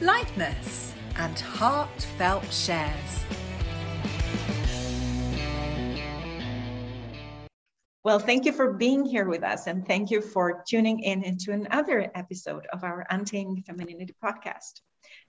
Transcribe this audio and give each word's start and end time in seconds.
lightness, 0.00 0.94
and 1.16 1.38
heartfelt 1.38 2.44
shares. 2.52 3.24
Well, 8.04 8.20
thank 8.20 8.44
you 8.44 8.52
for 8.52 8.74
being 8.74 9.04
here 9.04 9.28
with 9.28 9.42
us, 9.42 9.66
and 9.66 9.86
thank 9.86 10.10
you 10.10 10.20
for 10.20 10.64
tuning 10.68 11.00
in 11.00 11.24
into 11.24 11.52
another 11.52 12.10
episode 12.14 12.66
of 12.72 12.84
our 12.84 13.04
Untaming 13.10 13.64
Femininity 13.66 14.14
podcast. 14.24 14.80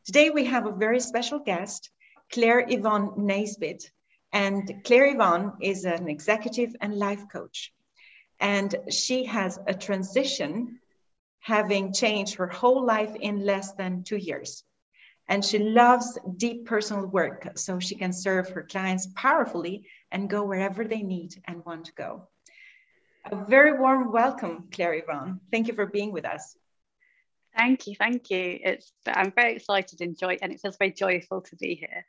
Today, 0.05 0.29
we 0.29 0.45
have 0.45 0.65
a 0.65 0.71
very 0.71 0.99
special 0.99 1.39
guest, 1.39 1.89
Claire 2.31 2.65
Yvonne 2.69 3.11
Naisbitt. 3.17 3.83
And 4.31 4.83
Claire 4.85 5.15
Yvonne 5.15 5.53
is 5.61 5.85
an 5.85 6.07
executive 6.07 6.75
and 6.79 6.93
life 6.93 7.23
coach. 7.31 7.73
And 8.39 8.73
she 8.89 9.25
has 9.25 9.59
a 9.67 9.73
transition, 9.73 10.78
having 11.49 11.91
changed 11.91 12.35
her 12.35 12.47
whole 12.47 12.85
life 12.85 13.15
in 13.19 13.43
less 13.43 13.73
than 13.73 14.03
two 14.03 14.21
years. 14.29 14.63
And 15.27 15.43
she 15.43 15.57
loves 15.57 16.17
deep 16.37 16.65
personal 16.65 17.07
work 17.07 17.41
so 17.55 17.79
she 17.79 17.95
can 17.95 18.13
serve 18.13 18.49
her 18.49 18.63
clients 18.63 19.07
powerfully 19.15 19.75
and 20.11 20.29
go 20.29 20.43
wherever 20.43 20.83
they 20.85 21.01
need 21.01 21.31
and 21.47 21.65
want 21.65 21.85
to 21.85 21.93
go. 21.93 22.27
A 23.31 23.35
very 23.45 23.73
warm 23.73 24.11
welcome, 24.11 24.69
Claire 24.71 24.95
Yvonne. 25.01 25.39
Thank 25.51 25.67
you 25.67 25.73
for 25.73 25.87
being 25.87 26.11
with 26.11 26.25
us. 26.25 26.55
Thank 27.57 27.87
you, 27.87 27.95
thank 27.95 28.29
you. 28.29 28.59
It's 28.63 28.91
I'm 29.07 29.31
very 29.31 29.55
excited 29.55 30.01
and 30.01 30.17
joy, 30.17 30.37
and 30.41 30.51
it 30.51 30.61
feels 30.61 30.77
very 30.77 30.91
joyful 30.91 31.41
to 31.41 31.55
be 31.55 31.73
here. 31.75 32.05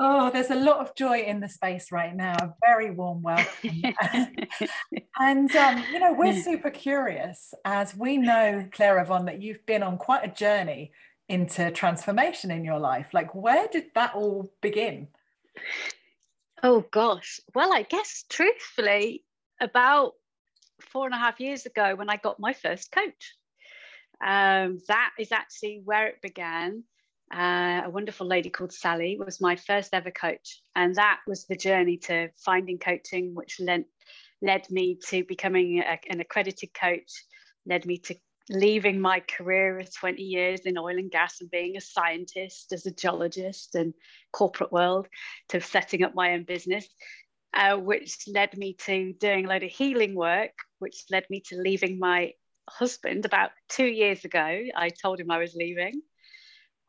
Oh, 0.00 0.30
there's 0.30 0.50
a 0.50 0.54
lot 0.54 0.78
of 0.78 0.94
joy 0.94 1.22
in 1.22 1.40
the 1.40 1.48
space 1.48 1.90
right 1.90 2.14
now. 2.14 2.36
A 2.40 2.54
very 2.64 2.92
warm 2.92 3.20
welcome. 3.20 3.82
and, 5.18 5.56
um, 5.56 5.84
you 5.92 5.98
know, 5.98 6.12
we're 6.12 6.40
super 6.40 6.70
curious 6.70 7.52
as 7.64 7.96
we 7.96 8.16
know, 8.16 8.68
Claire 8.70 9.00
Yvonne, 9.00 9.24
that 9.24 9.42
you've 9.42 9.66
been 9.66 9.82
on 9.82 9.98
quite 9.98 10.24
a 10.24 10.32
journey 10.32 10.92
into 11.28 11.72
transformation 11.72 12.52
in 12.52 12.64
your 12.64 12.78
life. 12.78 13.08
Like, 13.12 13.34
where 13.34 13.66
did 13.66 13.86
that 13.96 14.14
all 14.14 14.52
begin? 14.62 15.08
Oh, 16.62 16.84
gosh. 16.92 17.40
Well, 17.52 17.72
I 17.72 17.82
guess 17.82 18.24
truthfully, 18.28 19.24
about 19.60 20.12
four 20.80 21.06
and 21.06 21.14
a 21.14 21.18
half 21.18 21.40
years 21.40 21.66
ago 21.66 21.96
when 21.96 22.08
I 22.08 22.16
got 22.16 22.38
my 22.38 22.52
first 22.52 22.92
coach. 22.92 23.34
Um, 24.24 24.78
that 24.86 25.10
is 25.18 25.32
actually 25.32 25.82
where 25.84 26.06
it 26.06 26.22
began 26.22 26.84
uh, 27.32 27.82
a 27.84 27.90
wonderful 27.90 28.26
lady 28.26 28.48
called 28.48 28.72
Sally 28.72 29.18
was 29.18 29.40
my 29.40 29.56
first 29.56 29.92
ever 29.92 30.10
coach. 30.10 30.62
And 30.74 30.94
that 30.94 31.20
was 31.26 31.44
the 31.46 31.56
journey 31.56 31.98
to 31.98 32.30
finding 32.44 32.78
coaching, 32.78 33.34
which 33.34 33.60
led, 33.60 33.84
led 34.40 34.70
me 34.70 34.98
to 35.08 35.24
becoming 35.24 35.80
a, 35.80 35.98
an 36.08 36.20
accredited 36.20 36.72
coach, 36.72 37.10
led 37.66 37.84
me 37.84 37.98
to 37.98 38.16
leaving 38.50 38.98
my 38.98 39.20
career 39.20 39.78
of 39.78 39.94
20 39.94 40.22
years 40.22 40.60
in 40.60 40.78
oil 40.78 40.96
and 40.96 41.10
gas 41.10 41.42
and 41.42 41.50
being 41.50 41.76
a 41.76 41.82
scientist 41.82 42.72
as 42.72 42.86
a 42.86 42.94
geologist 42.94 43.74
and 43.74 43.92
corporate 44.32 44.72
world 44.72 45.06
to 45.50 45.60
setting 45.60 46.02
up 46.02 46.14
my 46.14 46.32
own 46.32 46.44
business. 46.44 46.88
Uh, 47.54 47.76
which 47.76 48.14
led 48.28 48.56
me 48.58 48.74
to 48.74 49.14
doing 49.14 49.46
a 49.46 49.48
load 49.48 49.62
of 49.62 49.70
healing 49.70 50.14
work, 50.14 50.50
which 50.80 51.04
led 51.10 51.24
me 51.30 51.40
to 51.40 51.56
leaving 51.56 51.98
my 51.98 52.30
husband 52.68 53.24
about 53.24 53.50
two 53.70 53.86
years 53.86 54.22
ago. 54.24 54.62
I 54.76 54.90
told 54.90 55.18
him 55.18 55.30
I 55.30 55.38
was 55.38 55.54
leaving 55.54 56.02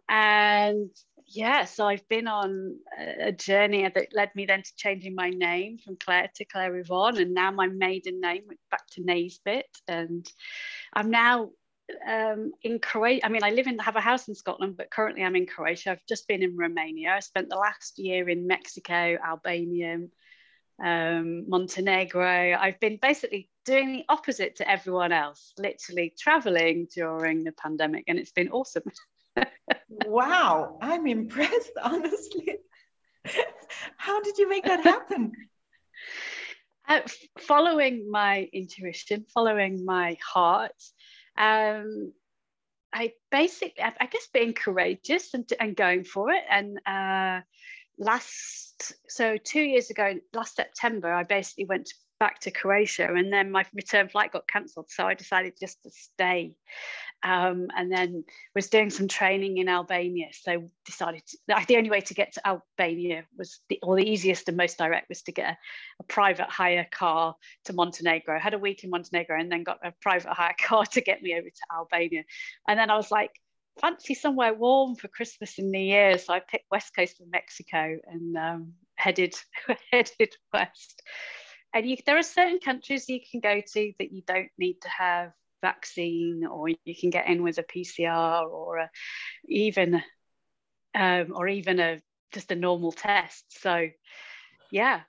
and 0.09 0.89
yeah, 1.27 1.65
so 1.65 1.85
I've 1.87 2.07
been 2.09 2.27
on 2.27 2.77
a 2.97 3.31
journey 3.31 3.87
that 3.87 4.07
led 4.13 4.35
me 4.35 4.45
then 4.45 4.63
to 4.63 4.75
changing 4.75 5.13
my 5.13 5.29
name 5.29 5.77
from 5.77 5.95
Claire 5.95 6.29
to 6.35 6.45
Claire 6.45 6.75
Yvonne, 6.77 7.19
and 7.19 7.33
now 7.33 7.51
my 7.51 7.67
maiden 7.67 8.19
name 8.19 8.45
back 8.71 8.87
to 8.93 9.01
Naisbitt, 9.01 9.63
and 9.87 10.27
I'm 10.93 11.11
now 11.11 11.51
um, 12.07 12.51
in 12.63 12.79
Croatia. 12.79 13.25
I 13.25 13.29
mean, 13.29 13.43
I 13.43 13.51
live 13.51 13.67
in 13.67 13.77
have 13.79 13.95
a 13.95 14.01
house 14.01 14.27
in 14.27 14.35
Scotland, 14.35 14.75
but 14.77 14.89
currently 14.89 15.23
I'm 15.23 15.35
in 15.35 15.45
Croatia. 15.45 15.91
I've 15.91 16.05
just 16.07 16.27
been 16.27 16.41
in 16.41 16.57
Romania. 16.57 17.11
I 17.11 17.19
spent 17.19 17.49
the 17.49 17.57
last 17.57 17.99
year 17.99 18.27
in 18.27 18.47
Mexico, 18.47 19.17
Albania, 19.23 19.99
um, 20.83 21.47
Montenegro. 21.47 22.55
I've 22.59 22.79
been 22.79 22.97
basically 22.99 23.49
doing 23.65 23.93
the 23.93 24.05
opposite 24.09 24.55
to 24.57 24.69
everyone 24.69 25.11
else, 25.11 25.53
literally 25.59 26.13
traveling 26.17 26.87
during 26.93 27.43
the 27.43 27.51
pandemic, 27.51 28.05
and 28.07 28.17
it's 28.17 28.31
been 28.31 28.49
awesome. 28.49 28.83
wow, 30.05 30.77
I'm 30.81 31.07
impressed, 31.07 31.71
honestly. 31.81 32.57
How 33.97 34.21
did 34.21 34.37
you 34.37 34.49
make 34.49 34.65
that 34.65 34.83
happen? 34.83 35.31
Uh, 36.87 37.01
following 37.37 38.09
my 38.09 38.49
intuition, 38.51 39.23
following 39.31 39.85
my 39.85 40.17
heart, 40.27 40.73
um, 41.37 42.11
I 42.91 43.13
basically, 43.29 43.83
I 43.83 44.07
guess, 44.07 44.27
being 44.33 44.53
courageous 44.53 45.35
and, 45.35 45.47
and 45.59 45.75
going 45.75 46.03
for 46.03 46.31
it. 46.31 46.43
And 46.49 46.79
uh, 46.87 47.41
last, 47.99 48.93
so 49.07 49.37
two 49.37 49.61
years 49.61 49.91
ago, 49.91 50.15
last 50.33 50.55
September, 50.55 51.13
I 51.13 51.23
basically 51.23 51.65
went 51.65 51.89
back 52.19 52.39
to 52.39 52.51
Croatia 52.51 53.13
and 53.13 53.31
then 53.31 53.51
my 53.51 53.65
return 53.73 54.09
flight 54.09 54.31
got 54.31 54.47
cancelled. 54.47 54.89
So 54.89 55.05
I 55.05 55.13
decided 55.13 55.53
just 55.59 55.81
to 55.83 55.91
stay 55.91 56.55
um, 57.23 57.67
and 57.75 57.91
then 57.91 58.23
was 58.55 58.69
doing 58.69 58.89
some 58.89 59.07
training 59.07 59.57
in 59.57 59.67
Albania. 59.67 60.27
So 60.31 60.69
decided 60.85 61.23
to, 61.27 61.37
the 61.67 61.77
only 61.77 61.89
way 61.89 62.01
to 62.01 62.13
get 62.13 62.33
to 62.33 62.47
Albania 62.47 63.25
was 63.37 63.59
the, 63.69 63.79
or 63.83 63.95
the 63.95 64.09
easiest 64.09 64.47
and 64.47 64.57
most 64.57 64.77
direct 64.77 65.09
was 65.09 65.21
to 65.23 65.31
get 65.31 65.51
a, 65.51 65.57
a 65.99 66.03
private 66.03 66.49
hire 66.49 66.87
car 66.91 67.35
to 67.65 67.73
Montenegro. 67.73 68.35
I 68.35 68.39
had 68.39 68.53
a 68.53 68.59
week 68.59 68.83
in 68.83 68.89
Montenegro 68.89 69.39
and 69.39 69.51
then 69.51 69.63
got 69.63 69.79
a 69.83 69.93
private 70.01 70.31
hire 70.31 70.55
car 70.61 70.85
to 70.85 71.01
get 71.01 71.21
me 71.21 71.33
over 71.35 71.49
to 71.49 71.75
Albania. 71.75 72.23
And 72.67 72.79
then 72.79 72.89
I 72.89 72.95
was 72.95 73.11
like, 73.11 73.31
fancy 73.81 74.13
somewhere 74.13 74.53
warm 74.53 74.95
for 74.95 75.07
Christmas 75.07 75.57
and 75.57 75.71
New 75.71 75.79
Year. 75.79 76.17
So 76.17 76.33
I 76.33 76.39
picked 76.39 76.65
West 76.71 76.95
Coast 76.95 77.21
of 77.21 77.31
Mexico 77.31 77.97
and 78.05 78.37
um, 78.37 78.73
headed 78.95 79.35
headed 79.91 80.35
west. 80.53 81.01
And 81.73 81.87
you, 81.87 81.97
there 82.05 82.17
are 82.17 82.23
certain 82.23 82.59
countries 82.59 83.07
you 83.07 83.19
can 83.29 83.41
go 83.41 83.61
to 83.73 83.93
that 83.99 84.11
you 84.11 84.23
don't 84.25 84.49
need 84.57 84.81
to 84.81 84.89
have 84.89 85.31
vaccine 85.61 86.45
or 86.45 86.69
you 86.69 86.95
can 86.99 87.09
get 87.09 87.27
in 87.27 87.43
with 87.43 87.57
a 87.57 87.63
PCR 87.63 88.43
or 88.49 88.77
a, 88.77 88.89
even 89.47 90.01
um, 90.95 91.33
or 91.35 91.47
even 91.47 91.79
a 91.79 92.01
just 92.33 92.51
a 92.51 92.55
normal 92.55 92.91
test. 92.91 93.45
So 93.61 93.87
yeah, 94.71 95.01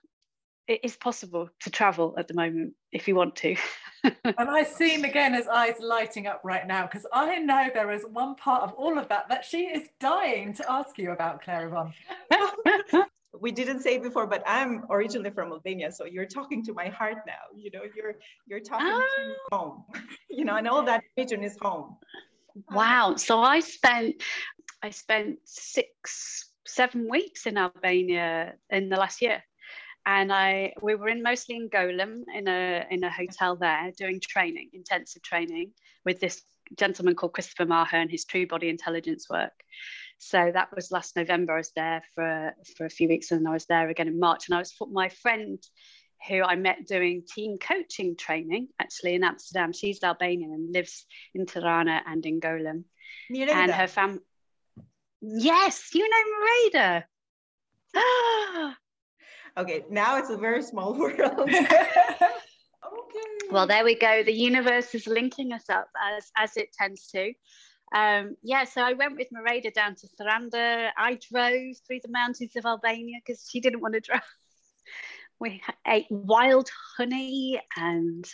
it 0.66 0.80
is 0.84 0.96
possible 0.96 1.48
to 1.60 1.70
travel 1.70 2.14
at 2.16 2.28
the 2.28 2.34
moment 2.34 2.74
if 2.92 3.08
you 3.08 3.14
want 3.14 3.36
to. 3.36 3.56
and 4.04 4.14
I 4.24 4.62
see 4.62 4.96
Meghana's 5.02 5.48
eyes 5.48 5.74
lighting 5.80 6.26
up 6.26 6.40
right 6.44 6.66
now 6.66 6.86
because 6.86 7.06
I 7.12 7.38
know 7.38 7.68
there 7.72 7.90
is 7.90 8.04
one 8.10 8.36
part 8.36 8.62
of 8.62 8.72
all 8.74 8.98
of 8.98 9.08
that 9.08 9.28
that 9.28 9.44
she 9.44 9.64
is 9.64 9.88
dying 9.98 10.54
to 10.54 10.70
ask 10.70 10.96
you 10.96 11.10
about, 11.10 11.42
Claire 11.42 11.68
Yvonne. 11.68 11.92
we 13.38 13.52
didn't 13.52 13.80
say 13.80 13.98
before, 13.98 14.26
but 14.26 14.42
I'm 14.46 14.84
originally 14.91 15.30
from 15.30 15.52
Albania, 15.52 15.92
so 15.92 16.04
you're 16.04 16.26
talking 16.26 16.64
to 16.64 16.72
my 16.72 16.88
heart 16.88 17.18
now. 17.26 17.44
You 17.54 17.70
know, 17.72 17.82
you're 17.94 18.15
you're 18.47 18.60
talking 18.60 18.88
to 18.88 19.03
ah. 19.53 19.56
home. 19.56 19.84
you 20.30 20.44
know, 20.44 20.56
and 20.56 20.66
all 20.66 20.82
that 20.84 21.03
region 21.16 21.44
is 21.44 21.56
home. 21.60 21.97
Wow. 22.71 23.16
So 23.16 23.41
I 23.41 23.60
spent 23.60 24.22
I 24.82 24.91
spent 24.91 25.38
six, 25.44 26.50
seven 26.66 27.09
weeks 27.09 27.47
in 27.47 27.56
Albania 27.56 28.54
in 28.71 28.88
the 28.88 28.97
last 28.97 29.22
year. 29.22 29.42
And 30.06 30.32
I 30.32 30.72
we 30.82 30.94
were 30.94 31.09
in 31.09 31.22
mostly 31.22 31.56
in 31.56 31.68
Golem 31.68 32.24
in 32.34 32.48
a 32.48 32.86
in 32.91 33.04
a 33.04 33.10
hotel 33.10 33.54
there 33.56 33.92
doing 33.97 34.18
training, 34.21 34.71
intensive 34.72 35.22
training 35.22 35.72
with 36.04 36.21
this 36.21 36.42
gentleman 36.78 37.15
called 37.15 37.34
Christopher 37.34 37.66
Maher 37.66 37.97
and 37.97 38.10
his 38.10 38.24
true 38.24 38.47
body 38.47 38.68
intelligence 38.68 39.28
work. 39.28 39.53
So 40.22 40.50
that 40.52 40.68
was 40.76 40.92
last 40.92 41.16
November. 41.16 41.54
I 41.54 41.56
was 41.56 41.72
there 41.74 42.02
for 42.14 42.54
for 42.76 42.84
a 42.84 42.90
few 42.90 43.08
weeks, 43.08 43.30
and 43.30 43.48
I 43.48 43.52
was 43.52 43.64
there 43.64 43.88
again 43.88 44.06
in 44.06 44.20
March. 44.20 44.48
And 44.48 44.54
I 44.54 44.58
was 44.58 44.74
my 44.92 45.08
friend 45.08 45.58
who 46.28 46.42
I 46.42 46.56
met 46.56 46.86
doing 46.86 47.22
team 47.26 47.56
coaching 47.56 48.16
training 48.16 48.68
actually 48.78 49.14
in 49.14 49.24
Amsterdam. 49.24 49.72
She's 49.72 50.02
Albanian 50.04 50.52
and 50.52 50.74
lives 50.74 51.06
in 51.34 51.46
Tirana 51.46 52.02
and 52.06 52.24
in 52.26 52.38
Golem. 52.38 52.84
You 53.30 53.46
know 53.46 53.54
and 53.54 53.72
her 53.72 53.86
fam. 53.86 54.20
Yes, 55.22 55.88
you 55.94 56.06
know 56.06 56.22
Marida. 56.76 57.04
okay, 59.56 59.84
now 59.90 60.18
it's 60.18 60.28
a 60.28 60.36
very 60.36 60.62
small 60.62 60.92
world. 60.98 61.18
okay. 61.48 61.66
Well, 63.50 63.66
there 63.66 63.84
we 63.84 63.94
go. 63.94 64.22
The 64.22 64.34
universe 64.34 64.94
is 64.94 65.06
linking 65.06 65.54
us 65.54 65.70
up 65.70 65.88
as 66.14 66.30
as 66.36 66.58
it 66.58 66.68
tends 66.78 67.06
to. 67.12 67.32
Um, 67.92 68.37
yeah, 68.42 68.65
so 68.65 68.83
I 68.83 68.92
went 68.92 69.16
with 69.16 69.28
Mereda 69.34 69.72
down 69.72 69.95
to 69.97 70.07
Saranda. 70.09 70.91
I 70.97 71.19
drove 71.31 71.77
through 71.87 72.01
the 72.03 72.10
mountains 72.10 72.54
of 72.57 72.65
Albania 72.65 73.19
because 73.25 73.48
she 73.51 73.60
didn't 73.60 73.81
want 73.81 73.95
to 73.95 74.01
drive. 74.01 74.22
We 75.42 75.63
ate 75.87 76.04
wild 76.10 76.69
honey 76.98 77.63
and 77.75 78.27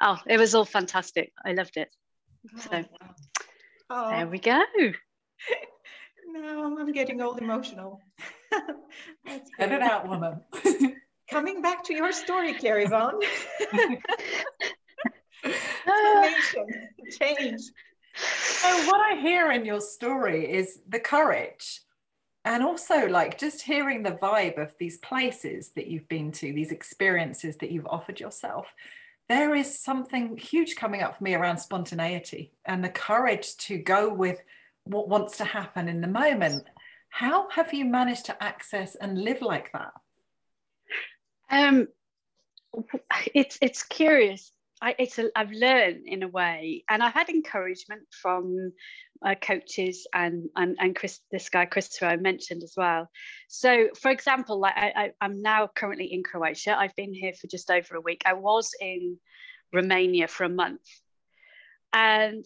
oh, 0.00 0.16
it 0.28 0.38
was 0.38 0.54
all 0.54 0.64
fantastic. 0.64 1.32
I 1.44 1.54
loved 1.54 1.76
it. 1.76 1.88
So 2.56 2.84
oh. 3.90 4.10
there 4.10 4.28
we 4.28 4.38
go. 4.38 4.62
No, 6.28 6.78
I'm 6.78 6.92
getting 6.92 7.20
all 7.20 7.34
emotional. 7.34 8.00
Get 9.26 9.72
it 9.72 9.82
out, 9.82 10.08
woman. 10.08 10.40
Coming 11.30 11.60
back 11.60 11.84
to 11.84 11.94
your 11.94 12.10
story, 12.12 12.54
Claire 12.54 12.80
Yvonne. 12.80 13.20
Transformation, 15.42 16.66
change. 17.20 17.60
So 18.14 18.86
what 18.86 19.00
I 19.00 19.20
hear 19.20 19.50
in 19.52 19.64
your 19.64 19.80
story 19.80 20.50
is 20.50 20.80
the 20.88 21.00
courage 21.00 21.80
and 22.44 22.62
also 22.62 23.06
like 23.06 23.38
just 23.38 23.62
hearing 23.62 24.02
the 24.02 24.12
vibe 24.12 24.60
of 24.60 24.74
these 24.78 24.98
places 24.98 25.70
that 25.76 25.86
you've 25.86 26.08
been 26.08 26.32
to 26.32 26.52
these 26.52 26.72
experiences 26.72 27.56
that 27.58 27.70
you've 27.70 27.86
offered 27.86 28.20
yourself 28.20 28.74
there 29.28 29.54
is 29.54 29.78
something 29.78 30.36
huge 30.36 30.76
coming 30.76 31.02
up 31.02 31.16
for 31.16 31.24
me 31.24 31.34
around 31.34 31.58
spontaneity 31.58 32.52
and 32.64 32.84
the 32.84 32.88
courage 32.88 33.56
to 33.56 33.78
go 33.78 34.12
with 34.12 34.42
what 34.84 35.08
wants 35.08 35.36
to 35.38 35.44
happen 35.44 35.88
in 35.88 36.00
the 36.00 36.08
moment. 36.08 36.64
How 37.08 37.48
have 37.50 37.72
you 37.72 37.84
managed 37.84 38.26
to 38.26 38.42
access 38.42 38.94
and 38.94 39.22
live 39.22 39.40
like 39.40 39.72
that? 39.72 39.92
Um 41.50 41.88
it's 43.34 43.58
it's 43.60 43.82
curious 43.82 44.52
I, 44.82 44.96
it's 44.98 45.18
a, 45.20 45.30
I've 45.36 45.52
learned 45.52 46.06
in 46.06 46.24
a 46.24 46.28
way, 46.28 46.82
and 46.90 47.04
I've 47.04 47.14
had 47.14 47.28
encouragement 47.28 48.02
from 48.10 48.72
uh, 49.24 49.36
coaches 49.36 50.08
and 50.12 50.48
and 50.56 50.76
and 50.80 50.96
Chris, 50.96 51.20
this 51.30 51.48
guy 51.48 51.66
Christopher 51.66 52.06
I 52.06 52.16
mentioned 52.16 52.64
as 52.64 52.74
well. 52.76 53.08
So, 53.48 53.88
for 54.00 54.10
example, 54.10 54.58
like 54.58 54.76
I, 54.76 55.12
I, 55.20 55.24
am 55.24 55.40
now 55.40 55.68
currently 55.72 56.12
in 56.12 56.24
Croatia. 56.24 56.76
I've 56.76 56.96
been 56.96 57.14
here 57.14 57.32
for 57.32 57.46
just 57.46 57.70
over 57.70 57.94
a 57.94 58.00
week. 58.00 58.22
I 58.26 58.32
was 58.32 58.72
in 58.80 59.18
Romania 59.72 60.26
for 60.26 60.42
a 60.42 60.48
month, 60.48 60.82
and 61.92 62.44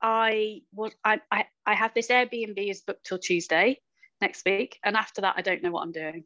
I 0.00 0.62
was 0.72 0.92
I 1.04 1.20
I, 1.30 1.44
I 1.66 1.74
have 1.74 1.92
this 1.92 2.08
Airbnb 2.08 2.70
is 2.70 2.80
booked 2.80 3.04
till 3.04 3.18
Tuesday 3.18 3.80
next 4.22 4.46
week, 4.46 4.78
and 4.82 4.96
after 4.96 5.20
that, 5.20 5.34
I 5.36 5.42
don't 5.42 5.62
know 5.62 5.72
what 5.72 5.82
I'm 5.82 5.92
doing. 5.92 6.24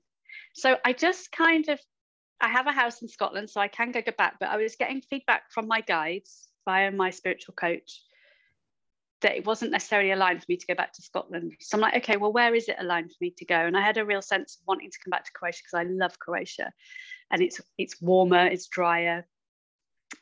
So 0.54 0.76
I 0.84 0.92
just 0.92 1.32
kind 1.32 1.68
of 1.68 1.80
I 2.40 2.48
have 2.48 2.66
a 2.66 2.72
house 2.72 3.02
in 3.02 3.08
Scotland, 3.08 3.50
so 3.50 3.60
I 3.60 3.68
can 3.68 3.90
go 3.90 4.02
back. 4.16 4.36
But 4.38 4.50
I 4.50 4.56
was 4.56 4.76
getting 4.76 5.00
feedback 5.00 5.50
from 5.50 5.66
my 5.66 5.80
guides 5.80 6.48
via 6.64 6.90
my 6.90 7.10
spiritual 7.10 7.54
coach 7.54 8.02
that 9.20 9.36
it 9.36 9.44
wasn't 9.44 9.72
necessarily 9.72 10.12
aligned 10.12 10.40
for 10.40 10.46
me 10.48 10.56
to 10.56 10.66
go 10.66 10.74
back 10.74 10.92
to 10.92 11.02
Scotland. 11.02 11.52
So 11.60 11.76
I'm 11.76 11.80
like, 11.80 11.96
okay, 11.96 12.16
well, 12.16 12.32
where 12.32 12.54
is 12.54 12.68
it 12.68 12.76
aligned 12.78 13.10
for 13.10 13.16
me 13.20 13.34
to 13.38 13.44
go? 13.44 13.56
And 13.56 13.76
I 13.76 13.80
had 13.80 13.96
a 13.98 14.04
real 14.04 14.22
sense 14.22 14.56
of 14.56 14.66
wanting 14.66 14.90
to 14.90 14.98
come 15.04 15.10
back 15.10 15.24
to 15.24 15.32
Croatia 15.32 15.60
because 15.64 15.86
I 15.86 15.90
love 15.90 16.18
Croatia, 16.18 16.72
and 17.30 17.42
it's 17.42 17.60
it's 17.76 18.00
warmer, 18.00 18.46
it's 18.46 18.68
drier, 18.68 19.26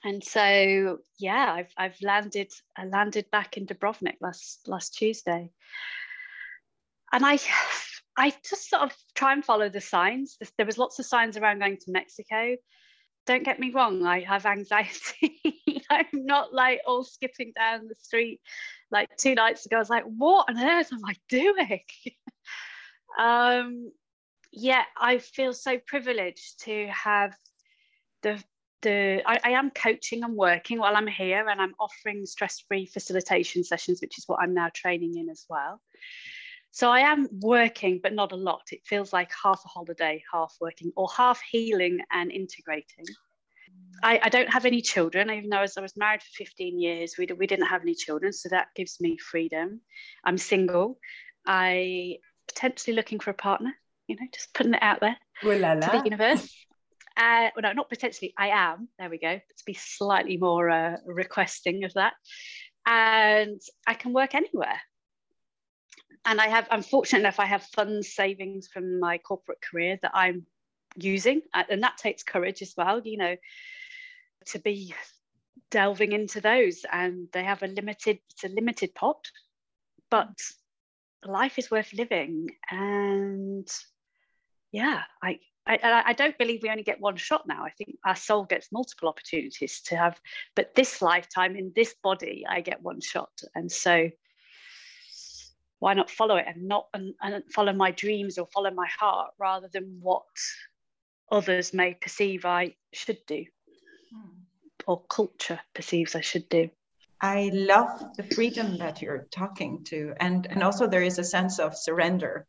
and 0.05 0.23
so 0.25 0.99
yeah, 1.19 1.53
I've 1.53 1.73
I've 1.77 2.01
landed 2.03 2.53
I 2.77 2.87
landed 2.87 3.31
back 3.31 3.57
in 3.57 3.67
Dubrovnik 3.67 4.17
last 4.21 4.67
last 4.67 4.95
Tuesday, 4.97 5.51
and 7.13 7.27
I 7.27 7.39
I 8.17 8.33
just 8.49 8.71
sort 8.71 8.83
of 8.83 8.93
try 9.15 9.33
and 9.33 9.45
follow 9.45 9.69
the 9.69 9.81
signs. 9.81 10.37
There 10.57 10.67
was 10.67 10.79
lots 10.79 10.99
of 10.99 11.07
signs 11.07 11.37
around 11.37 11.59
going 11.59 11.77
to 11.79 11.93
Mexico. 11.93 12.57
Don't 13.27 13.45
get 13.45 13.59
me 13.59 13.71
wrong, 13.71 14.05
I 14.07 14.21
have 14.21 14.47
anxiety. 14.47 15.83
I'm 15.91 16.07
not 16.13 16.55
like 16.55 16.81
all 16.87 17.05
skipping 17.05 17.53
down 17.57 17.89
the 17.89 17.95
street. 17.97 18.41
Like 18.91 19.09
two 19.19 19.35
nights 19.35 19.67
ago, 19.67 19.77
I 19.77 19.81
was 19.81 19.91
like, 19.91 20.05
what 20.05 20.49
on 20.49 20.59
earth 20.59 20.93
am 20.93 21.05
I 21.05 21.15
doing? 21.29 21.81
um, 23.19 23.91
yeah, 24.53 24.85
I 24.97 25.19
feel 25.19 25.53
so 25.53 25.79
privileged 25.87 26.61
to 26.65 26.87
have 26.87 27.37
the 28.23 28.43
the 28.83 29.23
I, 29.27 29.41
I, 29.43 29.51
am 29.51 29.71
coaching 29.71 30.23
and 30.23 30.37
working 30.37 30.79
while 30.79 30.95
I'm 30.97 31.07
here 31.07 31.49
and 31.49 31.61
I'm 31.61 31.75
offering 31.81 32.27
stress-free 32.27 32.87
facilitation 32.87 33.65
sessions, 33.65 34.01
which 34.01 34.19
is 34.19 34.25
what 34.27 34.41
I'm 34.41 34.55
now 34.55 34.71
training 34.73 35.17
in 35.17 35.31
as 35.31 35.47
well. 35.49 35.81
So 36.77 36.91
I 36.91 37.01
am 37.11 37.27
working, 37.41 38.01
but 38.03 38.13
not 38.13 38.33
a 38.33 38.37
lot. 38.37 38.61
It 38.71 38.83
feels 38.85 39.11
like 39.11 39.31
half 39.43 39.63
a 39.65 39.69
holiday, 39.69 40.23
half 40.31 40.55
working, 40.61 40.93
or 40.95 41.09
half 41.09 41.41
healing 41.41 42.01
and 42.13 42.31
integrating. 42.31 43.07
I, 44.03 44.21
I 44.25 44.29
don't 44.29 44.53
have 44.53 44.67
any 44.67 44.83
children, 44.83 45.31
even 45.31 45.49
though 45.49 45.57
I 45.57 45.81
was 45.81 45.97
married 45.97 46.21
for 46.21 46.45
15 46.45 46.79
years, 46.79 47.15
we, 47.19 47.29
we 47.39 47.47
didn't 47.47 47.69
have 47.69 47.81
any 47.81 47.95
children. 47.95 48.31
So 48.35 48.51
that 48.51 48.67
gives 48.77 49.01
me 49.01 49.17
freedom. 49.17 49.81
I'm 50.23 50.37
single. 50.37 50.99
I 51.47 52.19
potentially 52.47 52.95
looking 52.95 53.21
for 53.21 53.31
a 53.31 53.35
partner, 53.35 53.73
you 54.07 54.17
know, 54.17 54.27
just 54.35 54.53
putting 54.53 54.75
it 54.75 54.83
out 54.83 55.01
there 55.01 55.17
to 55.81 55.91
the 55.97 56.05
universe. 56.05 56.67
Uh, 57.17 57.49
well, 57.57 57.63
no, 57.63 57.73
not 57.73 57.89
potentially. 57.89 58.35
I 58.39 58.49
am. 58.49 58.91
There 58.99 59.09
we 59.09 59.17
go. 59.17 59.29
Let's 59.29 59.63
be 59.65 59.73
slightly 59.73 60.37
more 60.37 60.69
uh, 60.69 60.97
requesting 61.07 61.85
of 61.85 61.95
that. 61.95 62.13
And 62.85 63.63
I 63.87 63.95
can 63.95 64.13
work 64.13 64.35
anywhere 64.35 64.79
and 66.27 66.41
I 66.41 66.49
have, 66.49 66.67
I'm 66.71 66.83
fortunate 66.83 67.21
enough, 67.21 67.39
I 67.39 67.47
have 67.47 67.63
funds 67.63 68.13
savings 68.13 68.67
from 68.67 68.99
my 68.99 69.19
corporate 69.19 69.63
career 69.63 69.99
that 70.03 70.11
I'm 70.13 70.45
using, 70.97 71.43
uh, 71.55 71.63
and 71.71 71.83
that 71.85 71.97
takes 71.97 72.25
courage 72.25 72.63
as 72.63 72.75
well, 72.77 73.01
you 73.05 73.17
know, 73.17 73.37
to 74.47 74.59
be 74.59 74.95
delving 75.71 76.13
into 76.13 76.41
those. 76.41 76.85
And 76.91 77.29
they 77.33 77.45
have 77.45 77.63
a 77.63 77.69
limited, 77.69 78.19
it's 78.31 78.45
a 78.45 78.49
limited 78.49 78.95
pot, 78.95 79.31
but 80.11 80.37
life 81.25 81.59
is 81.59 81.71
worth 81.71 81.93
living. 81.93 82.49
And 82.71 83.69
yeah, 84.73 85.03
I, 85.23 85.39
I, 85.65 86.03
I 86.07 86.13
don't 86.13 86.39
believe 86.39 86.61
we 86.63 86.71
only 86.71 86.83
get 86.83 87.01
one 87.01 87.17
shot 87.17 87.47
now. 87.47 87.65
I 87.65 87.71
think 87.71 87.97
our 88.05 88.17
soul 88.17 88.45
gets 88.45 88.73
multiple 88.73 89.09
opportunities 89.09 89.81
to 89.87 89.97
have, 89.97 90.21
but 90.55 90.75
this 90.75 91.03
lifetime 91.03 91.57
in 91.57 91.73
this 91.75 91.95
body, 92.03 92.45
I 92.49 92.61
get 92.61 92.83
one 92.83 93.01
shot. 93.01 93.31
And 93.55 93.71
so 93.71 94.11
why 95.79 95.95
not 95.95 96.11
follow 96.11 96.37
it 96.37 96.47
and 96.47 96.69
not 96.69 96.87
and, 96.95 97.15
and 97.23 97.43
follow 97.53 97.73
my 97.73 97.91
dreams 97.91 98.39
or 98.39 98.47
follow 98.47 98.71
my 98.71 98.89
heart 98.99 99.33
rather 99.39 99.69
than 99.73 99.99
what 100.01 100.25
others 101.31 101.75
may 101.75 101.95
perceive 101.95 102.45
I 102.45 102.75
should 102.93 103.19
do 103.27 103.45
hmm. 104.13 104.31
or 104.87 105.03
culture 105.03 105.61
perceives 105.75 106.15
I 106.15 106.21
should 106.21 106.49
do. 106.49 106.71
I 107.21 107.51
love 107.53 108.17
the 108.17 108.25
freedom 108.25 108.79
that 108.79 109.01
you're 109.01 109.27
talking 109.31 109.85
to 109.85 110.15
and 110.21 110.47
and 110.47 110.63
also 110.63 110.87
there 110.87 111.03
is 111.03 111.19
a 111.19 111.25
sense 111.25 111.59
of 111.59 111.77
surrender 111.77 112.47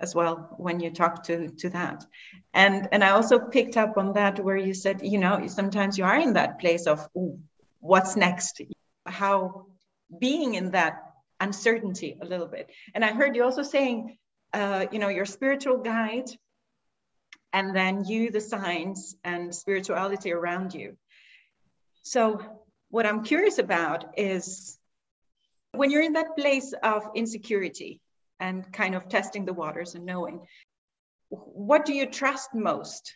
as 0.00 0.14
well 0.14 0.54
when 0.58 0.80
you 0.80 0.90
talk 0.90 1.22
to 1.24 1.48
to 1.48 1.70
that 1.70 2.04
and 2.52 2.88
and 2.90 3.04
I 3.04 3.10
also 3.10 3.38
picked 3.38 3.76
up 3.76 3.96
on 3.96 4.14
that 4.14 4.40
where 4.40 4.56
you 4.56 4.74
said 4.74 5.00
you 5.02 5.18
know 5.18 5.46
sometimes 5.46 5.96
you 5.96 6.04
are 6.04 6.18
in 6.18 6.32
that 6.32 6.58
place 6.58 6.86
of 6.86 7.08
what's 7.78 8.16
next 8.16 8.60
how 9.06 9.66
being 10.18 10.54
in 10.54 10.72
that 10.72 11.11
uncertainty 11.42 12.16
a 12.22 12.24
little 12.24 12.46
bit. 12.46 12.70
And 12.94 13.04
I 13.04 13.12
heard 13.12 13.34
you 13.34 13.42
also 13.44 13.62
saying, 13.62 14.16
uh, 14.52 14.86
you 14.92 14.98
know, 14.98 15.08
your 15.08 15.26
spiritual 15.26 15.78
guide, 15.78 16.30
and 17.52 17.74
then 17.76 18.04
you, 18.04 18.30
the 18.30 18.40
signs 18.40 19.16
and 19.24 19.54
spirituality 19.54 20.32
around 20.32 20.72
you. 20.72 20.96
So, 22.02 22.40
what 22.90 23.06
I'm 23.06 23.24
curious 23.24 23.58
about 23.58 24.18
is 24.18 24.78
when 25.72 25.90
you're 25.90 26.02
in 26.02 26.12
that 26.14 26.36
place 26.36 26.74
of 26.82 27.08
insecurity 27.14 28.00
and 28.38 28.70
kind 28.72 28.94
of 28.94 29.08
testing 29.08 29.44
the 29.44 29.52
waters 29.52 29.94
and 29.94 30.04
knowing, 30.04 30.40
what 31.30 31.84
do 31.86 31.94
you 31.94 32.06
trust 32.06 32.50
most? 32.54 33.14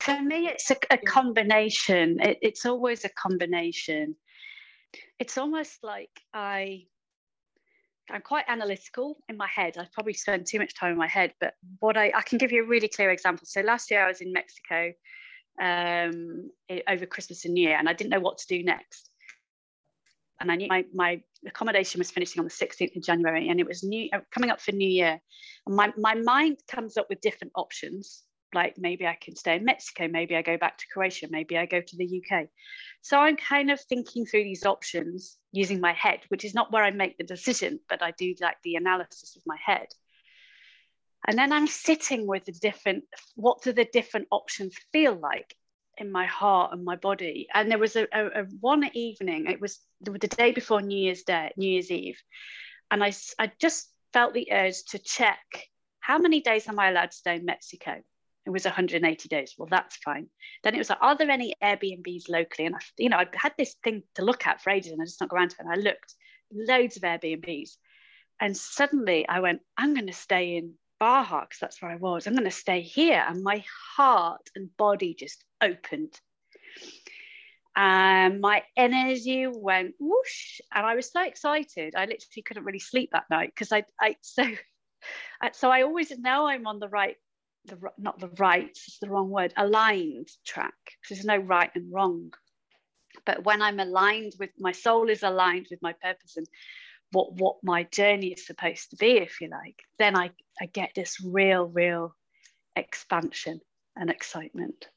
For 0.00 0.20
me, 0.20 0.48
it's 0.48 0.70
a, 0.70 0.76
a 0.90 0.98
combination. 0.98 2.18
It, 2.20 2.38
it's 2.42 2.66
always 2.66 3.04
a 3.04 3.10
combination 3.10 4.16
it's 5.18 5.38
almost 5.38 5.82
like 5.82 6.10
I 6.32 6.84
I'm 8.10 8.20
quite 8.20 8.44
analytical 8.48 9.16
in 9.28 9.36
my 9.36 9.46
head. 9.46 9.78
I 9.78 9.86
probably 9.92 10.12
spend 10.12 10.46
too 10.46 10.58
much 10.58 10.74
time 10.74 10.92
in 10.92 10.98
my 10.98 11.06
head, 11.06 11.32
but 11.40 11.54
what 11.80 11.96
I, 11.96 12.12
I 12.14 12.22
can 12.22 12.36
give 12.38 12.52
you 12.52 12.62
a 12.62 12.66
really 12.66 12.88
clear 12.88 13.10
example. 13.10 13.46
So 13.46 13.62
last 13.62 13.90
year 13.90 14.04
I 14.04 14.08
was 14.08 14.20
in 14.20 14.32
Mexico 14.32 14.92
um, 15.60 16.50
over 16.86 17.06
Christmas 17.06 17.44
and 17.44 17.54
New 17.54 17.66
Year, 17.66 17.78
and 17.78 17.88
I 17.88 17.94
didn't 17.94 18.10
know 18.10 18.20
what 18.20 18.38
to 18.38 18.46
do 18.46 18.62
next. 18.62 19.10
And 20.40 20.52
I 20.52 20.56
knew 20.56 20.68
my, 20.68 20.84
my 20.92 21.22
accommodation 21.46 21.98
was 21.98 22.10
finishing 22.10 22.40
on 22.40 22.44
the 22.44 22.50
16th 22.50 22.96
of 22.96 23.02
January, 23.02 23.48
and 23.48 23.58
it 23.58 23.66
was 23.66 23.82
new 23.82 24.10
uh, 24.12 24.20
coming 24.30 24.50
up 24.50 24.60
for 24.60 24.72
New 24.72 24.88
Year. 24.88 25.18
And 25.66 25.74
my, 25.74 25.90
my 25.96 26.14
mind 26.14 26.58
comes 26.70 26.98
up 26.98 27.06
with 27.08 27.22
different 27.22 27.52
options 27.56 28.24
like 28.54 28.74
maybe 28.78 29.06
I 29.06 29.16
can 29.20 29.36
stay 29.36 29.56
in 29.56 29.64
Mexico, 29.64 30.08
maybe 30.08 30.36
I 30.36 30.42
go 30.42 30.56
back 30.56 30.78
to 30.78 30.86
Croatia, 30.92 31.28
maybe 31.30 31.58
I 31.58 31.66
go 31.66 31.80
to 31.80 31.96
the 31.96 32.22
UK. 32.22 32.46
So 33.02 33.18
I'm 33.18 33.36
kind 33.36 33.70
of 33.70 33.80
thinking 33.80 34.24
through 34.24 34.44
these 34.44 34.64
options 34.64 35.36
using 35.52 35.80
my 35.80 35.92
head, 35.92 36.20
which 36.28 36.44
is 36.44 36.54
not 36.54 36.72
where 36.72 36.84
I 36.84 36.90
make 36.90 37.18
the 37.18 37.24
decision, 37.24 37.80
but 37.88 38.02
I 38.02 38.12
do 38.12 38.34
like 38.40 38.56
the 38.62 38.76
analysis 38.76 39.32
with 39.34 39.44
my 39.46 39.58
head. 39.64 39.88
And 41.26 41.38
then 41.38 41.52
I'm 41.52 41.66
sitting 41.66 42.26
with 42.26 42.44
the 42.44 42.52
different, 42.52 43.04
what 43.34 43.62
do 43.62 43.72
the 43.72 43.88
different 43.92 44.28
options 44.30 44.74
feel 44.92 45.14
like? 45.14 45.54
in 45.96 46.10
my 46.10 46.26
heart 46.26 46.72
and 46.72 46.84
my 46.84 46.96
body. 46.96 47.46
And 47.54 47.70
there 47.70 47.78
was 47.78 47.94
a, 47.94 48.08
a, 48.12 48.26
a 48.26 48.44
one 48.58 48.90
evening, 48.94 49.46
it 49.46 49.60
was 49.60 49.78
the, 50.00 50.10
day 50.18 50.50
before 50.50 50.82
New 50.82 50.98
Year's 50.98 51.22
Day, 51.22 51.52
New 51.56 51.70
Year's 51.70 51.88
Eve, 51.88 52.20
and 52.90 53.04
I, 53.04 53.12
I 53.38 53.52
just 53.60 53.92
felt 54.12 54.34
the 54.34 54.48
urge 54.50 54.82
to 54.88 54.98
check 54.98 55.38
how 56.04 56.18
many 56.18 56.42
days 56.42 56.68
am 56.68 56.78
I 56.78 56.90
allowed 56.90 57.12
to 57.12 57.16
stay 57.16 57.36
in 57.36 57.46
Mexico? 57.46 58.02
It 58.46 58.50
was 58.50 58.64
180 58.64 59.28
days. 59.28 59.54
Well, 59.56 59.68
that's 59.70 59.96
fine. 59.96 60.28
Then 60.62 60.74
it 60.74 60.78
was 60.78 60.90
like, 60.90 60.98
are 61.00 61.16
there 61.16 61.30
any 61.30 61.54
Airbnbs 61.62 62.28
locally? 62.28 62.66
And 62.66 62.76
I, 62.76 62.78
you 62.98 63.08
know, 63.08 63.16
I 63.16 63.26
had 63.34 63.54
this 63.56 63.74
thing 63.82 64.02
to 64.16 64.24
look 64.24 64.46
at 64.46 64.60
for 64.60 64.70
ages, 64.70 64.92
and 64.92 65.00
I 65.00 65.04
just 65.04 65.20
not 65.20 65.30
go 65.30 65.36
around 65.36 65.50
to 65.50 65.56
it. 65.58 65.64
And 65.64 65.72
I 65.72 65.76
looked, 65.76 66.14
loads 66.52 66.96
of 66.96 67.02
Airbnbs, 67.02 67.70
and 68.40 68.56
suddenly 68.56 69.26
I 69.28 69.40
went, 69.40 69.60
I'm 69.78 69.94
going 69.94 70.08
to 70.08 70.12
stay 70.12 70.56
in 70.56 70.74
Baja 71.00 71.40
because 71.40 71.58
that's 71.60 71.80
where 71.80 71.90
I 71.90 71.96
was. 71.96 72.26
I'm 72.26 72.34
going 72.34 72.44
to 72.44 72.50
stay 72.50 72.80
here, 72.80 73.24
and 73.26 73.42
my 73.42 73.64
heart 73.96 74.50
and 74.54 74.76
body 74.76 75.14
just 75.14 75.44
opened. 75.60 76.18
And 77.76 78.40
my 78.40 78.62
energy 78.76 79.46
went 79.48 79.94
whoosh, 79.98 80.60
and 80.72 80.86
I 80.86 80.94
was 80.94 81.10
so 81.10 81.22
excited. 81.22 81.94
I 81.96 82.04
literally 82.04 82.42
couldn't 82.44 82.64
really 82.64 82.78
sleep 82.78 83.10
that 83.12 83.24
night 83.30 83.52
because 83.54 83.72
I, 83.72 83.84
I 84.00 84.16
so, 84.20 84.44
so 85.52 85.70
I 85.70 85.82
always 85.82 86.16
know 86.18 86.46
I'm 86.46 86.66
on 86.66 86.78
the 86.78 86.88
right 86.88 87.16
the 87.66 87.78
not 87.98 88.18
the 88.18 88.30
right 88.38 88.70
it's 88.70 88.98
the 89.00 89.08
wrong 89.08 89.30
word 89.30 89.52
aligned 89.56 90.28
track 90.44 90.74
there's 91.08 91.24
no 91.24 91.36
right 91.36 91.70
and 91.74 91.92
wrong. 91.92 92.32
But 93.26 93.44
when 93.44 93.62
i'm 93.62 93.80
aligned 93.80 94.34
with 94.38 94.50
my 94.58 94.72
soul 94.72 95.08
is 95.08 95.22
aligned 95.22 95.68
with 95.70 95.80
my 95.82 95.94
purpose 96.02 96.36
and 96.36 96.46
what 97.12 97.32
what 97.34 97.56
my 97.62 97.84
journey 97.84 98.28
is 98.28 98.46
supposed 98.46 98.90
to 98.90 98.96
be 98.96 99.12
if 99.12 99.40
you 99.40 99.48
like 99.48 99.82
then 99.98 100.16
i 100.16 100.30
i 100.60 100.66
get 100.66 100.90
this 100.94 101.20
real 101.24 101.64
real 101.66 102.14
expansion 102.76 103.60
and 103.96 104.10
excitement 104.10 104.88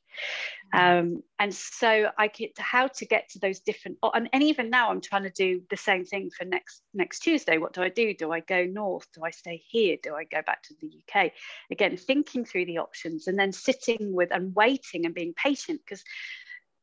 um, 0.74 1.24
and 1.40 1.54
so 1.54 2.10
I 2.18 2.28
get 2.28 2.58
how 2.58 2.88
to 2.88 3.06
get 3.06 3.30
to 3.30 3.40
those 3.40 3.60
different 3.62 3.98
and, 4.14 4.30
and 4.34 4.44
even 4.44 4.70
now 4.70 4.90
I'm 4.90 5.02
trying 5.02 5.24
to 5.24 5.30
do 5.30 5.62
the 5.70 5.78
same 5.78 6.04
thing 6.04 6.30
for 6.38 6.46
next 6.46 6.82
next 6.94 7.20
Tuesday. 7.20 7.58
What 7.58 7.74
do 7.74 7.82
I 7.82 7.90
do? 7.90 8.14
Do 8.14 8.32
I 8.32 8.42
go 8.42 8.66
north? 8.66 9.08
Do 9.14 9.24
I 9.24 9.32
stay 9.32 9.64
here? 9.70 9.98
Do 10.02 10.16
I 10.16 10.26
go 10.26 10.42
back 10.46 10.64
to 10.64 10.74
the 10.82 10.88
UK? 10.88 11.32
Again, 11.72 11.96
thinking 11.96 12.44
through 12.44 12.66
the 12.66 12.80
options 12.80 13.28
and 13.28 13.40
then 13.40 13.52
sitting 13.52 14.14
with 14.14 14.32
and 14.32 14.54
waiting 14.56 15.06
and 15.06 15.16
being 15.16 15.34
patient 15.34 15.82
because 15.86 16.04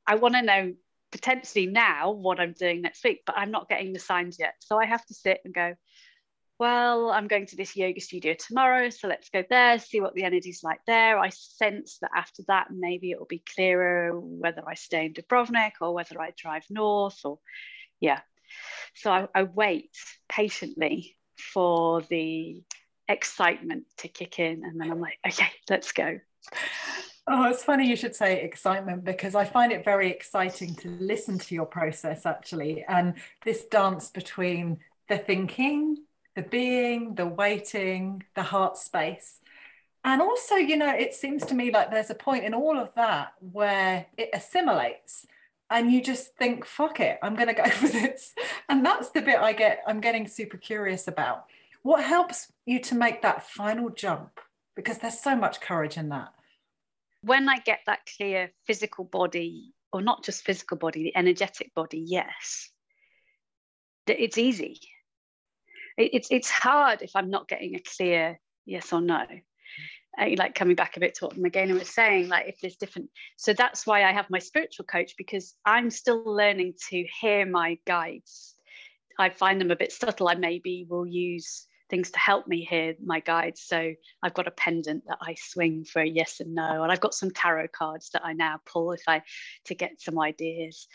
I 0.06 0.16
want 0.16 0.34
to 0.34 0.42
know 0.42 0.74
potentially 1.12 1.66
now 1.66 2.10
what 2.10 2.40
I'm 2.40 2.52
doing 2.52 2.82
next 2.82 3.04
week, 3.04 3.22
but 3.24 3.36
I'm 3.38 3.50
not 3.50 3.68
getting 3.68 3.92
the 3.92 4.00
signs 4.00 4.38
yet. 4.38 4.54
So 4.58 4.78
I 4.80 4.86
have 4.86 5.04
to 5.06 5.14
sit 5.14 5.40
and 5.44 5.54
go, 5.54 5.74
well, 6.58 7.10
I'm 7.10 7.26
going 7.26 7.46
to 7.46 7.56
this 7.56 7.76
yoga 7.76 8.00
studio 8.00 8.34
tomorrow, 8.38 8.88
so 8.90 9.08
let's 9.08 9.28
go 9.28 9.42
there, 9.48 9.78
see 9.78 10.00
what 10.00 10.14
the 10.14 10.24
energy's 10.24 10.62
like 10.62 10.80
there. 10.86 11.18
I 11.18 11.30
sense 11.30 11.98
that 12.00 12.10
after 12.16 12.42
that, 12.48 12.68
maybe 12.70 13.10
it 13.10 13.18
will 13.18 13.26
be 13.26 13.42
clearer 13.54 14.18
whether 14.18 14.62
I 14.66 14.74
stay 14.74 15.06
in 15.06 15.14
Dubrovnik 15.14 15.72
or 15.80 15.92
whether 15.92 16.20
I 16.20 16.32
drive 16.36 16.64
north 16.70 17.18
or, 17.24 17.38
yeah. 18.00 18.20
So 18.94 19.10
I, 19.10 19.28
I 19.34 19.42
wait 19.42 19.90
patiently 20.28 21.16
for 21.36 22.02
the 22.02 22.62
excitement 23.08 23.84
to 23.98 24.08
kick 24.08 24.38
in, 24.38 24.64
and 24.64 24.80
then 24.80 24.90
I'm 24.90 25.00
like, 25.00 25.18
okay, 25.26 25.50
let's 25.68 25.92
go. 25.92 26.20
Oh, 27.26 27.48
it's 27.48 27.64
funny 27.64 27.88
you 27.88 27.96
should 27.96 28.14
say 28.14 28.42
excitement 28.42 29.02
because 29.02 29.34
I 29.34 29.44
find 29.44 29.72
it 29.72 29.84
very 29.84 30.10
exciting 30.10 30.74
to 30.76 30.90
listen 31.00 31.38
to 31.38 31.54
your 31.54 31.64
process 31.64 32.26
actually. 32.26 32.84
And 32.86 33.14
this 33.44 33.64
dance 33.64 34.10
between 34.10 34.80
the 35.08 35.16
thinking 35.16 36.03
the 36.34 36.42
being, 36.42 37.14
the 37.14 37.26
waiting, 37.26 38.22
the 38.34 38.42
heart 38.42 38.76
space. 38.76 39.40
And 40.04 40.20
also, 40.20 40.56
you 40.56 40.76
know, 40.76 40.94
it 40.94 41.14
seems 41.14 41.46
to 41.46 41.54
me 41.54 41.70
like 41.70 41.90
there's 41.90 42.10
a 42.10 42.14
point 42.14 42.44
in 42.44 42.52
all 42.54 42.78
of 42.78 42.92
that 42.94 43.32
where 43.40 44.06
it 44.18 44.30
assimilates 44.34 45.26
and 45.70 45.90
you 45.90 46.02
just 46.02 46.36
think, 46.36 46.66
fuck 46.66 47.00
it, 47.00 47.18
I'm 47.22 47.34
going 47.34 47.48
to 47.48 47.54
go 47.54 47.64
for 47.70 47.88
this. 47.88 48.34
And 48.68 48.84
that's 48.84 49.10
the 49.10 49.22
bit 49.22 49.38
I 49.38 49.52
get, 49.52 49.82
I'm 49.86 50.00
getting 50.00 50.28
super 50.28 50.58
curious 50.58 51.08
about. 51.08 51.46
What 51.82 52.04
helps 52.04 52.52
you 52.66 52.80
to 52.80 52.94
make 52.94 53.22
that 53.22 53.48
final 53.48 53.90
jump? 53.90 54.40
Because 54.76 54.98
there's 54.98 55.20
so 55.20 55.36
much 55.36 55.60
courage 55.60 55.96
in 55.96 56.08
that. 56.10 56.32
When 57.22 57.48
I 57.48 57.58
get 57.60 57.80
that 57.86 58.00
clear 58.16 58.50
physical 58.66 59.04
body, 59.04 59.72
or 59.92 60.02
not 60.02 60.24
just 60.24 60.44
physical 60.44 60.76
body, 60.76 61.04
the 61.04 61.16
energetic 61.16 61.72
body, 61.74 62.02
yes, 62.04 62.70
it's 64.06 64.36
easy 64.36 64.80
it's 65.96 66.28
it's 66.30 66.50
hard 66.50 67.02
if 67.02 67.12
I'm 67.14 67.30
not 67.30 67.48
getting 67.48 67.74
a 67.74 67.80
clear 67.96 68.38
yes 68.66 68.92
or 68.92 69.00
no. 69.00 69.24
Like 70.16 70.54
coming 70.54 70.76
back 70.76 70.96
a 70.96 71.00
bit 71.00 71.16
to 71.16 71.26
what 71.26 71.36
Magdalena 71.36 71.74
was 71.74 71.88
saying, 71.90 72.28
like 72.28 72.46
if 72.46 72.60
there's 72.60 72.76
different, 72.76 73.10
so 73.36 73.52
that's 73.52 73.84
why 73.84 74.04
I 74.04 74.12
have 74.12 74.30
my 74.30 74.38
spiritual 74.38 74.84
coach 74.84 75.14
because 75.18 75.54
I'm 75.66 75.90
still 75.90 76.22
learning 76.24 76.74
to 76.90 77.04
hear 77.20 77.44
my 77.46 77.78
guides. 77.84 78.54
I 79.18 79.30
find 79.30 79.60
them 79.60 79.72
a 79.72 79.76
bit 79.76 79.92
subtle. 79.92 80.28
I 80.28 80.34
maybe 80.34 80.86
will 80.88 81.06
use 81.06 81.66
things 81.90 82.10
to 82.10 82.18
help 82.18 82.46
me 82.46 82.64
hear 82.64 82.94
my 83.04 83.20
guides. 83.20 83.62
So 83.62 83.92
I've 84.22 84.34
got 84.34 84.48
a 84.48 84.52
pendant 84.52 85.04
that 85.06 85.18
I 85.20 85.34
swing 85.38 85.84
for 85.84 86.00
a 86.02 86.08
yes 86.08 86.40
and 86.40 86.54
no, 86.54 86.82
and 86.82 86.90
I've 86.90 87.00
got 87.00 87.14
some 87.14 87.30
tarot 87.30 87.68
cards 87.68 88.10
that 88.12 88.24
I 88.24 88.32
now 88.32 88.60
pull 88.66 88.92
if 88.92 89.02
I 89.06 89.22
to 89.66 89.74
get 89.74 90.00
some 90.00 90.18
ideas. 90.18 90.86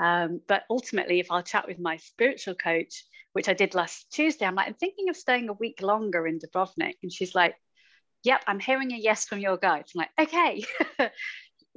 Um, 0.00 0.40
but 0.48 0.62
ultimately, 0.70 1.20
if 1.20 1.30
I'll 1.30 1.42
chat 1.42 1.68
with 1.68 1.78
my 1.78 1.96
spiritual 1.96 2.54
coach, 2.54 3.04
which 3.32 3.48
I 3.48 3.54
did 3.54 3.74
last 3.74 4.10
Tuesday. 4.12 4.44
I'm 4.44 4.54
like, 4.54 4.68
I'm 4.68 4.74
thinking 4.74 5.08
of 5.08 5.16
staying 5.16 5.48
a 5.48 5.54
week 5.54 5.80
longer 5.82 6.26
in 6.26 6.38
Dubrovnik. 6.38 6.96
And 7.02 7.12
she's 7.12 7.34
like, 7.34 7.54
Yep, 8.24 8.44
I'm 8.46 8.60
hearing 8.60 8.92
a 8.92 8.96
yes 8.96 9.24
from 9.24 9.40
your 9.40 9.56
guides. 9.56 9.92
I'm 9.94 10.06
like, 10.06 10.28
okay. 10.28 10.64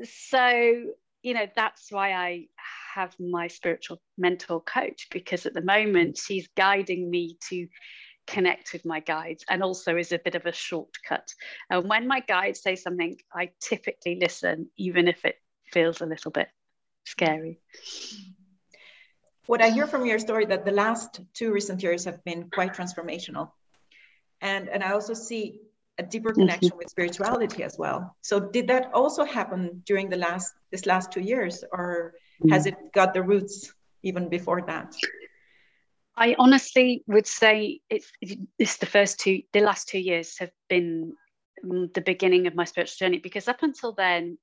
so, 0.03 0.83
you 1.23 1.33
know, 1.33 1.47
that's 1.55 1.91
why 1.91 2.13
I 2.13 2.45
have 2.93 3.15
my 3.19 3.47
spiritual 3.47 3.99
mentor 4.15 4.61
coach, 4.61 5.07
because 5.09 5.47
at 5.47 5.55
the 5.55 5.63
moment 5.63 6.19
she's 6.19 6.47
guiding 6.55 7.09
me 7.09 7.37
to 7.49 7.67
connect 8.27 8.73
with 8.73 8.85
my 8.85 8.99
guides 8.99 9.43
and 9.49 9.63
also 9.63 9.97
is 9.97 10.11
a 10.11 10.19
bit 10.19 10.35
of 10.35 10.45
a 10.45 10.51
shortcut. 10.51 11.27
And 11.71 11.89
when 11.89 12.07
my 12.07 12.19
guides 12.19 12.61
say 12.61 12.75
something, 12.75 13.17
I 13.33 13.49
typically 13.59 14.19
listen, 14.21 14.69
even 14.77 15.07
if 15.07 15.25
it 15.25 15.37
feels 15.71 16.01
a 16.01 16.05
little 16.05 16.29
bit 16.29 16.49
scary 17.05 17.59
what 19.47 19.61
I 19.61 19.69
hear 19.69 19.87
from 19.87 20.05
your 20.05 20.19
story 20.19 20.45
that 20.45 20.65
the 20.65 20.71
last 20.71 21.21
two 21.33 21.51
recent 21.51 21.83
years 21.83 22.05
have 22.05 22.23
been 22.23 22.49
quite 22.49 22.73
transformational. 22.73 23.51
And, 24.41 24.69
and 24.69 24.83
I 24.83 24.91
also 24.91 25.13
see 25.13 25.61
a 25.97 26.03
deeper 26.03 26.33
connection 26.33 26.69
mm-hmm. 26.69 26.77
with 26.77 26.89
spirituality 26.89 27.63
as 27.63 27.77
well. 27.77 28.15
So 28.21 28.39
did 28.39 28.67
that 28.67 28.91
also 28.93 29.23
happen 29.23 29.83
during 29.85 30.09
the 30.09 30.17
last 30.17 30.53
this 30.71 30.85
last 30.85 31.11
two 31.11 31.21
years 31.21 31.63
or 31.71 32.15
mm-hmm. 32.41 32.51
has 32.51 32.65
it 32.65 32.75
got 32.93 33.13
the 33.13 33.23
roots 33.23 33.73
even 34.03 34.29
before 34.29 34.61
that? 34.63 34.93
I 36.17 36.35
honestly 36.37 37.03
would 37.07 37.27
say 37.27 37.79
it's 37.89 38.11
it's 38.59 38.77
the 38.77 38.85
first 38.85 39.19
two 39.19 39.41
the 39.53 39.61
last 39.61 39.87
two 39.87 39.99
years 39.99 40.37
have 40.39 40.51
been 40.69 41.13
the 41.63 42.03
beginning 42.05 42.47
of 42.47 42.55
my 42.55 42.65
spiritual 42.65 43.07
journey 43.07 43.19
because 43.19 43.47
up 43.47 43.63
until 43.63 43.93
then 43.93 44.37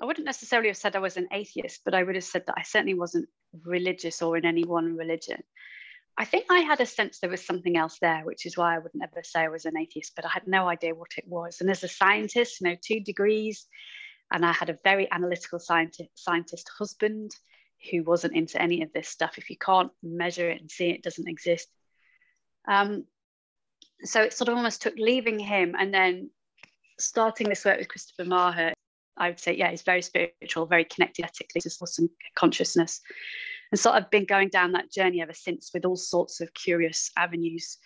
I 0.00 0.06
wouldn't 0.06 0.26
necessarily 0.26 0.68
have 0.68 0.76
said 0.76 0.96
I 0.96 1.00
was 1.00 1.16
an 1.16 1.28
atheist, 1.30 1.82
but 1.84 1.94
I 1.94 2.02
would 2.02 2.14
have 2.14 2.24
said 2.24 2.44
that 2.46 2.54
I 2.56 2.62
certainly 2.62 2.94
wasn't 2.94 3.28
religious 3.64 4.22
or 4.22 4.36
in 4.36 4.46
any 4.46 4.64
one 4.64 4.96
religion. 4.96 5.42
I 6.16 6.24
think 6.24 6.46
I 6.50 6.60
had 6.60 6.80
a 6.80 6.86
sense 6.86 7.18
there 7.18 7.30
was 7.30 7.44
something 7.44 7.76
else 7.76 7.98
there, 8.00 8.22
which 8.24 8.46
is 8.46 8.56
why 8.56 8.74
I 8.74 8.78
would 8.78 8.94
never 8.94 9.22
say 9.22 9.40
I 9.40 9.48
was 9.48 9.66
an 9.66 9.76
atheist, 9.76 10.12
but 10.16 10.24
I 10.24 10.28
had 10.28 10.46
no 10.46 10.68
idea 10.68 10.94
what 10.94 11.12
it 11.16 11.26
was. 11.26 11.60
And 11.60 11.70
as 11.70 11.84
a 11.84 11.88
scientist, 11.88 12.60
you 12.60 12.68
know, 12.68 12.76
two 12.82 13.00
degrees, 13.00 13.66
and 14.32 14.44
I 14.44 14.52
had 14.52 14.70
a 14.70 14.78
very 14.84 15.10
analytical 15.10 15.58
scientist, 15.58 16.10
scientist 16.14 16.70
husband 16.78 17.32
who 17.90 18.02
wasn't 18.02 18.36
into 18.36 18.60
any 18.60 18.82
of 18.82 18.92
this 18.92 19.08
stuff. 19.08 19.38
If 19.38 19.50
you 19.50 19.56
can't 19.56 19.90
measure 20.02 20.50
it 20.50 20.60
and 20.60 20.70
see 20.70 20.90
it, 20.90 20.96
it 20.96 21.02
doesn't 21.02 21.28
exist. 21.28 21.68
Um, 22.68 23.04
so 24.02 24.22
it 24.22 24.32
sort 24.32 24.48
of 24.48 24.56
almost 24.56 24.82
took 24.82 24.94
leaving 24.96 25.38
him 25.38 25.74
and 25.78 25.92
then 25.92 26.30
starting 26.98 27.48
this 27.48 27.64
work 27.64 27.78
with 27.78 27.88
Christopher 27.88 28.24
Maher 28.24 28.72
I 29.20 29.28
would 29.28 29.38
say, 29.38 29.54
yeah, 29.54 29.70
he's 29.70 29.82
very 29.82 30.02
spiritual, 30.02 30.66
very 30.66 30.84
connected 30.84 31.24
ethically 31.24 31.60
to 31.60 31.70
some 31.70 32.08
consciousness. 32.34 33.00
And 33.70 33.78
so 33.78 33.92
I've 33.92 34.10
been 34.10 34.24
going 34.24 34.48
down 34.48 34.72
that 34.72 34.90
journey 34.90 35.20
ever 35.20 35.34
since 35.34 35.70
with 35.72 35.84
all 35.84 35.96
sorts 35.96 36.40
of 36.40 36.54
curious 36.54 37.10
avenues 37.16 37.78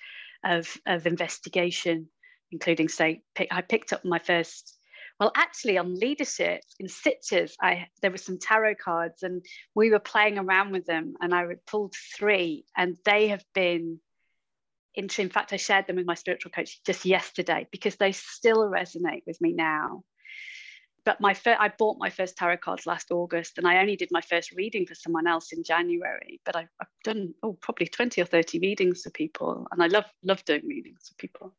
of, 0.44 0.74
of 0.86 1.06
investigation, 1.06 2.08
including, 2.52 2.88
say, 2.88 3.22
pick, 3.34 3.48
I 3.50 3.62
picked 3.62 3.92
up 3.92 4.04
my 4.04 4.20
first, 4.20 4.78
well, 5.18 5.32
actually 5.36 5.76
on 5.76 5.98
leadership 5.98 6.62
in 6.78 6.86
Sitges, 6.86 7.52
I 7.60 7.88
there 8.00 8.12
were 8.12 8.16
some 8.16 8.38
tarot 8.38 8.76
cards 8.76 9.24
and 9.24 9.44
we 9.74 9.90
were 9.90 9.98
playing 9.98 10.38
around 10.38 10.70
with 10.70 10.86
them 10.86 11.14
and 11.20 11.34
I 11.34 11.44
pulled 11.66 11.94
three 12.16 12.64
and 12.76 12.96
they 13.04 13.28
have 13.28 13.44
been 13.54 13.98
in 14.96 15.08
fact, 15.08 15.52
I 15.52 15.56
shared 15.56 15.88
them 15.88 15.96
with 15.96 16.06
my 16.06 16.14
spiritual 16.14 16.52
coach 16.52 16.80
just 16.84 17.04
yesterday 17.04 17.66
because 17.72 17.96
they 17.96 18.12
still 18.12 18.58
resonate 18.70 19.22
with 19.26 19.40
me 19.40 19.52
now 19.52 20.04
but 21.04 21.20
my 21.20 21.34
fir- 21.34 21.56
I 21.58 21.68
bought 21.68 21.98
my 21.98 22.10
first 22.10 22.36
tarot 22.36 22.58
cards 22.58 22.86
last 22.86 23.10
August, 23.10 23.58
and 23.58 23.66
I 23.66 23.78
only 23.78 23.96
did 23.96 24.08
my 24.10 24.20
first 24.20 24.52
reading 24.52 24.86
for 24.86 24.94
someone 24.94 25.26
else 25.26 25.52
in 25.52 25.62
January. 25.62 26.40
But 26.44 26.56
I've, 26.56 26.68
I've 26.80 26.88
done 27.04 27.34
oh 27.42 27.54
probably 27.60 27.86
twenty 27.86 28.20
or 28.22 28.26
thirty 28.26 28.58
readings 28.58 29.02
for 29.02 29.10
people, 29.10 29.66
and 29.70 29.82
I 29.82 29.86
love 29.86 30.06
love 30.22 30.44
doing 30.44 30.66
readings 30.66 31.08
for 31.08 31.14
people. 31.16 31.54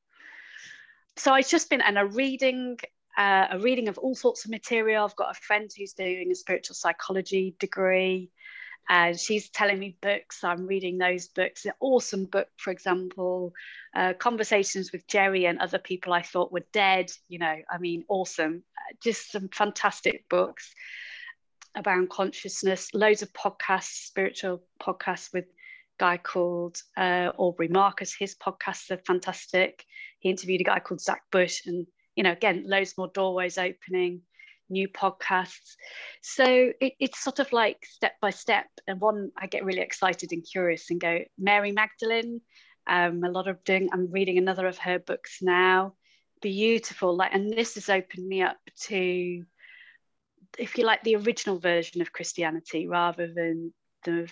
So 1.18 1.34
I've 1.34 1.48
just 1.48 1.70
been 1.70 1.82
and 1.82 1.98
a 1.98 2.06
reading 2.06 2.78
uh, 3.18 3.48
a 3.52 3.60
reading 3.60 3.88
of 3.88 3.98
all 3.98 4.16
sorts 4.16 4.46
of 4.46 4.52
material. 4.52 5.06
I've 5.06 5.16
got 5.16 5.32
a 5.32 5.40
friend 5.40 5.70
who's 5.78 5.94
doing 5.94 6.32
a 6.32 6.36
spiritual 6.36 6.76
psychology 6.76 7.56
degree, 7.60 8.32
and 8.90 9.20
she's 9.20 9.50
telling 9.50 9.80
me 9.80 9.98
books. 10.02 10.44
I'm 10.44 10.68
reading 10.68 10.98
those 10.98 11.28
books. 11.28 11.66
An 11.66 11.74
awesome 11.80 12.26
book, 12.26 12.48
for 12.58 12.72
example, 12.72 13.54
uh, 13.96 14.14
Conversations 14.14 14.92
with 14.92 15.08
Jerry 15.08 15.46
and 15.46 15.60
Other 15.60 15.80
People 15.80 16.14
I 16.14 16.22
Thought 16.22 16.52
Were 16.52 16.66
Dead. 16.72 17.12
You 17.28 17.40
know, 17.40 17.56
I 17.70 17.78
mean, 17.80 18.06
awesome. 18.08 18.64
Just 19.02 19.32
some 19.32 19.50
fantastic 19.50 20.30
books 20.30 20.74
about 21.76 22.10
consciousness, 22.10 22.94
loads 22.94 23.22
of 23.22 23.34
podcasts, 23.34 24.06
spiritual 24.06 24.62
podcasts 24.82 25.34
with 25.34 25.46
guy 25.98 26.18
called 26.18 26.82
uh, 26.98 27.32
Aubrey 27.38 27.68
Marcus. 27.68 28.14
His 28.14 28.36
podcasts 28.36 28.92
are 28.92 29.02
fantastic. 29.06 29.86
He 30.20 30.30
interviewed 30.30 30.62
a 30.62 30.66
guy 30.66 30.80
called 30.80 31.02
Zach 31.02 31.24
Bush, 31.32 31.66
and 31.66 31.88
you 32.16 32.24
know, 32.24 32.32
again, 32.32 32.64
loads 32.68 32.98
more 32.98 33.10
doorways 33.14 33.58
opening, 33.58 34.22
new 34.70 34.88
podcasts. 34.88 35.76
So 36.22 36.46
it, 36.46 36.94
it's 37.00 37.24
sort 37.24 37.40
of 37.40 37.52
like 37.52 37.86
step 37.86 38.14
by 38.22 38.32
step. 38.32 38.66
And 38.88 39.00
one, 39.00 39.32
I 39.38 39.48
get 39.48 39.66
really 39.66 39.82
excited 39.82 40.32
and 40.32 40.46
curious 40.50 40.90
and 40.90 41.00
go, 41.00 41.20
Mary 41.38 41.72
Magdalene. 41.72 42.42
Um, 42.88 43.24
a 43.24 43.30
lot 43.30 43.48
of 43.48 43.64
doing. 43.64 43.90
I'm 43.92 44.12
reading 44.12 44.38
another 44.38 44.68
of 44.68 44.78
her 44.80 45.00
books 45.00 45.40
now. 45.42 45.96
Beautiful, 46.42 47.16
like, 47.16 47.34
and 47.34 47.52
this 47.52 47.76
has 47.76 47.90
opened 47.90 48.28
me 48.28 48.44
up 48.44 48.58
to, 48.82 49.44
if 50.60 50.78
you 50.78 50.86
like, 50.86 51.02
the 51.04 51.16
original 51.16 51.58
version 51.58 52.02
of 52.02 52.14
Christianity 52.14 52.88
rather 52.88 53.28
than 53.34 53.74
the 54.04 54.30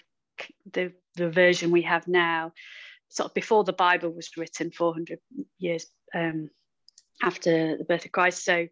the 0.72 0.94
the 1.16 1.30
version 1.30 1.72
we 1.72 1.84
have 1.84 2.08
now, 2.08 2.52
sort 3.10 3.30
of 3.30 3.34
before 3.34 3.64
the 3.64 3.74
Bible 3.74 4.12
was 4.12 4.30
written 4.38 4.72
400 4.72 5.20
years 5.58 5.88
um, 6.14 6.50
after 7.22 7.78
the 7.78 7.86
birth 7.86 8.06
of 8.06 8.12
Christ, 8.12 8.44
so 8.44 8.68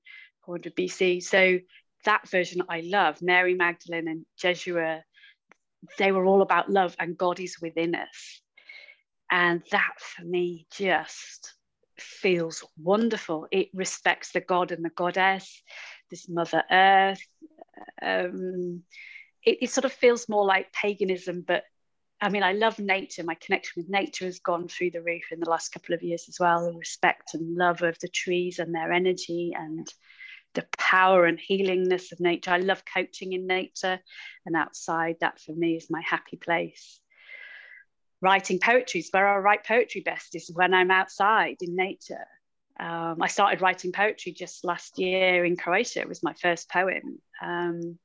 400 0.45 0.75
BC. 0.75 1.23
So 1.23 1.59
that 2.05 2.27
version 2.29 2.63
I 2.69 2.81
love, 2.81 3.21
Mary 3.21 3.53
Magdalene 3.53 4.07
and 4.07 4.25
Yeshua, 4.41 5.01
they 5.97 6.11
were 6.11 6.25
all 6.25 6.41
about 6.41 6.69
love 6.69 6.95
and 6.99 7.17
God 7.17 7.39
is 7.39 7.61
within 7.61 7.95
us. 7.95 8.41
And 9.29 9.63
that 9.71 9.93
for 9.97 10.23
me 10.23 10.67
just 10.71 11.53
feels 11.97 12.65
wonderful. 12.77 13.47
It 13.51 13.69
respects 13.73 14.31
the 14.31 14.41
God 14.41 14.71
and 14.71 14.83
the 14.83 14.89
goddess, 14.89 15.63
this 16.09 16.27
Mother 16.27 16.63
Earth. 16.69 17.25
Um, 18.01 18.83
it, 19.43 19.59
it 19.61 19.71
sort 19.71 19.85
of 19.85 19.93
feels 19.93 20.27
more 20.27 20.45
like 20.45 20.73
paganism, 20.73 21.43
but 21.47 21.63
I 22.21 22.29
mean, 22.29 22.43
I 22.43 22.53
love 22.53 22.77
nature. 22.77 23.23
My 23.23 23.35
connection 23.35 23.81
with 23.81 23.89
nature 23.89 24.25
has 24.25 24.39
gone 24.39 24.67
through 24.67 24.91
the 24.91 25.01
roof 25.01 25.31
in 25.31 25.39
the 25.39 25.49
last 25.49 25.69
couple 25.69 25.95
of 25.95 26.03
years 26.03 26.25
as 26.29 26.39
well. 26.39 26.65
The 26.71 26.77
respect 26.77 27.33
and 27.33 27.57
love 27.57 27.81
of 27.81 27.97
the 27.99 28.07
trees 28.07 28.59
and 28.59 28.75
their 28.75 28.91
energy 28.91 29.53
and 29.57 29.87
the 30.53 30.65
power 30.77 31.25
and 31.25 31.39
healingness 31.39 32.11
of 32.11 32.19
nature. 32.19 32.51
I 32.51 32.57
love 32.57 32.83
coaching 32.91 33.33
in 33.33 33.47
nature 33.47 33.99
and 34.45 34.55
outside. 34.55 35.17
That 35.21 35.39
for 35.39 35.53
me 35.53 35.75
is 35.75 35.89
my 35.89 36.01
happy 36.01 36.37
place. 36.37 36.99
Writing 38.21 38.59
poetry 38.59 38.99
is 38.99 39.09
where 39.11 39.27
I 39.27 39.37
write 39.37 39.65
poetry 39.65 40.01
best, 40.01 40.35
is 40.35 40.51
when 40.53 40.73
I'm 40.73 40.91
outside 40.91 41.57
in 41.61 41.75
nature. 41.75 42.25
Um, 42.79 43.17
I 43.21 43.27
started 43.27 43.61
writing 43.61 43.91
poetry 43.91 44.31
just 44.31 44.63
last 44.63 44.99
year 44.99 45.43
in 45.45 45.55
Croatia. 45.55 46.01
It 46.01 46.09
was 46.09 46.23
my 46.23 46.33
first 46.33 46.69
poem. 46.69 47.19
Um, 47.41 47.97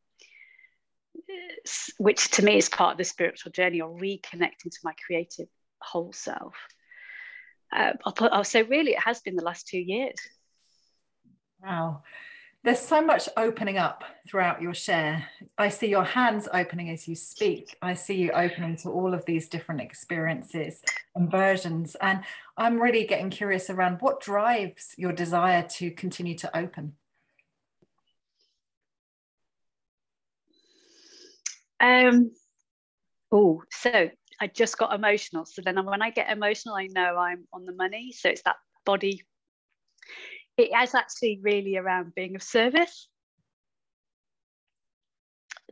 which 1.98 2.30
to 2.32 2.44
me 2.44 2.56
is 2.56 2.68
part 2.68 2.92
of 2.92 2.98
the 2.98 3.04
spiritual 3.04 3.52
journey 3.52 3.80
or 3.80 3.90
reconnecting 3.98 4.70
to 4.70 4.78
my 4.84 4.92
creative 5.04 5.48
whole 5.80 6.12
self. 6.12 6.54
Uh, 7.74 7.92
put, 8.14 8.32
I'll 8.32 8.44
say, 8.44 8.62
really, 8.62 8.92
it 8.92 9.02
has 9.02 9.20
been 9.20 9.36
the 9.36 9.44
last 9.44 9.66
two 9.66 9.78
years. 9.78 10.14
Wow. 11.62 12.02
There's 12.66 12.80
so 12.80 13.00
much 13.00 13.28
opening 13.36 13.78
up 13.78 14.02
throughout 14.28 14.60
your 14.60 14.74
share. 14.74 15.28
I 15.56 15.68
see 15.68 15.86
your 15.86 16.02
hands 16.02 16.48
opening 16.52 16.90
as 16.90 17.06
you 17.06 17.14
speak. 17.14 17.76
I 17.80 17.94
see 17.94 18.16
you 18.16 18.32
opening 18.32 18.76
to 18.78 18.88
all 18.88 19.14
of 19.14 19.24
these 19.24 19.48
different 19.48 19.82
experiences 19.82 20.82
and 21.14 21.30
versions. 21.30 21.94
And 22.00 22.24
I'm 22.56 22.82
really 22.82 23.06
getting 23.06 23.30
curious 23.30 23.70
around 23.70 23.98
what 24.00 24.20
drives 24.20 24.96
your 24.96 25.12
desire 25.12 25.62
to 25.74 25.92
continue 25.92 26.36
to 26.38 26.58
open. 26.58 26.94
Um, 31.78 32.32
oh, 33.30 33.62
so 33.70 34.10
I 34.40 34.46
just 34.48 34.76
got 34.76 34.92
emotional. 34.92 35.46
So 35.46 35.62
then 35.64 35.86
when 35.86 36.02
I 36.02 36.10
get 36.10 36.32
emotional, 36.32 36.74
I 36.74 36.88
know 36.88 37.16
I'm 37.16 37.46
on 37.52 37.64
the 37.64 37.74
money. 37.74 38.10
So 38.10 38.28
it's 38.28 38.42
that 38.42 38.56
body. 38.84 39.22
It 40.56 40.70
is 40.74 40.94
actually 40.94 41.40
really 41.42 41.76
around 41.76 42.14
being 42.14 42.34
of 42.36 42.42
service 42.42 43.08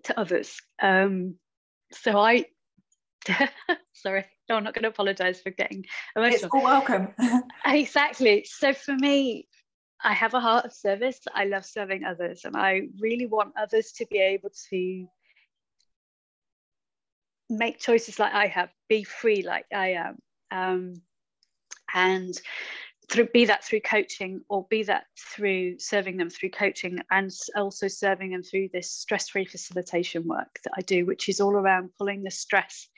to 0.05 0.19
others. 0.19 0.61
Um, 0.81 1.37
so 1.93 2.19
I, 2.19 2.47
sorry, 3.93 4.27
no, 4.49 4.57
I'm 4.57 4.65
not 4.65 4.75
going 4.75 4.83
to 4.83 4.89
apologize 4.89 5.41
for 5.41 5.51
getting 5.51 5.87
emotional. 6.15 6.45
It's 6.45 6.55
all 6.55 6.63
welcome. 6.63 7.15
exactly. 7.67 8.45
So 8.47 8.73
for 8.75 8.95
me, 8.95 9.49
I 10.03 10.13
have 10.13 10.35
a 10.35 10.41
heart 10.41 10.67
of 10.67 10.73
service. 10.73 11.21
I 11.35 11.47
love 11.47 11.65
serving 11.65 12.05
others, 12.05 12.43
and 12.45 12.57
I 12.57 12.83
really 13.01 13.27
want 13.27 13.55
others 13.59 13.93
to 13.93 14.07
be 14.07 14.19
able 14.19 14.51
to 14.71 15.07
make 17.49 17.79
choices 17.79 18.19
like 18.19 18.35
I 18.35 18.47
have, 18.49 18.71
be 18.89 19.05
free 19.05 19.43
like 19.43 19.67
I 19.73 19.93
am. 19.93 20.19
Um, 20.51 21.03
and 21.93 22.35
through 23.11 23.29
be 23.33 23.45
that 23.45 23.65
through 23.65 23.81
coaching 23.81 24.41
or 24.49 24.67
be 24.71 24.83
that 24.83 25.05
through 25.19 25.79
serving 25.79 26.17
them 26.17 26.31
through 26.31 26.51
coaching 26.51 26.99
and 27.11 27.31
also 27.57 27.89
serving 27.89 28.31
them 28.31 28.43
through 28.43 28.69
this 28.73 28.91
stress-free 28.91 29.45
facilitation 29.45 30.27
work 30.27 30.59
that 30.65 30.73
I 30.77 30.81
do, 30.83 31.05
which 31.05 31.29
is 31.29 31.41
all 31.41 31.55
around 31.55 31.91
pulling 31.99 32.23
the 32.23 32.31
stress 32.31 32.89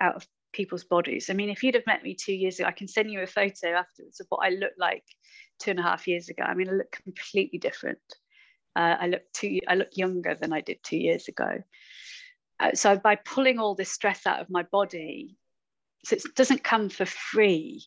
out 0.00 0.16
of 0.16 0.26
people's 0.52 0.84
bodies. 0.84 1.30
I 1.30 1.34
mean, 1.34 1.50
if 1.50 1.62
you'd 1.62 1.74
have 1.74 1.86
met 1.86 2.02
me 2.02 2.14
two 2.14 2.32
years 2.32 2.58
ago, 2.58 2.68
I 2.68 2.72
can 2.72 2.88
send 2.88 3.10
you 3.10 3.20
a 3.20 3.26
photo 3.26 3.72
afterwards 3.74 4.20
of 4.20 4.26
what 4.30 4.44
I 4.44 4.50
looked 4.50 4.78
like 4.78 5.04
two 5.60 5.70
and 5.70 5.80
a 5.80 5.84
half 5.84 6.08
years 6.08 6.28
ago. 6.28 6.42
I 6.42 6.54
mean, 6.54 6.68
I 6.68 6.72
look 6.72 6.90
completely 7.04 7.58
different. 7.58 7.98
Uh, 8.74 8.96
I 9.00 9.06
look 9.08 9.22
two, 9.34 9.60
I 9.68 9.74
look 9.74 9.96
younger 9.96 10.34
than 10.34 10.52
I 10.52 10.60
did 10.60 10.78
two 10.82 10.96
years 10.96 11.28
ago. 11.28 11.62
Uh, 12.58 12.72
so 12.74 12.96
by 12.96 13.16
pulling 13.16 13.58
all 13.58 13.74
this 13.74 13.90
stress 13.90 14.26
out 14.26 14.40
of 14.40 14.50
my 14.50 14.62
body, 14.64 15.36
so 16.04 16.16
it 16.16 16.22
doesn't 16.34 16.64
come 16.64 16.88
for 16.88 17.06
free. 17.06 17.84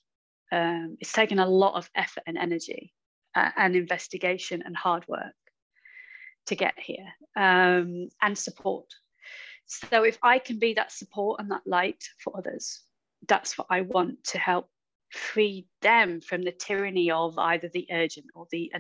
Um, 0.54 0.98
it's 1.00 1.12
taken 1.12 1.40
a 1.40 1.48
lot 1.48 1.74
of 1.74 1.90
effort 1.96 2.24
and 2.28 2.38
energy 2.38 2.94
uh, 3.34 3.50
and 3.58 3.76
investigation 3.76 4.62
and 4.64 4.78
hard 4.78 5.04
work 5.08 5.34
to 6.46 6.56
get 6.56 6.76
here 6.78 7.08
um, 7.36 8.10
and 8.22 8.38
support. 8.38 8.86
So 9.66 10.04
if 10.04 10.20
I 10.22 10.38
can 10.38 10.60
be 10.60 10.76
that 10.76 10.92
support 10.92 11.40
and 11.40 11.50
that 11.50 11.66
light 11.66 12.04
for 12.20 12.38
others, 12.38 12.84
that's 13.28 13.58
what 13.58 13.66
I 13.72 13.82
want 13.82 14.24
to 14.26 14.38
help 14.38 14.70
free 15.10 15.66
them 15.82 16.22
from 16.22 16.44
the 16.44 16.52
tyranny 16.52 17.10
of 17.10 17.40
either 17.40 17.70
the 17.74 17.88
urgent 17.92 18.28
or 18.36 18.46
the 18.52 18.72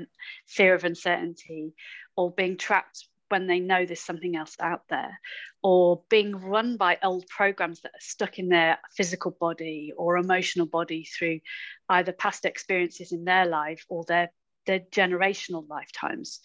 fear 0.45 0.75
of 0.75 0.83
uncertainty 0.83 1.73
or 2.15 2.31
being 2.31 2.57
trapped 2.57 3.07
when 3.34 3.48
they 3.48 3.60
know 3.60 3.84
there's 3.84 4.00
something 4.00 4.36
else 4.36 4.56
out 4.60 4.84
there, 4.91 5.19
or 5.63 6.04
being 6.08 6.36
run 6.36 6.78
by 6.78 7.00
old 7.02 7.26
programs 7.28 7.82
that 7.82 7.89
are 7.89 8.00
stuck 8.00 8.38
in 8.38 8.48
their 8.48 8.78
physical 8.96 9.32
body 9.32 9.91
or 9.98 10.17
emotional 10.17 10.67
body 10.67 11.04
through 11.04 11.39
either 11.89 12.12
past 12.12 12.46
experiences 12.46 13.12
in 13.12 13.26
their 13.26 13.48
life 13.48 13.84
or 13.89 14.06
their, 14.08 14.32
their 14.67 14.82
generational 14.82 15.67
lifetimes. 15.67 16.41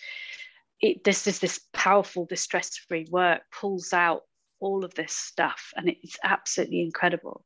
It, 0.81 1.05
this 1.05 1.27
is 1.27 1.41
this 1.41 1.61
powerful 1.75 2.25
distress 2.25 2.79
free 2.79 3.07
work 3.11 3.43
pulls 3.53 3.93
out 3.93 4.23
all 4.59 4.83
of 4.83 4.95
this 4.95 5.13
stuff 5.13 5.73
and 5.77 5.91
it's 5.91 6.17
absolutely 6.25 6.81
incredible. 6.81 7.45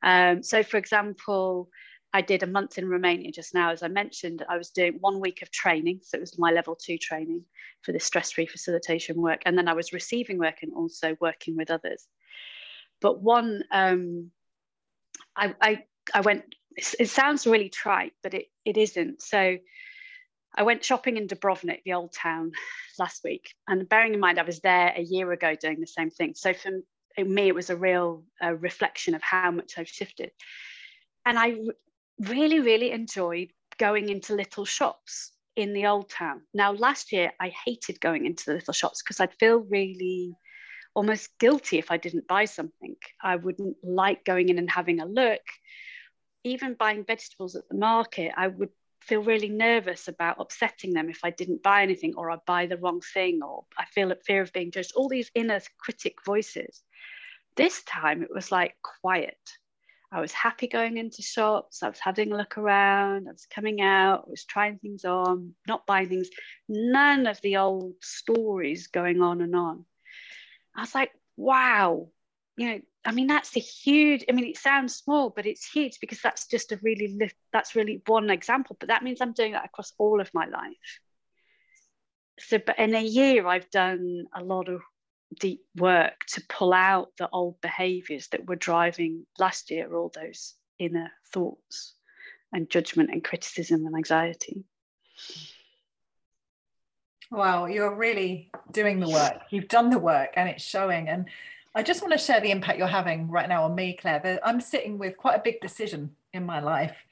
Um, 0.00 0.44
so, 0.44 0.62
for 0.62 0.76
example, 0.76 1.70
I 2.12 2.22
did 2.22 2.42
a 2.42 2.46
month 2.46 2.76
in 2.76 2.88
Romania 2.88 3.30
just 3.30 3.54
now. 3.54 3.70
As 3.70 3.82
I 3.82 3.88
mentioned, 3.88 4.44
I 4.48 4.56
was 4.58 4.70
doing 4.70 4.98
one 5.00 5.20
week 5.20 5.42
of 5.42 5.50
training. 5.50 6.00
So 6.02 6.16
it 6.16 6.20
was 6.20 6.38
my 6.38 6.50
level 6.50 6.74
two 6.74 6.98
training 6.98 7.44
for 7.82 7.92
this 7.92 8.04
stress 8.04 8.32
free 8.32 8.46
facilitation 8.46 9.20
work. 9.20 9.42
And 9.46 9.56
then 9.56 9.68
I 9.68 9.74
was 9.74 9.92
receiving 9.92 10.38
work 10.38 10.58
and 10.62 10.72
also 10.74 11.16
working 11.20 11.56
with 11.56 11.70
others. 11.70 12.06
But 13.00 13.22
one, 13.22 13.62
um, 13.70 14.30
I, 15.36 15.54
I, 15.60 15.84
I 16.12 16.20
went, 16.22 16.44
it 16.76 17.08
sounds 17.08 17.46
really 17.46 17.68
trite, 17.68 18.12
but 18.22 18.34
it, 18.34 18.46
it 18.64 18.76
isn't. 18.76 19.22
So 19.22 19.58
I 20.56 20.62
went 20.64 20.84
shopping 20.84 21.16
in 21.16 21.28
Dubrovnik, 21.28 21.84
the 21.84 21.92
old 21.92 22.12
town, 22.12 22.50
last 22.98 23.22
week. 23.22 23.54
And 23.68 23.88
bearing 23.88 24.14
in 24.14 24.20
mind, 24.20 24.40
I 24.40 24.42
was 24.42 24.60
there 24.60 24.92
a 24.96 25.00
year 25.00 25.30
ago 25.30 25.54
doing 25.54 25.78
the 25.78 25.86
same 25.86 26.10
thing. 26.10 26.34
So 26.34 26.54
for 26.54 26.72
me, 27.24 27.46
it 27.46 27.54
was 27.54 27.70
a 27.70 27.76
real 27.76 28.24
uh, 28.42 28.54
reflection 28.54 29.14
of 29.14 29.22
how 29.22 29.52
much 29.52 29.74
I've 29.78 29.88
shifted. 29.88 30.32
And 31.24 31.38
I 31.38 31.56
really, 32.20 32.60
really 32.60 32.90
enjoyed 32.92 33.50
going 33.78 34.08
into 34.08 34.34
little 34.34 34.64
shops 34.64 35.32
in 35.56 35.72
the 35.72 35.86
old 35.86 36.10
town. 36.10 36.42
Now, 36.54 36.72
last 36.72 37.12
year, 37.12 37.32
I 37.40 37.52
hated 37.64 38.00
going 38.00 38.26
into 38.26 38.44
the 38.46 38.54
little 38.54 38.74
shops 38.74 39.02
because 39.02 39.20
I'd 39.20 39.34
feel 39.34 39.58
really 39.58 40.34
almost 40.94 41.38
guilty 41.38 41.78
if 41.78 41.90
I 41.90 41.96
didn't 41.96 42.28
buy 42.28 42.44
something. 42.44 42.96
I 43.22 43.36
wouldn't 43.36 43.76
like 43.82 44.24
going 44.24 44.48
in 44.48 44.58
and 44.58 44.70
having 44.70 45.00
a 45.00 45.06
look. 45.06 45.42
Even 46.44 46.74
buying 46.74 47.04
vegetables 47.04 47.56
at 47.56 47.68
the 47.68 47.76
market, 47.76 48.32
I 48.36 48.48
would 48.48 48.70
feel 49.00 49.22
really 49.22 49.48
nervous 49.48 50.08
about 50.08 50.36
upsetting 50.38 50.92
them 50.92 51.08
if 51.08 51.20
I 51.24 51.30
didn't 51.30 51.62
buy 51.62 51.82
anything 51.82 52.14
or 52.16 52.30
I 52.30 52.36
buy 52.46 52.66
the 52.66 52.76
wrong 52.76 53.00
thing 53.00 53.40
or 53.42 53.64
I 53.78 53.84
feel 53.86 54.12
a 54.12 54.16
fear 54.16 54.42
of 54.42 54.52
being 54.52 54.70
judged, 54.70 54.92
all 54.94 55.08
these 55.08 55.30
inner 55.34 55.60
critic 55.78 56.16
voices. 56.24 56.82
This 57.56 57.82
time 57.84 58.22
it 58.22 58.32
was 58.32 58.52
like 58.52 58.74
quiet. 59.00 59.38
I 60.12 60.20
was 60.20 60.32
happy 60.32 60.66
going 60.66 60.96
into 60.96 61.22
shops. 61.22 61.82
I 61.82 61.88
was 61.88 62.00
having 62.00 62.32
a 62.32 62.36
look 62.36 62.58
around. 62.58 63.28
I 63.28 63.32
was 63.32 63.46
coming 63.46 63.80
out. 63.80 64.24
I 64.26 64.30
was 64.30 64.44
trying 64.44 64.78
things 64.78 65.04
on, 65.04 65.54
not 65.68 65.86
buying 65.86 66.08
things. 66.08 66.28
None 66.68 67.26
of 67.26 67.40
the 67.42 67.58
old 67.58 67.94
stories 68.02 68.88
going 68.88 69.22
on 69.22 69.40
and 69.40 69.54
on. 69.54 69.84
I 70.74 70.80
was 70.80 70.94
like, 70.94 71.12
wow, 71.36 72.08
you 72.56 72.68
know, 72.68 72.80
I 73.04 73.12
mean, 73.12 73.28
that's 73.28 73.56
a 73.56 73.60
huge, 73.60 74.24
I 74.28 74.32
mean, 74.32 74.46
it 74.46 74.58
sounds 74.58 74.96
small, 74.96 75.30
but 75.30 75.46
it's 75.46 75.70
huge 75.70 75.98
because 76.00 76.20
that's 76.20 76.46
just 76.46 76.72
a 76.72 76.80
really, 76.82 77.16
that's 77.52 77.74
really 77.76 78.02
one 78.06 78.30
example. 78.30 78.76
But 78.78 78.88
that 78.88 79.02
means 79.02 79.20
I'm 79.20 79.32
doing 79.32 79.52
that 79.52 79.64
across 79.64 79.92
all 79.96 80.20
of 80.20 80.30
my 80.34 80.46
life. 80.46 81.00
So, 82.40 82.58
but 82.58 82.78
in 82.78 82.94
a 82.94 83.02
year, 83.02 83.46
I've 83.46 83.70
done 83.70 84.24
a 84.34 84.42
lot 84.42 84.68
of 84.68 84.80
deep 85.38 85.64
work 85.76 86.24
to 86.26 86.42
pull 86.48 86.72
out 86.72 87.10
the 87.18 87.28
old 87.32 87.60
behaviors 87.60 88.28
that 88.28 88.46
were 88.46 88.56
driving 88.56 89.26
last 89.38 89.70
year 89.70 89.94
all 89.94 90.10
those 90.14 90.54
inner 90.78 91.10
thoughts 91.32 91.94
and 92.52 92.68
judgment 92.68 93.10
and 93.12 93.22
criticism 93.22 93.86
and 93.86 93.94
anxiety. 93.94 94.64
Wow, 97.30 97.66
you're 97.66 97.94
really 97.94 98.50
doing 98.72 98.98
the 98.98 99.08
work. 99.08 99.42
You've 99.50 99.68
done 99.68 99.90
the 99.90 99.98
work 99.98 100.30
and 100.34 100.48
it's 100.48 100.64
showing. 100.64 101.08
And 101.08 101.26
I 101.76 101.84
just 101.84 102.02
want 102.02 102.12
to 102.12 102.18
share 102.18 102.40
the 102.40 102.50
impact 102.50 102.78
you're 102.78 102.88
having 102.88 103.28
right 103.28 103.48
now 103.48 103.64
on 103.64 103.76
me, 103.76 103.96
Claire. 103.96 104.40
I'm 104.42 104.60
sitting 104.60 104.98
with 104.98 105.16
quite 105.16 105.36
a 105.36 105.42
big 105.42 105.60
decision 105.60 106.16
in 106.32 106.44
my 106.44 106.58
life. 106.58 107.06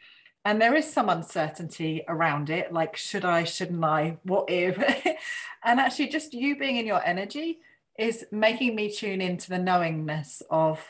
And 0.45 0.61
there 0.61 0.75
is 0.75 0.91
some 0.91 1.09
uncertainty 1.09 2.03
around 2.09 2.51
it, 2.51 2.73
like 2.73 2.97
should 2.97 3.25
I, 3.25 3.45
shouldn't 3.45 3.85
I, 3.85 4.17
what 4.23 4.49
if? 4.49 4.79
and 5.65 5.79
actually, 5.79 6.09
just 6.09 6.33
you 6.33 6.57
being 6.57 6.77
in 6.77 6.87
your 6.87 7.05
energy 7.05 7.59
is 7.99 8.25
making 8.31 8.75
me 8.77 8.91
tune 8.91 9.21
into 9.21 9.51
the 9.51 9.59
knowingness 9.59 10.43
of 10.51 10.81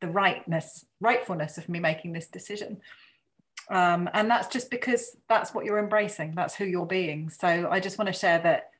the 0.00 0.08
rightness, 0.08 0.84
rightfulness 1.00 1.56
of 1.56 1.68
me 1.68 1.78
making 1.78 2.12
this 2.12 2.26
decision. 2.26 2.78
Um, 3.70 4.10
and 4.12 4.30
that's 4.30 4.48
just 4.48 4.70
because 4.70 5.16
that's 5.28 5.54
what 5.54 5.64
you're 5.64 5.78
embracing, 5.78 6.32
that's 6.32 6.54
who 6.54 6.64
you're 6.64 6.86
being. 6.86 7.30
So 7.30 7.68
I 7.70 7.80
just 7.80 7.98
want 7.98 8.06
to 8.06 8.12
share 8.12 8.38
that 8.40 8.70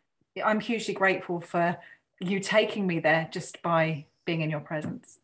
I'm 0.45 0.61
hugely 0.61 0.95
grateful 0.95 1.41
for 1.41 1.77
you 2.21 2.41
taking 2.41 2.87
me 2.87 2.99
there 2.99 3.29
just 3.33 3.63
by 3.63 4.07
being 4.25 4.43
in 4.43 4.51
your 4.51 4.61
presence. 4.61 5.19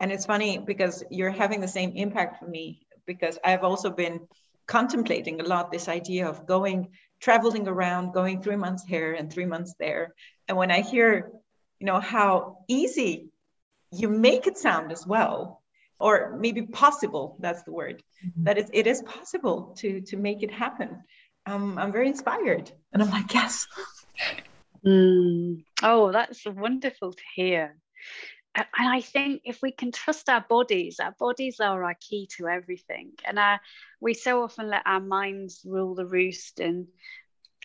And 0.00 0.12
it's 0.12 0.26
funny 0.26 0.58
because 0.58 1.02
you're 1.10 1.30
having 1.30 1.60
the 1.60 1.68
same 1.68 1.92
impact 1.96 2.38
for 2.38 2.46
me 2.46 2.86
because 3.06 3.38
I've 3.44 3.64
also 3.64 3.90
been 3.90 4.20
contemplating 4.66 5.40
a 5.40 5.44
lot 5.44 5.72
this 5.72 5.88
idea 5.88 6.28
of 6.28 6.46
going 6.46 6.88
traveling 7.20 7.66
around 7.68 8.12
going 8.12 8.42
three 8.42 8.56
months 8.56 8.84
here 8.84 9.14
and 9.14 9.32
three 9.32 9.46
months 9.46 9.74
there 9.78 10.14
and 10.46 10.56
when 10.56 10.70
i 10.70 10.80
hear 10.80 11.30
you 11.78 11.86
know 11.86 12.00
how 12.00 12.58
easy 12.68 13.28
you 13.92 14.08
make 14.08 14.46
it 14.46 14.58
sound 14.58 14.92
as 14.92 15.06
well 15.06 15.62
or 16.00 16.36
maybe 16.38 16.62
possible 16.62 17.36
that's 17.40 17.62
the 17.64 17.72
word 17.72 18.02
mm-hmm. 18.24 18.44
that 18.44 18.58
it, 18.58 18.70
it 18.72 18.86
is 18.86 19.02
possible 19.02 19.74
to 19.78 20.00
to 20.02 20.16
make 20.16 20.42
it 20.42 20.50
happen 20.50 21.02
um, 21.46 21.78
i'm 21.78 21.92
very 21.92 22.08
inspired 22.08 22.70
and 22.92 23.02
i'm 23.02 23.10
like 23.10 23.32
yes 23.34 23.66
Mm. 24.84 25.64
Oh, 25.82 26.12
that's 26.12 26.44
wonderful 26.46 27.12
to 27.12 27.22
hear. 27.34 27.76
And 28.58 28.88
I 28.88 29.00
think 29.00 29.42
if 29.44 29.62
we 29.62 29.70
can 29.70 29.92
trust 29.92 30.28
our 30.28 30.44
bodies, 30.48 31.00
our 31.00 31.14
bodies 31.18 31.60
are 31.60 31.84
our 31.84 31.94
key 32.00 32.28
to 32.36 32.48
everything. 32.48 33.12
And 33.24 33.38
our, 33.38 33.60
we 34.00 34.14
so 34.14 34.42
often 34.42 34.68
let 34.68 34.82
our 34.86 35.00
minds 35.00 35.62
rule 35.64 35.94
the 35.94 36.06
roost 36.06 36.60
and 36.60 36.88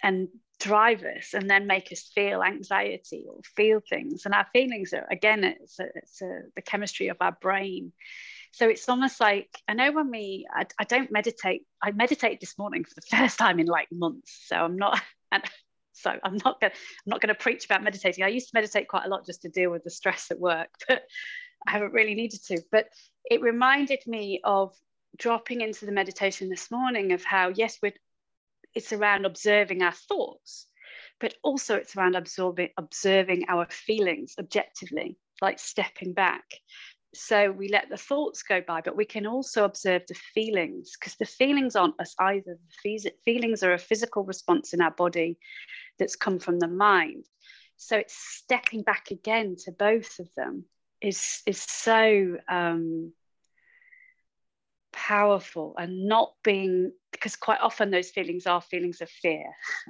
and 0.03 0.27
drive 0.59 1.03
us 1.03 1.33
and 1.33 1.49
then 1.49 1.67
make 1.67 1.91
us 1.91 2.11
feel 2.13 2.43
anxiety 2.43 3.25
or 3.27 3.39
feel 3.55 3.81
things. 3.89 4.25
And 4.25 4.33
our 4.33 4.47
feelings 4.53 4.93
are, 4.93 5.07
again, 5.11 5.43
it's, 5.43 5.79
a, 5.79 5.85
it's 5.95 6.21
a, 6.21 6.41
the 6.55 6.61
chemistry 6.61 7.07
of 7.07 7.17
our 7.19 7.37
brain. 7.41 7.91
So 8.51 8.69
it's 8.69 8.87
almost 8.87 9.19
like, 9.19 9.49
I 9.67 9.73
know 9.73 9.91
when 9.91 10.11
we, 10.11 10.45
I, 10.53 10.65
I 10.79 10.83
don't 10.83 11.11
meditate, 11.11 11.63
I 11.81 11.91
meditated 11.91 12.39
this 12.39 12.57
morning 12.57 12.83
for 12.83 12.95
the 12.95 13.01
first 13.17 13.37
time 13.37 13.59
in 13.59 13.67
like 13.67 13.87
months. 13.91 14.45
So 14.47 14.55
I'm 14.55 14.77
not, 14.77 15.01
so 15.93 16.11
I'm 16.23 16.37
not 16.43 16.59
going 16.59 16.71
I'm 16.73 17.09
not 17.09 17.21
going 17.21 17.33
to 17.33 17.41
preach 17.41 17.65
about 17.65 17.83
meditating. 17.83 18.23
I 18.23 18.29
used 18.29 18.49
to 18.49 18.55
meditate 18.55 18.87
quite 18.87 19.05
a 19.05 19.09
lot 19.09 19.25
just 19.25 19.43
to 19.43 19.49
deal 19.49 19.71
with 19.71 19.83
the 19.83 19.89
stress 19.89 20.31
at 20.31 20.39
work, 20.39 20.69
but 20.87 21.03
I 21.67 21.71
haven't 21.71 21.93
really 21.93 22.15
needed 22.15 22.43
to. 22.47 22.61
But 22.71 22.87
it 23.29 23.41
reminded 23.41 23.99
me 24.05 24.41
of 24.43 24.75
dropping 25.17 25.61
into 25.61 25.85
the 25.85 25.91
meditation 25.91 26.49
this 26.49 26.71
morning 26.71 27.13
of 27.13 27.23
how 27.23 27.49
yes, 27.49 27.77
we're 27.81 27.93
it's 28.75 28.91
around 28.91 29.25
observing 29.25 29.83
our 29.83 29.91
thoughts, 29.91 30.65
but 31.19 31.35
also 31.43 31.75
it's 31.75 31.95
around 31.95 32.15
absorbing 32.15 32.69
observing 32.77 33.45
our 33.47 33.67
feelings 33.69 34.33
objectively, 34.39 35.17
like 35.41 35.59
stepping 35.59 36.13
back. 36.13 36.45
So 37.13 37.51
we 37.51 37.67
let 37.67 37.89
the 37.89 37.97
thoughts 37.97 38.41
go 38.41 38.61
by, 38.61 38.81
but 38.81 38.97
we 38.97 39.05
can 39.05 39.27
also 39.27 39.65
observe 39.65 40.03
the 40.07 40.15
feelings 40.33 40.93
because 40.99 41.15
the 41.15 41.25
feelings 41.25 41.75
aren't 41.75 41.99
us 41.99 42.15
either. 42.19 42.57
The 42.83 43.11
feelings 43.23 43.63
are 43.63 43.73
a 43.73 43.79
physical 43.79 44.23
response 44.23 44.73
in 44.73 44.81
our 44.81 44.91
body 44.91 45.37
that's 45.99 46.15
come 46.15 46.39
from 46.39 46.59
the 46.59 46.67
mind. 46.67 47.25
So 47.77 47.97
it's 47.97 48.15
stepping 48.15 48.81
back 48.81 49.11
again 49.11 49.55
to 49.65 49.71
both 49.71 50.19
of 50.19 50.29
them 50.35 50.65
is 51.01 51.41
is 51.45 51.61
so 51.61 52.37
um, 52.47 53.13
powerful 54.93 55.75
and 55.77 56.07
not 56.07 56.33
being 56.43 56.91
because 57.11 57.35
quite 57.35 57.59
often 57.61 57.91
those 57.91 58.09
feelings 58.09 58.47
are 58.47 58.61
feelings 58.61 59.01
of 59.01 59.09
fear 59.09 59.45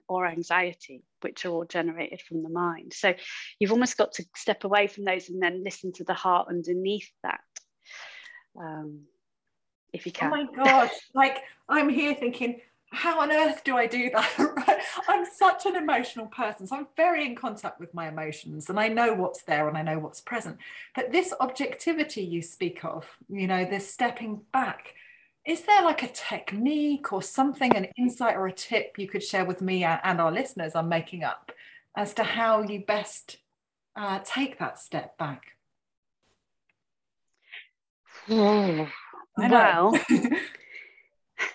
or 0.07 0.25
anxiety 0.25 1.03
which 1.21 1.45
are 1.45 1.49
all 1.49 1.65
generated 1.65 2.21
from 2.21 2.41
the 2.43 2.49
mind. 2.49 2.93
So 2.93 3.13
you've 3.59 3.71
almost 3.71 3.97
got 3.97 4.13
to 4.13 4.25
step 4.35 4.63
away 4.63 4.87
from 4.87 5.05
those 5.05 5.29
and 5.29 5.41
then 5.41 5.63
listen 5.63 5.93
to 5.93 6.03
the 6.03 6.13
heart 6.13 6.47
underneath 6.49 7.09
that 7.23 7.41
um, 8.59 9.01
if 9.91 10.05
you 10.05 10.11
can. 10.11 10.33
oh 10.33 10.37
my 10.37 10.45
gosh 10.63 10.91
like 11.13 11.39
i'm 11.69 11.89
here 11.89 12.15
thinking 12.15 12.59
how 12.93 13.19
on 13.19 13.31
earth 13.31 13.63
do 13.63 13.75
I 13.75 13.87
do 13.87 14.09
that? 14.11 14.81
I'm 15.07 15.25
such 15.25 15.65
an 15.65 15.75
emotional 15.75 16.27
person. 16.27 16.67
So 16.67 16.75
I'm 16.77 16.87
very 16.95 17.25
in 17.25 17.35
contact 17.35 17.79
with 17.79 17.93
my 17.93 18.07
emotions 18.07 18.69
and 18.69 18.79
I 18.79 18.87
know 18.87 19.13
what's 19.13 19.43
there 19.43 19.67
and 19.67 19.77
I 19.77 19.81
know 19.81 19.99
what's 19.99 20.21
present. 20.21 20.57
But 20.95 21.11
this 21.11 21.33
objectivity 21.39 22.21
you 22.23 22.41
speak 22.41 22.85
of, 22.85 23.17
you 23.29 23.47
know, 23.47 23.65
this 23.65 23.91
stepping 23.91 24.41
back, 24.51 24.93
is 25.45 25.61
there 25.61 25.83
like 25.83 26.03
a 26.03 26.07
technique 26.07 27.11
or 27.11 27.21
something, 27.21 27.75
an 27.75 27.87
insight 27.97 28.35
or 28.35 28.47
a 28.47 28.53
tip 28.53 28.97
you 28.97 29.07
could 29.07 29.23
share 29.23 29.43
with 29.43 29.61
me 29.61 29.83
and 29.83 30.21
our 30.21 30.31
listeners 30.31 30.75
I'm 30.75 30.87
making 30.87 31.23
up 31.23 31.51
as 31.97 32.13
to 32.15 32.23
how 32.23 32.61
you 32.61 32.85
best 32.85 33.37
uh, 33.95 34.19
take 34.23 34.59
that 34.59 34.79
step 34.79 35.17
back? 35.17 35.41
Oh, 38.29 38.87
well, 39.37 39.91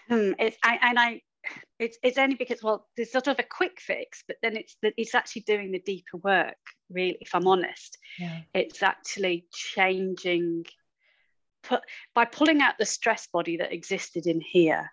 hmm, 0.08 0.32
it's 0.38 0.58
I, 0.62 0.78
and 0.82 0.98
I 0.98 1.22
it's 1.78 1.98
it's 2.02 2.18
only 2.18 2.34
because 2.34 2.62
well 2.62 2.86
there's 2.96 3.12
sort 3.12 3.28
of 3.28 3.38
a 3.38 3.44
quick 3.44 3.80
fix 3.80 4.24
but 4.26 4.36
then 4.42 4.56
it's 4.56 4.76
that 4.82 4.92
it's 4.96 5.14
actually 5.14 5.42
doing 5.42 5.70
the 5.70 5.78
deeper 5.80 6.16
work 6.18 6.56
really 6.90 7.16
if 7.20 7.34
i'm 7.34 7.46
honest 7.46 7.98
yeah. 8.18 8.40
it's 8.54 8.82
actually 8.82 9.46
changing 9.52 10.64
put 11.62 11.80
by 12.14 12.24
pulling 12.24 12.60
out 12.60 12.74
the 12.78 12.86
stress 12.86 13.28
body 13.32 13.56
that 13.56 13.72
existed 13.72 14.26
in 14.26 14.40
here 14.40 14.90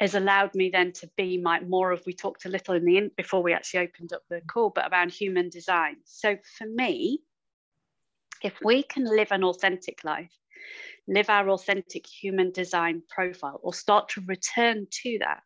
has 0.00 0.14
allowed 0.14 0.54
me 0.54 0.70
then 0.70 0.92
to 0.92 1.08
be 1.16 1.38
my 1.38 1.60
more 1.60 1.92
of 1.92 2.02
we 2.06 2.12
talked 2.12 2.44
a 2.44 2.48
little 2.48 2.74
in 2.74 2.84
the 2.84 2.96
in 2.96 3.10
before 3.16 3.42
we 3.42 3.52
actually 3.52 3.80
opened 3.80 4.12
up 4.12 4.22
the 4.28 4.40
call 4.42 4.70
but 4.70 4.90
around 4.92 5.10
human 5.10 5.48
design 5.48 5.96
so 6.04 6.36
for 6.56 6.66
me 6.66 7.20
if 8.42 8.54
we 8.62 8.82
can 8.82 9.04
live 9.04 9.32
an 9.32 9.44
authentic 9.44 10.04
life 10.04 10.32
live 11.06 11.30
our 11.30 11.50
authentic 11.50 12.06
human 12.06 12.50
design 12.50 13.02
profile 13.08 13.60
or 13.62 13.74
start 13.74 14.08
to 14.10 14.22
return 14.26 14.86
to 15.02 15.18
that, 15.20 15.42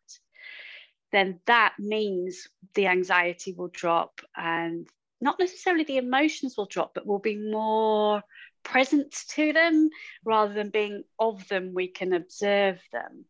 then 1.11 1.39
that 1.45 1.73
means 1.79 2.47
the 2.75 2.87
anxiety 2.87 3.53
will 3.53 3.69
drop 3.69 4.21
and 4.35 4.87
not 5.21 5.39
necessarily 5.39 5.83
the 5.83 5.97
emotions 5.97 6.55
will 6.57 6.67
drop, 6.67 6.93
but 6.93 7.05
we'll 7.05 7.19
be 7.19 7.37
more 7.37 8.23
present 8.63 9.13
to 9.29 9.53
them 9.53 9.89
rather 10.23 10.53
than 10.53 10.69
being 10.69 11.03
of 11.19 11.47
them, 11.47 11.73
we 11.73 11.87
can 11.87 12.13
observe 12.13 12.79
them. 12.91 13.25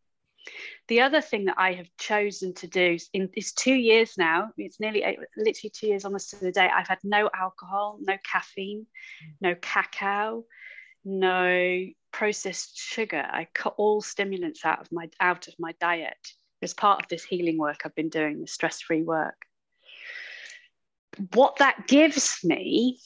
The 0.88 1.02
other 1.02 1.20
thing 1.20 1.44
that 1.44 1.58
I 1.58 1.74
have 1.74 1.88
chosen 1.98 2.54
to 2.54 2.66
do 2.66 2.98
in 3.12 3.28
is 3.36 3.52
two 3.52 3.74
years 3.74 4.14
now, 4.16 4.50
it's 4.56 4.80
nearly 4.80 5.02
eight, 5.02 5.18
literally 5.36 5.70
two 5.74 5.86
years 5.86 6.04
almost 6.04 6.30
to 6.30 6.36
the 6.36 6.52
day, 6.52 6.68
I've 6.68 6.88
had 6.88 6.98
no 7.04 7.28
alcohol, 7.34 7.98
no 8.00 8.16
caffeine, 8.30 8.86
no 9.40 9.54
cacao, 9.54 10.44
no 11.04 11.86
processed 12.12 12.76
sugar. 12.76 13.24
I 13.28 13.46
cut 13.54 13.74
all 13.76 14.00
stimulants 14.00 14.64
out 14.64 14.80
of 14.80 14.92
my 14.92 15.08
out 15.20 15.48
of 15.48 15.54
my 15.58 15.72
diet 15.80 16.18
as 16.62 16.74
part 16.74 17.02
of 17.02 17.08
this 17.08 17.24
healing 17.24 17.58
work 17.58 17.82
I've 17.84 17.94
been 17.94 18.10
doing, 18.10 18.40
the 18.40 18.46
stress-free 18.46 19.02
work. 19.02 19.46
What 21.34 21.56
that 21.56 21.86
gives 21.86 22.38
me 22.44 23.00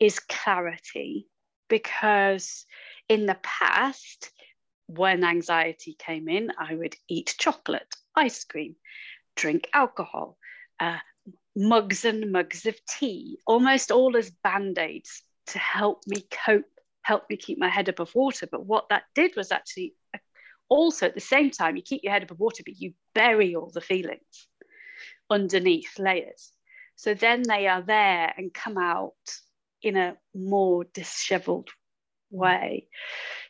is 0.00 0.18
clarity 0.18 1.28
because 1.68 2.66
in 3.08 3.26
the 3.26 3.38
past, 3.42 4.30
when 4.86 5.24
anxiety 5.24 5.96
came 5.98 6.28
in, 6.28 6.50
I 6.58 6.74
would 6.74 6.96
eat 7.08 7.34
chocolate, 7.38 7.94
ice 8.14 8.44
cream, 8.44 8.76
drink 9.36 9.68
alcohol, 9.72 10.36
uh, 10.80 10.98
mugs 11.56 12.04
and 12.04 12.32
mugs 12.32 12.66
of 12.66 12.76
tea, 12.86 13.38
almost 13.46 13.90
all 13.90 14.16
as 14.16 14.30
band 14.30 14.78
aids 14.78 15.22
to 15.46 15.58
help 15.58 16.02
me 16.06 16.26
cope, 16.30 16.64
help 17.02 17.24
me 17.28 17.36
keep 17.36 17.58
my 17.58 17.68
head 17.68 17.88
above 17.88 18.14
water. 18.14 18.48
But 18.50 18.66
what 18.66 18.88
that 18.90 19.04
did 19.14 19.36
was 19.36 19.52
actually 19.52 19.94
also 20.68 21.06
at 21.06 21.14
the 21.14 21.20
same 21.20 21.50
time, 21.50 21.76
you 21.76 21.82
keep 21.82 22.02
your 22.02 22.12
head 22.12 22.22
above 22.22 22.40
water, 22.40 22.62
but 22.64 22.78
you 22.78 22.94
bury 23.14 23.54
all 23.54 23.70
the 23.72 23.80
feelings 23.80 24.48
underneath 25.30 25.98
layers. 25.98 26.52
So 26.96 27.14
then 27.14 27.42
they 27.42 27.66
are 27.66 27.82
there 27.82 28.32
and 28.36 28.54
come 28.54 28.78
out 28.78 29.12
in 29.82 29.96
a 29.96 30.16
more 30.34 30.84
disheveled 30.94 31.68
mm. 31.68 32.38
way. 32.38 32.88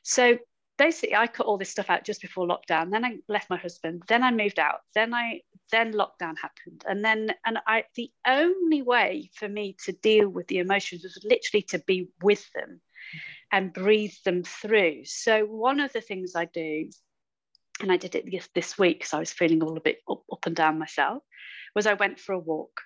So 0.03 0.39
basically 0.79 1.15
I 1.15 1.27
cut 1.27 1.47
all 1.47 1.59
this 1.59 1.71
stuff 1.71 1.91
out 1.91 2.05
just 2.05 2.23
before 2.23 2.47
lockdown. 2.47 2.91
Then 2.91 3.05
I 3.05 3.19
left 3.29 3.51
my 3.51 3.57
husband. 3.57 4.03
Then 4.09 4.23
I 4.23 4.31
moved 4.31 4.59
out. 4.59 4.81
Then 4.95 5.15
I 5.15 5.41
then 5.71 5.93
lockdown 5.93 6.35
happened. 6.41 6.83
And 6.87 7.05
then 7.05 7.33
and 7.47 7.59
I 7.67 7.85
the 7.95 8.11
only 8.27 8.83
way 8.83 9.31
for 9.35 9.49
me 9.49 9.77
to 9.85 9.93
deal 9.93 10.29
with 10.29 10.49
the 10.49 10.59
emotions 10.59 11.05
was 11.05 11.19
literally 11.25 11.63
to 11.69 11.79
be 11.87 12.09
with 12.23 12.45
them 12.55 12.69
mm-hmm. 12.71 13.19
And 13.53 13.73
breathe 13.73 14.15
them 14.25 14.43
through. 14.43 15.05
So 15.05 15.45
one 15.45 15.79
of 15.81 15.93
the 15.93 16.01
things 16.01 16.35
I 16.35 16.47
do, 16.47 16.89
and 17.81 17.93
I 17.93 17.97
did 17.97 18.15
it 18.15 18.31
this, 18.31 18.49
this 18.55 18.79
week 18.79 19.01
because 19.01 19.15
I 19.15 19.19
was 19.19 19.33
feeling 19.33 19.63
all 19.63 19.77
a 19.77 19.81
bit 19.81 19.99
up, 20.11 20.23
up 20.33 20.47
and 20.47 20.57
down 20.57 20.79
myself, 20.79 21.23
was 21.75 21.87
I 21.87 21.95
went 21.95 22.19
for 22.19 22.33
a 22.33 22.39
walk 22.39 22.81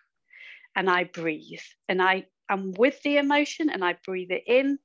and 0.75 0.91
I 0.91 1.05
breathe 1.05 1.61
and 1.89 2.03
I 2.03 2.27
am 2.51 2.73
with 2.73 3.01
the 3.03 3.17
emotion 3.17 3.71
and 3.71 3.85
I 3.85 3.97
breathe 4.05 4.31
it 4.31 4.45
in 4.47 4.79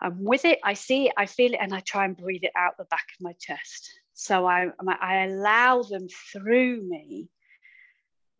I'm 0.00 0.24
with 0.24 0.44
it, 0.44 0.58
I 0.64 0.74
see 0.74 1.06
it, 1.06 1.12
I 1.16 1.26
feel 1.26 1.52
it, 1.52 1.60
and 1.60 1.74
I 1.74 1.80
try 1.80 2.04
and 2.04 2.16
breathe 2.16 2.44
it 2.44 2.52
out 2.56 2.76
the 2.78 2.84
back 2.84 3.06
of 3.14 3.22
my 3.22 3.34
chest. 3.40 3.90
So 4.14 4.46
I, 4.46 4.68
I 5.00 5.24
allow 5.24 5.82
them 5.82 6.06
through 6.32 6.82
me 6.88 7.28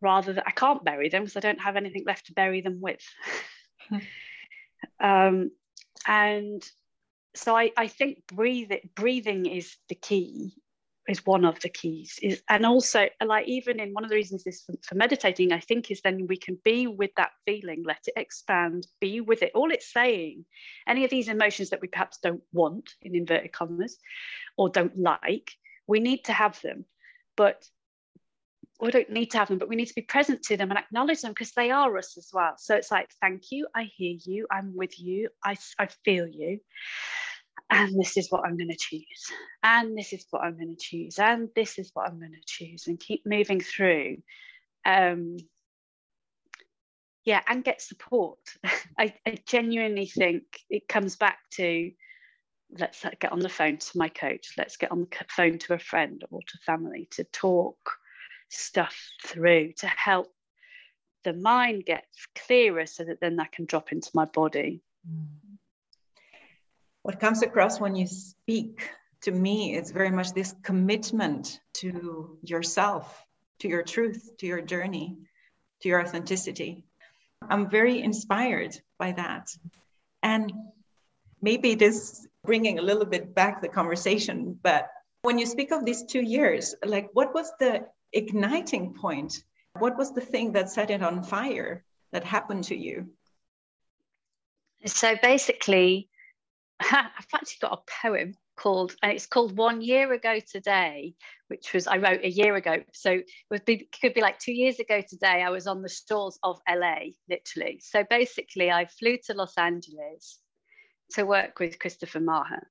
rather 0.01 0.33
than 0.33 0.43
I 0.45 0.51
can't 0.51 0.83
bury 0.83 1.09
them 1.09 1.23
because 1.23 1.37
I 1.37 1.41
don't 1.41 1.61
have 1.61 1.75
anything 1.75 2.03
left 2.05 2.27
to 2.27 2.33
bury 2.33 2.61
them 2.61 2.79
with. 2.81 3.01
um, 4.99 5.51
and 6.07 6.63
so 7.35 7.55
I, 7.55 7.71
I 7.77 7.87
think 7.87 8.27
breathe, 8.27 8.71
breathing 8.95 9.45
is 9.45 9.77
the 9.89 9.95
key 9.95 10.53
is 11.07 11.25
one 11.25 11.45
of 11.45 11.59
the 11.61 11.69
keys. 11.69 12.19
Is 12.21 12.43
and 12.47 12.65
also 12.65 13.07
like 13.25 13.47
even 13.47 13.79
in 13.79 13.93
one 13.93 14.03
of 14.03 14.09
the 14.09 14.15
reasons 14.15 14.45
is 14.45 14.61
for, 14.61 14.75
for, 14.83 14.95
meditating 14.95 15.51
i 15.51 15.59
think 15.59 15.89
is 15.89 16.01
then 16.01 16.27
we 16.27 16.37
can 16.37 16.57
be 16.63 16.85
with 16.87 17.09
that 17.17 17.31
feeling 17.45 17.83
let 17.85 18.03
it 18.07 18.13
expand 18.15 18.85
be 18.99 19.21
with 19.21 19.41
it. 19.41 19.51
All 19.55 19.71
it's 19.71 19.91
saying 19.91 20.45
any 20.87 21.03
of 21.03 21.09
these 21.09 21.27
emotions 21.27 21.69
that 21.71 21.81
we 21.81 21.87
perhaps 21.87 22.19
don't 22.21 22.43
want 22.53 22.91
in 23.01 23.15
inverted 23.15 23.51
commas 23.51 23.97
or 24.57 24.69
don't 24.69 24.97
like 24.97 25.51
we 25.87 25.99
need 25.99 26.25
to 26.25 26.33
have 26.33 26.61
them. 26.61 26.85
But 27.35 27.65
we 28.81 28.91
don't 28.91 29.09
need 29.09 29.31
to 29.31 29.37
have 29.37 29.47
them 29.47 29.57
but 29.57 29.69
we 29.69 29.75
need 29.75 29.87
to 29.87 29.95
be 29.95 30.01
present 30.01 30.41
to 30.43 30.57
them 30.57 30.69
and 30.69 30.79
acknowledge 30.79 31.21
them 31.21 31.31
because 31.31 31.51
they 31.51 31.71
are 31.71 31.97
us 31.97 32.17
as 32.17 32.29
well. 32.33 32.53
So 32.57 32.75
it's 32.75 32.91
like 32.91 33.09
thank 33.21 33.51
you. 33.51 33.67
I 33.75 33.83
hear 33.95 34.17
you. 34.23 34.47
I'm 34.51 34.75
with 34.75 34.99
you. 34.99 35.29
I, 35.43 35.55
I 35.79 35.87
feel 36.03 36.27
you. 36.27 36.59
And 37.69 37.97
this 37.97 38.17
is 38.17 38.29
what 38.29 38.43
I'm 38.45 38.57
going 38.57 38.69
to 38.69 38.77
choose, 38.77 39.31
and 39.63 39.97
this 39.97 40.11
is 40.11 40.25
what 40.29 40.43
I'm 40.43 40.57
going 40.57 40.75
to 40.75 40.81
choose, 40.81 41.17
and 41.19 41.47
this 41.55 41.79
is 41.79 41.91
what 41.93 42.09
I'm 42.09 42.19
going 42.19 42.33
to 42.33 42.45
choose, 42.45 42.87
and 42.87 42.99
keep 42.99 43.25
moving 43.25 43.61
through. 43.61 44.17
Um, 44.83 45.37
yeah, 47.23 47.41
and 47.47 47.63
get 47.63 47.81
support. 47.81 48.39
I, 48.99 49.13
I 49.25 49.37
genuinely 49.45 50.07
think 50.07 50.43
it 50.69 50.89
comes 50.89 51.15
back 51.15 51.37
to 51.51 51.91
let's 52.77 53.05
get 53.19 53.31
on 53.31 53.39
the 53.39 53.49
phone 53.49 53.77
to 53.77 53.97
my 53.97 54.09
coach, 54.09 54.53
let's 54.57 54.77
get 54.77 54.91
on 54.91 55.01
the 55.01 55.25
phone 55.29 55.57
to 55.59 55.73
a 55.73 55.79
friend 55.79 56.23
or 56.29 56.39
to 56.41 56.57
family 56.65 57.07
to 57.11 57.23
talk 57.25 57.77
stuff 58.51 58.95
through 59.25 59.73
to 59.77 59.87
help 59.87 60.27
the 61.23 61.33
mind 61.33 61.85
get 61.85 62.05
clearer 62.35 62.85
so 62.85 63.03
that 63.03 63.19
then 63.21 63.37
that 63.37 63.51
can 63.51 63.65
drop 63.65 63.91
into 63.91 64.09
my 64.13 64.25
body. 64.25 64.81
What 67.03 67.19
comes 67.19 67.41
across 67.41 67.79
when 67.79 67.95
you 67.95 68.07
speak 68.07 68.89
to 69.21 69.31
me 69.31 69.75
is 69.75 69.91
very 69.91 70.11
much 70.11 70.33
this 70.33 70.53
commitment 70.63 71.59
to 71.73 72.37
yourself, 72.43 73.25
to 73.59 73.67
your 73.67 73.83
truth, 73.83 74.31
to 74.37 74.45
your 74.47 74.61
journey, 74.61 75.17
to 75.81 75.89
your 75.89 76.01
authenticity. 76.01 76.85
I'm 77.49 77.69
very 77.69 78.01
inspired 78.01 78.79
by 78.99 79.13
that. 79.13 79.55
And 80.21 80.51
maybe 81.41 81.71
it 81.71 81.81
is 81.81 82.27
bringing 82.43 82.79
a 82.79 82.83
little 82.83 83.05
bit 83.05 83.33
back 83.33 83.61
the 83.61 83.67
conversation, 83.67 84.59
but 84.61 84.87
when 85.23 85.37
you 85.37 85.45
speak 85.45 85.71
of 85.71 85.85
these 85.85 86.03
two 86.03 86.21
years, 86.21 86.75
like 86.83 87.09
what 87.13 87.33
was 87.33 87.51
the 87.59 87.85
igniting 88.13 88.93
point? 88.93 89.43
What 89.79 89.97
was 89.97 90.13
the 90.13 90.21
thing 90.21 90.51
that 90.53 90.69
set 90.69 90.89
it 90.89 91.01
on 91.01 91.23
fire 91.23 91.83
that 92.11 92.23
happened 92.23 92.65
to 92.65 92.75
you? 92.75 93.09
So 94.85 95.15
basically, 95.21 96.09
I've 96.79 97.27
actually 97.33 97.59
got 97.61 97.79
a 97.79 97.91
poem 98.07 98.35
called, 98.57 98.95
and 99.01 99.11
it's 99.11 99.27
called 99.27 99.57
One 99.57 99.81
Year 99.81 100.11
Ago 100.13 100.39
Today, 100.39 101.15
which 101.47 101.73
was 101.73 101.87
I 101.87 101.97
wrote 101.97 102.23
a 102.23 102.29
year 102.29 102.55
ago. 102.55 102.77
So 102.93 103.11
it 103.11 103.25
would 103.49 103.65
be, 103.65 103.89
could 104.01 104.13
be 104.13 104.21
like 104.21 104.39
two 104.39 104.53
years 104.53 104.79
ago 104.79 105.01
today. 105.07 105.43
I 105.43 105.49
was 105.49 105.67
on 105.67 105.81
the 105.81 105.89
shores 105.89 106.37
of 106.43 106.59
LA, 106.69 107.11
literally. 107.29 107.79
So 107.83 108.03
basically, 108.09 108.71
I 108.71 108.85
flew 108.85 109.17
to 109.25 109.33
Los 109.33 109.57
Angeles 109.57 110.39
to 111.13 111.23
work 111.23 111.59
with 111.59 111.79
Christopher 111.79 112.19
Maher. 112.19 112.67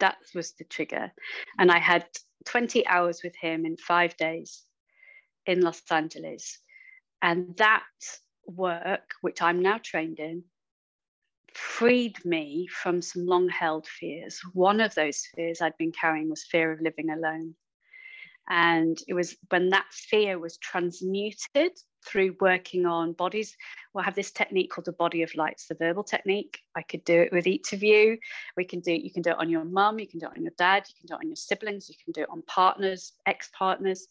That 0.00 0.16
was 0.34 0.52
the 0.52 0.64
trigger. 0.64 1.12
And 1.58 1.70
I 1.70 1.78
had 1.78 2.06
20 2.46 2.86
hours 2.86 3.20
with 3.24 3.34
him 3.36 3.64
in 3.64 3.76
five 3.76 4.16
days 4.16 4.65
in 5.46 5.60
Los 5.62 5.82
Angeles. 5.90 6.58
And 7.22 7.56
that 7.56 7.84
work, 8.46 9.12
which 9.20 9.42
I'm 9.42 9.60
now 9.60 9.78
trained 9.82 10.18
in, 10.18 10.44
freed 11.52 12.22
me 12.24 12.68
from 12.68 13.00
some 13.00 13.26
long 13.26 13.48
held 13.48 13.86
fears. 13.86 14.40
One 14.52 14.80
of 14.80 14.94
those 14.94 15.26
fears 15.34 15.60
I'd 15.60 15.78
been 15.78 15.92
carrying 15.92 16.28
was 16.28 16.44
fear 16.44 16.72
of 16.72 16.80
living 16.80 17.10
alone. 17.10 17.54
And 18.48 18.96
it 19.08 19.14
was 19.14 19.36
when 19.48 19.70
that 19.70 19.86
fear 19.90 20.38
was 20.38 20.56
transmuted 20.58 21.72
through 22.06 22.36
working 22.40 22.86
on 22.86 23.12
bodies. 23.12 23.56
We'll 23.92 24.04
have 24.04 24.14
this 24.14 24.30
technique 24.30 24.70
called 24.70 24.84
the 24.84 24.92
body 24.92 25.22
of 25.22 25.34
light. 25.34 25.60
The 25.68 25.74
verbal 25.74 26.04
technique. 26.04 26.60
I 26.76 26.82
could 26.82 27.04
do 27.04 27.22
it 27.22 27.32
with 27.32 27.48
each 27.48 27.72
of 27.72 27.82
you. 27.82 28.18
We 28.56 28.64
can 28.64 28.80
do 28.80 28.92
it, 28.92 29.02
you 29.02 29.10
can 29.10 29.22
do 29.22 29.30
it 29.30 29.38
on 29.38 29.50
your 29.50 29.64
mum, 29.64 29.98
you 29.98 30.06
can 30.06 30.20
do 30.20 30.26
it 30.26 30.36
on 30.36 30.42
your 30.42 30.52
dad, 30.56 30.84
you 30.88 30.94
can 31.00 31.06
do 31.06 31.14
it 31.14 31.24
on 31.24 31.28
your 31.28 31.36
siblings, 31.36 31.88
you 31.88 31.96
can 32.04 32.12
do 32.12 32.20
it 32.20 32.30
on 32.30 32.42
partners, 32.42 33.14
ex-partners, 33.26 34.06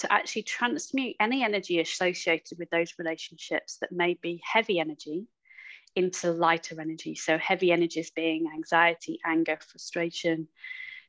to 0.00 0.12
actually 0.12 0.42
transmute 0.42 1.14
any 1.20 1.44
energy 1.44 1.78
associated 1.78 2.58
with 2.58 2.70
those 2.70 2.94
relationships 2.98 3.76
that 3.80 3.92
may 3.92 4.14
be 4.14 4.42
heavy 4.44 4.80
energy 4.80 5.26
into 5.94 6.32
lighter 6.32 6.80
energy. 6.80 7.14
So, 7.14 7.36
heavy 7.36 7.70
energies 7.70 8.10
being 8.10 8.46
anxiety, 8.54 9.20
anger, 9.24 9.58
frustration, 9.60 10.48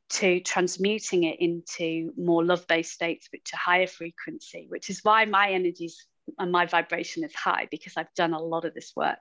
to 0.10 0.42
transmuting 0.42 1.24
it 1.24 1.38
into 1.40 2.12
more 2.18 2.44
love 2.44 2.68
based 2.68 2.92
states, 2.92 3.30
which 3.32 3.52
are 3.54 3.58
higher 3.58 3.88
frequency, 3.88 4.66
which 4.68 4.90
is 4.90 5.00
why 5.04 5.24
my 5.24 5.52
energies 5.52 6.06
and 6.38 6.52
my 6.52 6.66
vibration 6.66 7.24
is 7.24 7.34
high 7.34 7.68
because 7.72 7.94
I've 7.96 8.14
done 8.16 8.34
a 8.34 8.42
lot 8.42 8.66
of 8.66 8.74
this 8.74 8.92
work. 8.96 9.20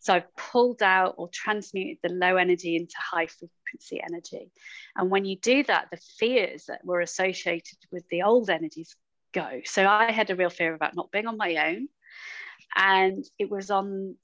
So, 0.00 0.14
I've 0.14 0.36
pulled 0.36 0.82
out 0.82 1.14
or 1.16 1.28
transmuted 1.32 1.98
the 2.02 2.12
low 2.12 2.36
energy 2.36 2.74
into 2.74 2.96
high 2.98 3.28
frequency 3.74 4.02
energy. 4.02 4.50
And 4.96 5.10
when 5.10 5.24
you 5.24 5.36
do 5.36 5.62
that, 5.64 5.88
the 5.90 6.00
fears 6.18 6.64
that 6.66 6.84
were 6.84 7.00
associated 7.00 7.78
with 7.90 8.04
the 8.10 8.22
old 8.22 8.50
energies 8.50 8.94
go. 9.32 9.60
So, 9.64 9.86
I 9.86 10.12
had 10.12 10.30
a 10.30 10.36
real 10.36 10.50
fear 10.50 10.74
about 10.74 10.94
not 10.94 11.10
being 11.10 11.26
on 11.26 11.36
my 11.36 11.56
own. 11.68 11.88
And 12.76 13.24
it 13.38 13.50
was 13.50 13.70
on 13.70 14.16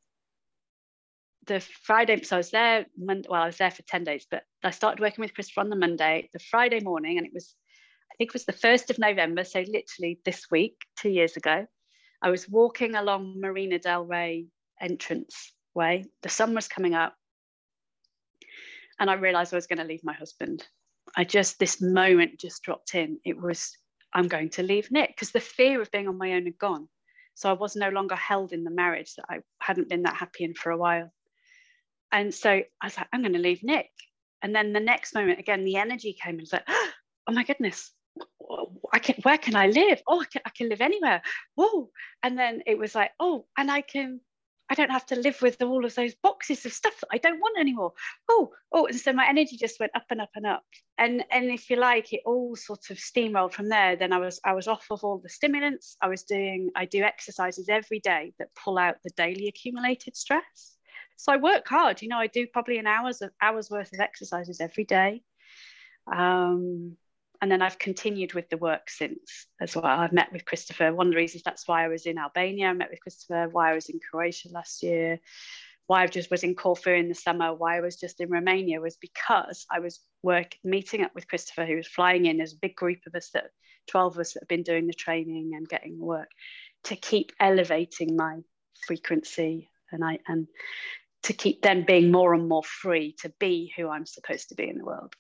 the 1.47 1.61
Friday, 1.61 2.23
so 2.23 2.37
I 2.37 2.39
was 2.39 2.51
there, 2.51 2.87
Monday, 2.97 3.29
well, 3.31 3.43
I 3.43 3.47
was 3.47 3.57
there 3.57 3.71
for 3.71 3.83
10 3.83 4.05
days, 4.05 4.27
but 4.31 4.43
I 4.63 4.71
started 4.71 5.01
working 5.01 5.23
with 5.23 5.35
Christopher 5.35 5.61
on 5.61 5.71
the 5.71 5.77
Monday, 5.77 6.29
the 6.33 6.39
Friday 6.39 6.81
morning, 6.81 7.17
and 7.17 7.27
it 7.27 7.33
was, 7.33 7.55
I 8.13 8.15
think 8.17 8.31
it 8.31 8.35
was 8.35 8.45
the 8.45 8.53
1st 8.53 8.91
of 8.91 8.99
November, 8.99 9.45
so 9.45 9.61
literally 9.61 10.21
this 10.25 10.47
week, 10.51 10.77
two 10.97 11.09
years 11.09 11.37
ago. 11.37 11.67
I 12.23 12.31
was 12.31 12.49
walking 12.49 12.95
along 12.95 13.41
Marina 13.41 13.79
Del 13.79 14.05
Rey 14.05 14.47
entrance 14.81 15.53
way. 15.75 16.05
The 16.23 16.29
sun 16.29 16.55
was 16.55 16.69
coming 16.69 16.95
up, 16.95 17.15
and 19.01 19.11
I 19.11 19.15
realized 19.15 19.53
I 19.53 19.57
was 19.57 19.67
going 19.67 19.79
to 19.79 19.85
leave 19.85 20.05
my 20.05 20.13
husband. 20.13 20.65
I 21.17 21.25
just, 21.25 21.59
this 21.59 21.81
moment 21.81 22.39
just 22.39 22.63
dropped 22.63 22.95
in. 22.95 23.19
It 23.25 23.41
was, 23.41 23.77
I'm 24.15 24.29
going 24.29 24.51
to 24.51 24.63
leave 24.63 24.91
Nick 24.91 25.09
because 25.09 25.33
the 25.33 25.41
fear 25.41 25.81
of 25.81 25.91
being 25.91 26.07
on 26.07 26.19
my 26.19 26.35
own 26.35 26.45
had 26.45 26.59
gone. 26.59 26.89
So 27.35 27.49
I 27.49 27.55
was 27.55 27.75
no 27.75 27.89
longer 27.89 28.15
held 28.15 28.53
in 28.53 28.63
the 28.63 28.71
marriage 28.71 29.15
that 29.15 29.25
I 29.29 29.39
hadn't 29.61 29.89
been 29.89 30.03
that 30.03 30.17
happy 30.17 30.45
in 30.45 30.55
for 30.55 30.71
a 30.71 30.77
while. 30.77 31.11
And 32.13 32.35
so 32.35 32.51
I 32.51 32.65
was 32.85 32.97
like, 32.97 33.09
I'm 33.13 33.23
going 33.23 33.33
to 33.33 33.39
leave 33.39 33.63
Nick. 33.63 33.91
And 34.43 34.55
then 34.55 34.73
the 34.73 34.81
next 34.81 35.15
moment, 35.15 35.39
again, 35.39 35.65
the 35.65 35.77
energy 35.77 36.13
came 36.13 36.35
and 36.35 36.43
was 36.43 36.53
like, 36.53 36.65
oh 36.69 37.33
my 37.33 37.45
goodness, 37.45 37.93
I 38.93 38.99
can, 38.99 39.17
where 39.23 39.39
can 39.39 39.57
I 39.57 39.69
live? 39.69 40.03
Oh, 40.07 40.21
I 40.21 40.25
can, 40.27 40.43
I 40.45 40.51
can 40.51 40.69
live 40.69 40.81
anywhere. 40.81 41.23
Whoa. 41.55 41.91
And 42.23 42.39
then 42.39 42.63
it 42.67 42.77
was 42.77 42.95
like, 42.95 43.13
oh, 43.19 43.47
and 43.57 43.71
I 43.71 43.81
can, 43.81 44.21
I 44.71 44.75
don't 44.75 44.91
have 44.91 45.07
to 45.07 45.17
live 45.17 45.43
with 45.43 45.61
all 45.61 45.85
of 45.85 45.97
those 45.97 46.15
boxes 46.15 46.65
of 46.65 46.73
stuff 46.73 46.95
that 47.01 47.09
I 47.13 47.19
don't 47.19 47.41
want 47.41 47.59
anymore. 47.59 47.93
Oh, 48.29 48.53
oh, 48.73 48.87
and 48.87 48.99
so 48.99 49.13
my 49.13 49.29
energy 49.29 49.57
just 49.57 49.81
went 49.81 49.91
up 49.97 50.05
and 50.11 50.21
up 50.21 50.31
and 50.37 50.47
up. 50.47 50.63
And 50.97 51.25
and 51.33 51.51
if 51.51 51.69
you 51.69 51.77
like, 51.77 52.13
it 52.13 52.21
all 52.25 52.55
sort 52.55 52.91
of 52.91 52.97
steamrolled 52.97 53.53
from 53.53 53.69
there. 53.69 53.97
Then 53.97 54.13
I 54.13 54.19
was 54.19 54.41
I 54.45 54.53
was 54.53 54.69
off 54.69 54.87
of 54.91 55.03
all 55.03 55.19
the 55.19 55.29
stimulants. 55.29 55.97
I 56.01 56.09
was 56.09 56.23
doing 56.23 56.71
I 56.77 56.85
do 56.85 57.03
exercises 57.03 57.69
every 57.69 57.99
day 57.99 58.33
that 58.39 58.55
pull 58.55 58.79
out 58.79 59.03
the 59.03 59.11
daily 59.17 59.49
accumulated 59.49 60.17
stress. 60.17 60.77
So 61.17 61.33
I 61.33 61.37
work 61.37 61.67
hard. 61.67 62.01
You 62.01 62.09
know, 62.09 62.19
I 62.19 62.29
do 62.29 62.47
probably 62.47 62.79
an 62.79 62.87
hours 62.87 63.23
of 63.23 63.31
hours 63.43 63.71
worth 63.71 63.93
of 63.93 64.01
exercises 64.01 64.61
every 64.61 64.85
day. 64.85 65.23
Um, 66.11 66.97
and 67.41 67.51
then 67.51 67.63
I've 67.63 67.79
continued 67.79 68.35
with 68.35 68.51
the 68.51 68.59
work 68.59 68.91
since 68.91 69.47
as 69.61 69.75
well. 69.75 69.87
I've 69.87 70.13
met 70.13 70.33
with 70.33 70.45
Christopher. 70.45 70.93
One 70.93 71.07
of 71.07 71.13
the 71.13 71.17
reasons 71.17 71.43
that's 71.43 71.67
why 71.67 71.85
I 71.85 71.89
was 71.89 72.07
in 72.07 72.19
Albania. 72.19 72.69
I 72.69 72.73
met 72.75 72.91
with 72.91 73.01
Christopher. 73.01 73.49
Why 73.51 73.71
I 73.71 73.75
was 73.75 73.89
in 73.89 73.99
Croatia 73.99 74.49
last 74.53 74.83
year. 74.83 75.21
Why 75.87 76.03
I 76.03 76.07
just 76.07 76.31
was 76.31 76.45
in 76.45 76.55
Corfu 76.55 76.91
in 76.91 77.09
the 77.09 77.15
summer. 77.15 77.55
Why 77.55 77.79
I 77.79 77.81
was 77.81 77.97
just 77.97 78.21
in 78.21 78.31
Romania 78.31 78.81
was 78.81 78.97
because 78.97 79.67
I 79.71 79.81
was 79.81 80.01
work 80.23 80.55
meeting 80.63 81.03
up 81.03 81.15
with 81.15 81.29
Christopher, 81.29 81.65
who 81.65 81.77
was 81.77 81.89
flying 81.89 82.27
in. 82.27 82.37
There's 82.37 82.53
a 82.53 82.61
big 82.61 82.77
group 82.77 82.99
of 83.07 83.15
us 83.15 83.31
that, 83.35 83.51
twelve 83.89 84.15
of 84.15 84.21
us 84.21 84.35
that 84.35 84.43
have 84.43 84.49
been 84.49 84.63
doing 84.63 84.87
the 84.87 84.93
training 84.93 85.53
and 85.55 85.69
getting 85.69 85.99
work, 85.99 86.29
to 86.85 86.97
keep 86.97 87.33
elevating 87.41 88.17
my 88.17 88.39
frequency 88.87 89.71
and 89.91 90.05
I 90.05 90.19
and 90.29 90.47
to 91.25 91.33
keep 91.33 91.63
then 91.63 91.85
being 91.85 92.11
more 92.11 92.35
and 92.35 92.49
more 92.49 92.63
free 92.63 93.15
to 93.21 93.33
be 93.39 93.73
who 93.77 93.89
I'm 93.89 94.07
supposed 94.07 94.51
to 94.51 94.55
be 94.55 94.69
in 94.69 94.79
the 94.79 94.85
world. 94.85 95.15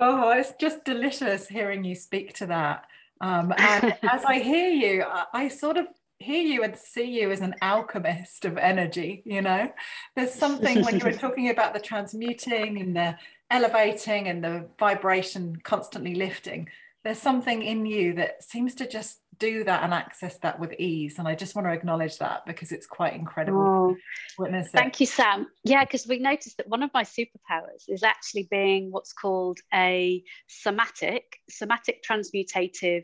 Oh, 0.00 0.30
it's 0.30 0.52
just 0.58 0.84
delicious 0.84 1.46
hearing 1.46 1.84
you 1.84 1.94
speak 1.94 2.34
to 2.34 2.46
that. 2.46 2.86
Um, 3.20 3.52
and 3.56 3.96
as 4.10 4.24
I 4.24 4.38
hear 4.38 4.70
you, 4.70 5.04
I, 5.04 5.24
I 5.32 5.48
sort 5.48 5.76
of 5.76 5.86
hear 6.20 6.42
you 6.42 6.62
and 6.62 6.76
see 6.76 7.20
you 7.20 7.30
as 7.30 7.40
an 7.40 7.54
alchemist 7.62 8.44
of 8.44 8.58
energy 8.58 9.22
you 9.24 9.40
know 9.40 9.72
there's 10.14 10.34
something 10.34 10.84
when 10.84 10.98
you 10.98 11.04
were 11.04 11.12
talking 11.26 11.48
about 11.48 11.72
the 11.72 11.80
transmuting 11.80 12.78
and 12.78 12.94
the 12.94 13.16
elevating 13.50 14.28
and 14.28 14.44
the 14.44 14.68
vibration 14.78 15.56
constantly 15.64 16.14
lifting 16.14 16.68
there's 17.04 17.18
something 17.18 17.62
in 17.62 17.86
you 17.86 18.14
that 18.14 18.42
seems 18.42 18.74
to 18.76 18.88
just 18.88 19.20
do 19.38 19.64
that 19.64 19.82
and 19.82 19.94
access 19.94 20.36
that 20.38 20.60
with 20.60 20.74
ease. 20.78 21.18
And 21.18 21.26
I 21.26 21.34
just 21.34 21.54
want 21.54 21.66
to 21.66 21.72
acknowledge 21.72 22.18
that 22.18 22.44
because 22.46 22.72
it's 22.72 22.86
quite 22.86 23.14
incredible. 23.14 23.96
Oh, 24.38 24.54
thank 24.72 25.00
you, 25.00 25.06
Sam. 25.06 25.46
Yeah, 25.64 25.84
because 25.84 26.06
we 26.06 26.18
noticed 26.18 26.58
that 26.58 26.68
one 26.68 26.82
of 26.82 26.90
my 26.92 27.02
superpowers 27.02 27.84
is 27.88 28.02
actually 28.02 28.48
being 28.50 28.90
what's 28.90 29.14
called 29.14 29.58
a 29.72 30.22
somatic, 30.46 31.38
somatic 31.48 32.04
transmutative 32.08 33.02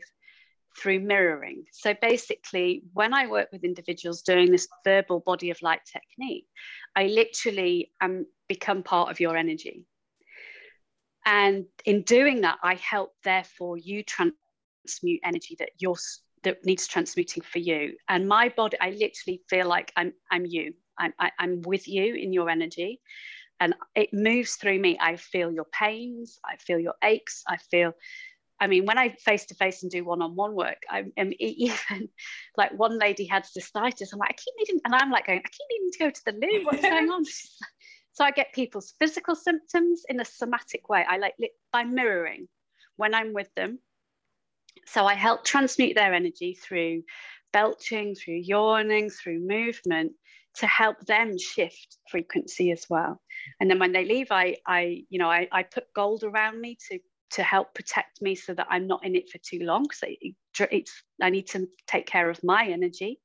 through 0.79 0.99
mirroring. 0.99 1.65
So 1.71 1.95
basically, 1.99 2.83
when 2.93 3.15
I 3.15 3.25
work 3.25 3.49
with 3.51 3.63
individuals 3.63 4.21
doing 4.21 4.51
this 4.51 4.67
verbal 4.83 5.21
body 5.21 5.49
of 5.49 5.59
light 5.63 5.81
technique, 5.91 6.45
I 6.95 7.07
literally 7.07 7.91
um, 7.99 8.27
become 8.47 8.83
part 8.83 9.09
of 9.09 9.19
your 9.19 9.35
energy. 9.35 9.85
And 11.27 11.65
in 11.83 12.03
doing 12.03 12.41
that, 12.41 12.57
I 12.63 12.75
help, 12.75 13.13
therefore, 13.25 13.77
you 13.77 14.01
transmute 14.01 15.19
energy 15.25 15.57
that 15.59 15.71
you're 15.77 15.97
that 16.43 16.63
needs 16.63 16.87
transmuting 16.87 17.43
for 17.43 17.59
you. 17.59 17.97
And 18.07 18.29
my 18.29 18.47
body, 18.47 18.77
I 18.79 18.91
literally 18.91 19.41
feel 19.49 19.67
like 19.67 19.91
I'm 19.97 20.13
I'm 20.31 20.45
you. 20.45 20.73
I'm 20.97 21.13
I, 21.19 21.25
am 21.27 21.31
i 21.39 21.43
am 21.43 21.61
with 21.63 21.85
you 21.87 22.15
in 22.15 22.31
your 22.31 22.49
energy, 22.49 23.01
and 23.59 23.75
it 23.93 24.13
moves 24.13 24.55
through 24.55 24.79
me. 24.79 24.97
I 25.01 25.17
feel 25.17 25.51
your 25.51 25.65
pains. 25.65 26.39
I 26.45 26.55
feel 26.55 26.79
your 26.79 26.95
aches. 27.03 27.43
I 27.45 27.57
feel. 27.57 27.91
I 28.59 28.67
mean, 28.67 28.85
when 28.85 28.97
I 28.97 29.09
face 29.09 29.45
to 29.47 29.55
face 29.55 29.83
and 29.83 29.91
do 29.91 30.05
one 30.05 30.21
on 30.21 30.35
one 30.35 30.55
work, 30.55 30.81
I'm, 30.89 31.11
I'm, 31.15 31.31
even 31.39 32.09
like 32.55 32.71
one 32.71 32.97
lady 32.97 33.25
had 33.25 33.43
cystitis. 33.43 34.13
I'm 34.13 34.19
like, 34.19 34.29
I 34.29 34.33
keep 34.33 34.53
needing, 34.57 34.79
and 34.85 34.95
I'm 34.95 35.11
like 35.11 35.27
going, 35.27 35.39
I 35.39 35.49
keep 35.49 35.67
needing 35.69 35.91
to 35.91 35.99
go 35.99 36.09
to 36.09 36.25
the 36.25 36.31
loo. 36.31 36.63
What's 36.63 36.81
going 36.93 37.09
on? 37.09 37.25
So 38.17 38.25
I 38.25 38.31
get 38.31 38.51
people's 38.51 38.95
physical 38.97 39.35
symptoms 39.35 40.01
in 40.09 40.19
a 40.19 40.25
somatic 40.25 40.89
way. 40.89 41.05
I 41.07 41.17
like 41.17 41.35
by 41.71 41.83
mirroring 41.83 42.47
when 42.95 43.13
I'm 43.13 43.31
with 43.31 43.53
them 43.53 43.77
so 44.87 45.05
I 45.05 45.13
help 45.13 45.43
transmute 45.43 45.95
their 45.95 46.15
energy 46.15 46.53
through 46.55 47.03
belching, 47.53 48.15
through 48.15 48.41
yawning, 48.43 49.11
through 49.11 49.45
movement 49.45 50.13
to 50.55 50.65
help 50.65 51.05
them 51.05 51.37
shift 51.37 51.97
frequency 52.09 52.71
as 52.71 52.87
well. 52.89 53.21
And 53.59 53.69
then 53.69 53.77
when 53.77 53.91
they 53.91 54.05
leave, 54.05 54.31
I, 54.31 54.55
I 54.65 55.03
you 55.09 55.19
know, 55.19 55.29
I, 55.29 55.47
I 55.51 55.61
put 55.61 55.93
gold 55.93 56.23
around 56.23 56.59
me 56.59 56.77
to 56.89 56.99
to 57.29 57.43
help 57.43 57.75
protect 57.75 58.21
me 58.21 58.33
so 58.33 58.53
that 58.53 58.67
I'm 58.69 58.87
not 58.87 59.05
in 59.05 59.13
it 59.13 59.29
for 59.29 59.37
too 59.39 59.59
long. 59.59 59.91
So 59.91 60.07
it, 60.07 60.33
it's 60.71 61.03
I 61.21 61.29
need 61.29 61.47
to 61.49 61.67
take 61.85 62.07
care 62.07 62.29
of 62.29 62.41
my 62.41 62.65
energy, 62.65 63.19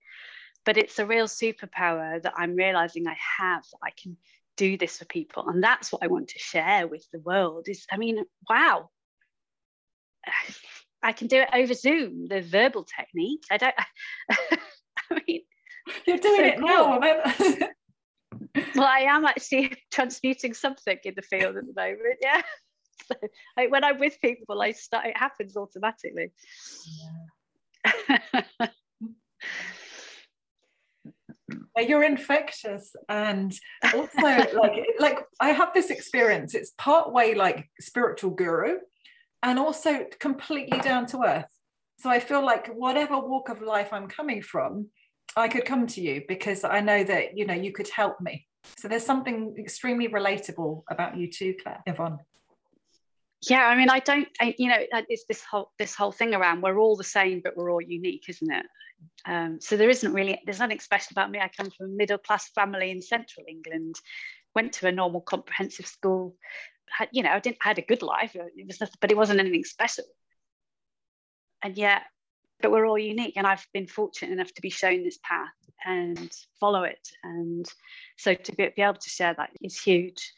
but 0.66 0.76
it's 0.76 0.98
a 0.98 1.06
real 1.06 1.26
superpower 1.26 2.20
that 2.20 2.34
I'm 2.36 2.56
realizing 2.56 3.06
I 3.06 3.16
have. 3.38 3.62
I 3.82 3.90
can 3.90 4.16
do 4.56 4.76
this 4.76 4.98
for 4.98 5.04
people, 5.06 5.48
and 5.48 5.62
that's 5.62 5.92
what 5.92 6.02
I 6.02 6.08
want 6.08 6.28
to 6.28 6.38
share 6.38 6.86
with 6.86 7.06
the 7.12 7.20
world. 7.20 7.68
Is 7.68 7.86
I 7.90 7.96
mean, 7.96 8.24
wow. 8.48 8.90
I 11.04 11.12
can 11.12 11.26
do 11.26 11.40
it 11.40 11.48
over 11.52 11.74
Zoom, 11.74 12.28
the 12.28 12.42
verbal 12.42 12.84
technique. 12.84 13.42
I 13.50 13.56
don't, 13.56 13.74
I 14.30 15.20
mean, 15.26 15.40
you're 16.06 16.18
doing 16.18 16.36
so 16.36 16.44
it 16.44 16.58
cool. 16.58 16.68
now. 16.68 17.68
well, 18.76 18.86
I 18.86 19.00
am 19.00 19.24
actually 19.24 19.74
transmuting 19.92 20.54
something 20.54 20.98
in 21.04 21.14
the 21.16 21.22
field 21.22 21.56
at 21.56 21.64
the 21.66 21.72
moment. 21.74 22.18
Yeah. 22.20 22.42
So 23.06 23.16
when 23.68 23.82
I'm 23.82 23.98
with 23.98 24.16
people, 24.22 24.62
I 24.62 24.72
start, 24.72 25.06
it 25.06 25.16
happens 25.16 25.56
automatically. 25.56 26.30
Yeah. 28.08 28.68
You're 31.78 32.04
infectious 32.04 32.94
and 33.08 33.52
also 33.94 34.18
like 34.22 34.52
like 34.98 35.18
i 35.40 35.50
have 35.50 35.72
this 35.72 35.90
experience 35.90 36.54
it's 36.54 36.72
part 36.78 37.12
way 37.12 37.34
like 37.34 37.68
spiritual 37.80 38.30
guru 38.30 38.76
and 39.42 39.58
also 39.58 40.06
completely 40.18 40.78
down 40.80 41.06
to 41.06 41.22
earth. 41.24 41.46
So 41.98 42.10
I 42.10 42.20
feel 42.20 42.44
like 42.44 42.68
whatever 42.68 43.18
walk 43.18 43.48
of 43.48 43.60
life 43.60 43.92
I'm 43.92 44.08
coming 44.08 44.42
from, 44.42 44.88
I 45.36 45.48
could 45.48 45.64
come 45.64 45.86
to 45.88 46.00
you 46.00 46.22
because 46.28 46.64
I 46.64 46.80
know 46.80 47.04
that 47.04 47.36
you 47.36 47.46
know 47.46 47.54
you 47.54 47.72
could 47.72 47.88
help 47.88 48.20
me. 48.20 48.46
So 48.76 48.88
there's 48.88 49.04
something 49.04 49.54
extremely 49.58 50.08
relatable 50.08 50.82
about 50.90 51.16
you 51.16 51.30
too, 51.30 51.54
Claire 51.62 51.82
Yvonne. 51.86 52.18
Yeah, 53.48 53.66
I 53.66 53.76
mean, 53.76 53.90
I 53.90 53.98
don't, 53.98 54.28
I, 54.40 54.54
you 54.56 54.68
know, 54.68 54.76
it's 55.08 55.24
this 55.28 55.42
whole 55.42 55.72
this 55.78 55.94
whole 55.94 56.12
thing 56.12 56.34
around 56.34 56.62
we're 56.62 56.78
all 56.78 56.96
the 56.96 57.04
same, 57.04 57.40
but 57.42 57.56
we're 57.56 57.72
all 57.72 57.80
unique, 57.80 58.24
isn't 58.28 58.52
it? 58.52 58.66
Um, 59.26 59.60
so 59.60 59.76
there 59.76 59.90
isn't 59.90 60.12
really 60.12 60.40
there's 60.44 60.60
nothing 60.60 60.78
special 60.78 61.08
about 61.10 61.30
me. 61.30 61.40
I 61.40 61.48
come 61.48 61.70
from 61.70 61.86
a 61.86 61.96
middle 61.96 62.18
class 62.18 62.48
family 62.50 62.90
in 62.92 63.02
central 63.02 63.44
England, 63.48 63.96
went 64.54 64.74
to 64.74 64.86
a 64.86 64.92
normal 64.92 65.22
comprehensive 65.22 65.86
school, 65.86 66.36
had, 66.88 67.08
you 67.12 67.24
know, 67.24 67.30
I 67.30 67.40
didn't 67.40 67.58
I 67.64 67.68
had 67.68 67.78
a 67.78 67.82
good 67.82 68.02
life. 68.02 68.36
It 68.36 68.66
was 68.66 68.80
nothing, 68.80 68.98
but 69.00 69.10
it 69.10 69.16
wasn't 69.16 69.40
anything 69.40 69.64
special. 69.64 70.04
And 71.64 71.76
yet, 71.76 72.02
but 72.60 72.70
we're 72.70 72.86
all 72.86 72.98
unique. 72.98 73.34
And 73.36 73.46
I've 73.46 73.66
been 73.74 73.88
fortunate 73.88 74.32
enough 74.32 74.52
to 74.54 74.62
be 74.62 74.70
shown 74.70 75.02
this 75.02 75.18
path 75.24 75.48
and 75.84 76.30
follow 76.60 76.84
it. 76.84 77.08
And 77.24 77.66
so 78.18 78.34
to 78.34 78.52
be, 78.52 78.68
be 78.76 78.82
able 78.82 78.94
to 78.94 79.10
share 79.10 79.34
that 79.36 79.50
is 79.62 79.80
huge 79.80 80.32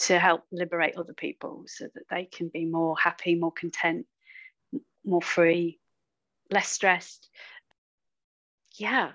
to 0.00 0.18
help 0.18 0.44
liberate 0.50 0.96
other 0.96 1.12
people 1.12 1.64
so 1.66 1.86
that 1.94 2.04
they 2.10 2.24
can 2.24 2.48
be 2.48 2.64
more 2.64 2.96
happy, 2.98 3.34
more 3.34 3.52
content, 3.52 4.06
more 5.04 5.22
free, 5.22 5.78
less 6.50 6.68
stressed. 6.68 7.28
Yeah, 8.78 9.12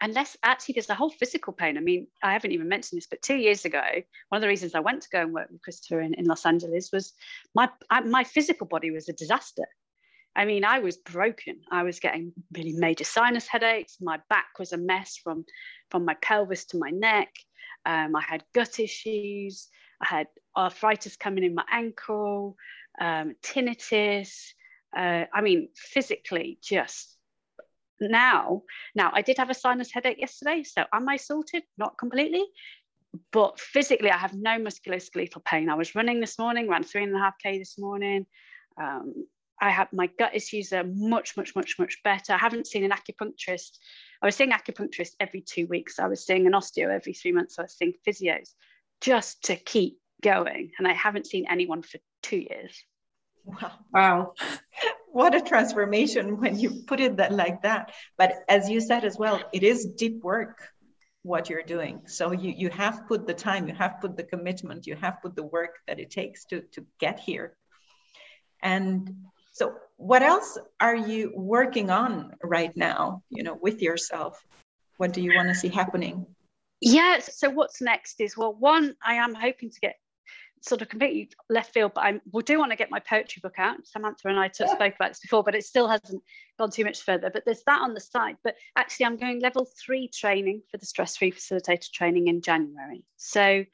And 0.00 0.14
less 0.14 0.36
actually 0.42 0.74
there's 0.74 0.90
a 0.90 0.94
whole 0.94 1.10
physical 1.10 1.52
pain. 1.52 1.76
I 1.76 1.80
mean, 1.80 2.06
I 2.22 2.32
haven't 2.32 2.52
even 2.52 2.68
mentioned 2.68 2.98
this, 2.98 3.06
but 3.06 3.22
two 3.22 3.36
years 3.36 3.64
ago, 3.64 3.82
one 4.28 4.38
of 4.38 4.42
the 4.42 4.48
reasons 4.48 4.74
I 4.74 4.80
went 4.80 5.02
to 5.02 5.08
go 5.10 5.20
and 5.22 5.32
work 5.32 5.48
with 5.50 5.62
Christopher 5.62 6.00
in, 6.00 6.14
in 6.14 6.26
Los 6.26 6.46
Angeles 6.46 6.90
was 6.92 7.12
my 7.54 7.68
I, 7.90 8.00
my 8.00 8.24
physical 8.24 8.66
body 8.66 8.90
was 8.90 9.08
a 9.08 9.12
disaster. 9.14 9.64
I 10.36 10.44
mean, 10.46 10.64
I 10.64 10.80
was 10.80 10.96
broken. 10.96 11.60
I 11.70 11.84
was 11.84 12.00
getting 12.00 12.32
really 12.52 12.72
major 12.72 13.04
sinus 13.04 13.46
headaches. 13.46 13.98
My 14.00 14.18
back 14.28 14.58
was 14.58 14.72
a 14.72 14.76
mess 14.76 15.16
from 15.22 15.44
from 15.90 16.04
my 16.04 16.14
pelvis 16.20 16.66
to 16.66 16.78
my 16.78 16.90
neck. 16.90 17.32
Um, 17.86 18.16
I 18.16 18.22
had 18.22 18.44
gut 18.54 18.78
issues. 18.78 19.68
I 20.00 20.06
had 20.06 20.26
arthritis 20.56 21.16
coming 21.16 21.44
in 21.44 21.54
my 21.54 21.64
ankle, 21.70 22.56
um, 23.00 23.34
tinnitus. 23.42 24.52
Uh, 24.96 25.24
I 25.32 25.40
mean, 25.40 25.68
physically, 25.74 26.58
just 26.62 27.16
now 28.00 28.62
now 28.94 29.10
i 29.14 29.22
did 29.22 29.38
have 29.38 29.50
a 29.50 29.54
sinus 29.54 29.92
headache 29.92 30.18
yesterday 30.18 30.62
so 30.62 30.84
am 30.92 31.08
i 31.08 31.16
sorted? 31.16 31.62
Not 31.78 31.96
completely. 31.98 32.44
But 33.32 33.60
physically 33.60 34.10
i 34.10 34.16
have 34.16 34.34
no 34.34 34.58
musculoskeletal 34.58 35.44
pain. 35.44 35.68
I 35.68 35.74
was 35.74 35.94
running 35.94 36.20
this 36.20 36.38
morning 36.38 36.68
ran 36.68 36.82
three 36.82 37.04
and 37.04 37.14
a 37.14 37.18
half 37.18 37.34
k 37.42 37.58
this 37.58 37.78
morning. 37.78 38.26
Um, 38.80 39.26
i 39.60 39.70
have 39.70 39.92
my 39.92 40.08
gut 40.18 40.34
issues 40.34 40.72
are 40.72 40.84
much 40.84 41.36
much 41.36 41.54
much 41.54 41.78
much 41.78 42.02
better. 42.02 42.32
I 42.32 42.38
haven't 42.38 42.66
seen 42.66 42.84
an 42.84 42.90
acupuncturist 42.90 43.78
i 44.24 44.26
was 44.26 44.36
seeing 44.36 44.52
acupuncturist 44.52 45.16
every 45.20 45.42
two 45.42 45.66
weeks. 45.66 45.98
I 45.98 46.06
was 46.06 46.24
seeing 46.24 46.46
an 46.46 46.54
osteo 46.54 46.88
every 46.88 47.12
three 47.12 47.32
months. 47.32 47.58
I 47.58 47.62
was 47.62 47.76
seeing 47.76 47.92
physios 48.06 48.48
just 49.02 49.44
to 49.44 49.56
keep 49.56 49.98
going. 50.22 50.70
And 50.78 50.88
i 50.88 50.94
haven't 50.94 51.26
seen 51.26 51.44
anyone 51.48 51.82
for 51.82 51.98
two 52.22 52.38
years. 52.38 52.82
Wow 53.44 53.72
wow. 53.92 54.32
What 55.12 55.36
a 55.36 55.40
transformation 55.40 56.40
when 56.40 56.58
you 56.58 56.82
put 56.88 56.98
it 56.98 57.18
that 57.18 57.32
like 57.32 57.62
that. 57.62 57.92
But 58.18 58.32
as 58.48 58.68
you 58.68 58.80
said 58.80 59.04
as 59.04 59.16
well 59.16 59.40
it 59.52 59.62
is 59.62 59.84
deep 59.84 60.24
work 60.24 60.56
what 61.22 61.50
you're 61.50 61.68
doing. 61.76 62.00
So 62.06 62.32
you 62.32 62.50
you 62.62 62.70
have 62.70 63.06
put 63.06 63.26
the 63.26 63.34
time, 63.34 63.68
you 63.68 63.74
have 63.74 64.00
put 64.00 64.16
the 64.16 64.24
commitment, 64.24 64.86
you 64.86 64.96
have 64.96 65.20
put 65.22 65.36
the 65.36 65.48
work 65.56 65.74
that 65.86 66.00
it 66.00 66.10
takes 66.10 66.46
to 66.46 66.62
to 66.72 66.86
get 66.98 67.20
here. 67.20 67.56
And 68.62 69.10
so 69.54 69.72
what 69.98 70.22
else 70.22 70.58
are 70.80 70.96
you 70.96 71.32
working 71.36 71.88
on 71.88 72.34
right 72.42 72.76
now, 72.76 73.22
you 73.30 73.44
know, 73.44 73.56
with 73.62 73.80
yourself? 73.80 74.44
What 74.96 75.12
do 75.12 75.22
you 75.22 75.32
want 75.36 75.48
to 75.48 75.54
see 75.54 75.68
happening? 75.68 76.26
Yeah, 76.80 77.20
so 77.20 77.50
what's 77.50 77.80
next 77.80 78.20
is 78.20 78.36
well, 78.36 78.52
one, 78.52 78.96
I 79.02 79.14
am 79.14 79.32
hoping 79.32 79.70
to 79.70 79.80
get 79.80 79.94
sort 80.60 80.82
of 80.82 80.88
completely 80.88 81.30
left 81.48 81.72
field, 81.72 81.92
but 81.94 82.02
I 82.02 82.20
we 82.32 82.42
do 82.42 82.58
want 82.58 82.72
to 82.72 82.76
get 82.76 82.90
my 82.90 82.98
poetry 82.98 83.38
book 83.44 83.54
out. 83.58 83.86
Samantha 83.86 84.26
and 84.26 84.40
I 84.40 84.50
spoke 84.50 84.96
about 84.96 85.10
this 85.10 85.20
before, 85.20 85.44
but 85.44 85.54
it 85.54 85.64
still 85.64 85.86
hasn't 85.86 86.24
gone 86.58 86.72
too 86.72 86.84
much 86.84 87.02
further. 87.02 87.30
But 87.32 87.44
there's 87.44 87.62
that 87.66 87.80
on 87.80 87.94
the 87.94 88.00
side. 88.00 88.36
But 88.42 88.56
actually, 88.76 89.06
I'm 89.06 89.16
going 89.16 89.38
level 89.38 89.68
three 89.86 90.08
training 90.08 90.62
for 90.68 90.78
the 90.78 90.86
stress 90.86 91.16
free 91.16 91.30
facilitator 91.30 91.92
training 91.92 92.26
in 92.26 92.42
January. 92.42 93.04
So, 93.18 93.64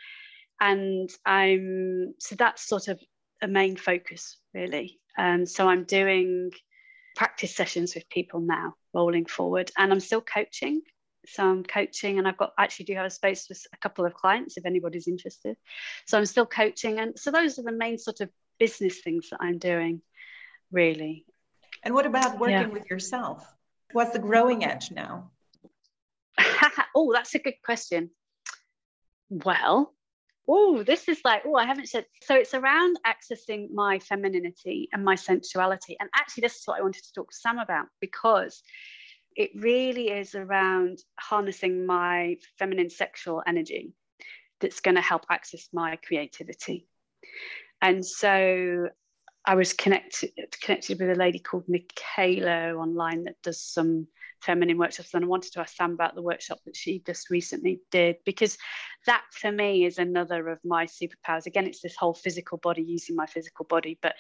and 0.61 1.09
I'm 1.25 2.15
so 2.19 2.35
that's 2.37 2.69
sort 2.69 2.89
of 2.89 3.01
a 3.41 3.49
main 3.49 3.77
focus 3.77 4.37
really. 4.53 5.00
And 5.17 5.49
so 5.49 5.69
I'm 5.69 5.85
doing 5.85 6.51
practice 7.17 7.55
sessions 7.55 7.95
with 7.95 8.09
people 8.09 8.41
now, 8.41 8.75
rolling 8.95 9.27
forward, 9.27 9.71
and 9.77 9.93
I'm 9.93 10.01
still 10.01 10.21
coaching 10.21 10.83
So 11.27 11.45
I'm 11.49 11.65
coaching 11.65 12.19
and 12.19 12.27
I've 12.27 12.37
got 12.37 12.53
actually 12.59 12.87
do 12.87 12.95
have 12.95 13.07
a 13.07 13.11
space 13.11 13.47
with 13.49 13.61
a 13.73 13.77
couple 13.77 14.07
of 14.07 14.15
clients 14.15 14.57
if 14.57 14.65
anybody's 14.65 15.07
interested. 15.07 15.57
So 16.07 16.17
I'm 16.19 16.27
still 16.27 16.47
coaching. 16.47 16.99
And 16.99 17.19
so 17.19 17.31
those 17.31 17.59
are 17.59 17.63
the 17.63 17.73
main 17.73 17.99
sort 17.99 18.21
of 18.21 18.31
business 18.59 19.01
things 19.01 19.29
that 19.31 19.39
I'm 19.41 19.59
doing, 19.59 20.01
really. 20.73 21.27
And 21.83 21.95
what 21.95 22.07
about 22.07 22.39
working 22.39 22.55
yeah. 22.55 22.67
with 22.67 22.89
yourself? 22.91 23.47
What's 23.93 24.13
the 24.13 24.19
growing 24.19 24.65
edge 24.65 24.91
now? 24.91 25.31
oh, 26.95 27.13
that's 27.13 27.35
a 27.35 27.39
good 27.39 27.61
question. 27.65 28.11
Well, 29.29 29.95
oh, 30.53 30.83
this 30.83 31.09
is 31.09 31.21
like, 31.25 31.43
oh, 31.47 31.55
I 31.55 31.65
haven't 31.65 31.89
said. 31.89 32.07
So 32.23 32.35
it's 32.35 32.55
around 32.55 32.99
accessing 33.07 33.73
my 33.73 34.01
femininity 34.01 34.89
and 34.93 35.05
my 35.05 35.15
sensuality. 35.15 35.97
And 36.01 36.11
actually, 36.15 36.43
this 36.43 36.57
is 36.57 36.63
what 36.65 36.79
I 36.79 36.83
wanted 36.83 37.05
to 37.05 37.13
talk 37.13 37.31
to 37.31 37.37
Sam 37.37 37.59
about 37.59 37.87
because 38.01 38.61
it 39.37 39.51
really 39.55 40.09
is 40.11 40.35
around 40.35 40.99
harnessing 41.21 41.87
my 41.87 42.37
feminine 42.59 42.91
sexual 42.91 43.43
energy 43.47 43.93
that's 44.61 44.81
going 44.81 44.97
to 44.97 45.01
help 45.01 45.25
access 45.31 45.69
my 45.73 45.97
creativity. 46.05 46.89
And 47.81 48.05
so 48.05 48.89
I 49.45 49.55
was 49.55 49.73
connected 49.73 50.33
connected 50.63 51.01
with 51.01 51.11
a 51.11 51.15
lady 51.15 51.39
called 51.39 51.65
Michaela 51.69 52.75
online 52.75 53.25
that 53.25 53.41
does 53.43 53.63
some 53.63 54.07
feminine 54.43 54.79
workshops 54.79 55.15
and 55.15 55.25
I 55.25 55.29
wanted 55.29 55.53
to 55.53 55.61
ask 55.61 55.77
Sam 55.77 55.93
about 55.93 56.15
the 56.15 56.23
workshop 56.23 56.59
that 56.65 56.77
she 56.77 57.03
just 57.05 57.31
recently 57.31 57.81
did 57.91 58.17
because 58.25 58.59
that 59.07 59.23
for 59.33 59.51
me 59.51 59.85
is 59.85 59.99
another 59.99 60.49
of 60.49 60.59
my 60.65 60.87
superpowers. 60.87 61.47
Again 61.47 61.67
it's 61.67 61.81
this 61.81 61.97
whole 61.97 62.15
physical 62.15 62.59
body 62.59 62.83
using 62.83 63.17
my 63.17 63.27
physical 63.27 63.65
body 63.65 63.99
but 64.03 64.15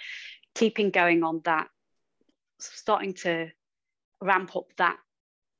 keeping 0.55 0.91
going 0.91 1.23
on 1.23 1.43
that 1.45 1.69
starting 2.59 3.15
to 3.15 3.49
ramp 4.23 4.57
up 4.57 4.67
that 4.79 4.97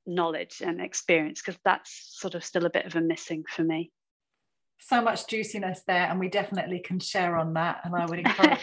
knowledge 0.07 0.63
and 0.65 0.81
experience 0.81 1.41
because 1.41 1.59
that's 1.65 2.17
sort 2.19 2.35
of 2.35 2.45
still 2.45 2.65
a 2.65 2.71
bit 2.71 2.87
of 2.87 2.97
a 2.97 3.01
missing 3.01 3.45
for 3.49 3.63
me. 3.63 3.93
So 4.79 5.03
much 5.03 5.27
juiciness 5.27 5.83
there 5.87 6.07
and 6.07 6.19
we 6.19 6.29
definitely 6.29 6.81
can 6.81 6.99
share 6.99 7.37
on 7.37 7.53
that 7.55 7.83
and 7.85 7.95
i 7.95 8.07
would 8.07 8.19
encourage 8.25 8.61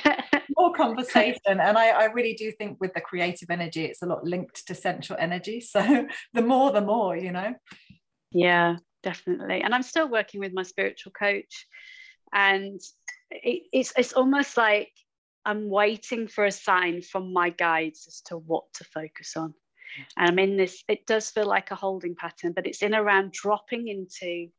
more 0.56 0.74
conversation 0.84 1.40
and 1.60 1.78
I, 1.78 1.90
I, 1.90 2.06
really 2.06 2.34
do 2.34 2.52
think 2.52 2.80
with 2.80 2.94
the 2.94 3.02
creative 3.02 3.50
energy 3.50 3.86
it's 3.86 4.02
a 4.02 4.06
lot 4.06 4.24
linked 4.24 4.68
to 4.68 4.76
sensual 4.76 5.18
energy. 5.20 5.62
So 5.68 6.08
the 6.34 6.42
more 6.42 6.72
the 6.72 6.82
more 6.82 7.16
you 7.16 7.32
know? 7.32 7.56
Yeah 8.32 8.78
definitely. 9.04 9.62
And 9.62 9.74
i'm 9.74 9.84
still 9.84 10.10
working 10.10 10.40
with 10.40 10.54
my 10.54 10.64
spiritual 10.64 11.12
coach 11.12 11.68
and 12.34 12.80
it, 13.32 13.64
it's 13.72 13.94
it's 13.98 14.14
almost 14.14 14.58
like 14.58 14.92
i'm 15.46 15.70
waiting 15.70 16.28
for 16.28 16.46
a 16.46 16.52
sign 16.52 17.02
from 17.02 17.32
my 17.32 17.50
guides 17.50 18.06
as 18.08 18.22
to 18.22 18.38
what 18.38 18.66
to 18.76 18.84
focus 18.84 19.38
on. 19.38 19.54
And 20.18 20.30
I'm 20.30 20.40
in 20.40 20.58
this, 20.58 20.84
it 20.88 21.06
does 21.06 21.30
feel 21.30 21.46
like 21.46 21.72
a 21.72 21.76
holding 21.76 22.16
pattern, 22.16 22.54
but 22.54 22.68
it's 22.68 22.82
in 22.82 22.94
around 22.94 23.32
dropping 23.32 23.88
into 23.88 24.50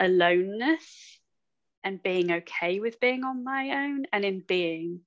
aloneness 0.00 1.17
and 1.88 2.02
being 2.02 2.30
okay 2.30 2.80
with 2.80 3.00
being 3.00 3.24
on 3.24 3.42
my 3.42 3.70
own 3.70 4.04
and 4.12 4.22
in 4.22 4.44
being. 4.46 5.00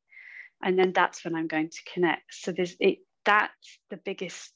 And 0.63 0.77
then 0.79 0.93
that's 0.93 1.23
when 1.23 1.35
I'm 1.35 1.47
going 1.47 1.69
to 1.69 1.91
connect. 1.93 2.33
So 2.33 2.51
there's 2.51 2.75
it 2.79 2.99
that's 3.23 3.79
the 3.91 3.97
biggest 3.97 4.53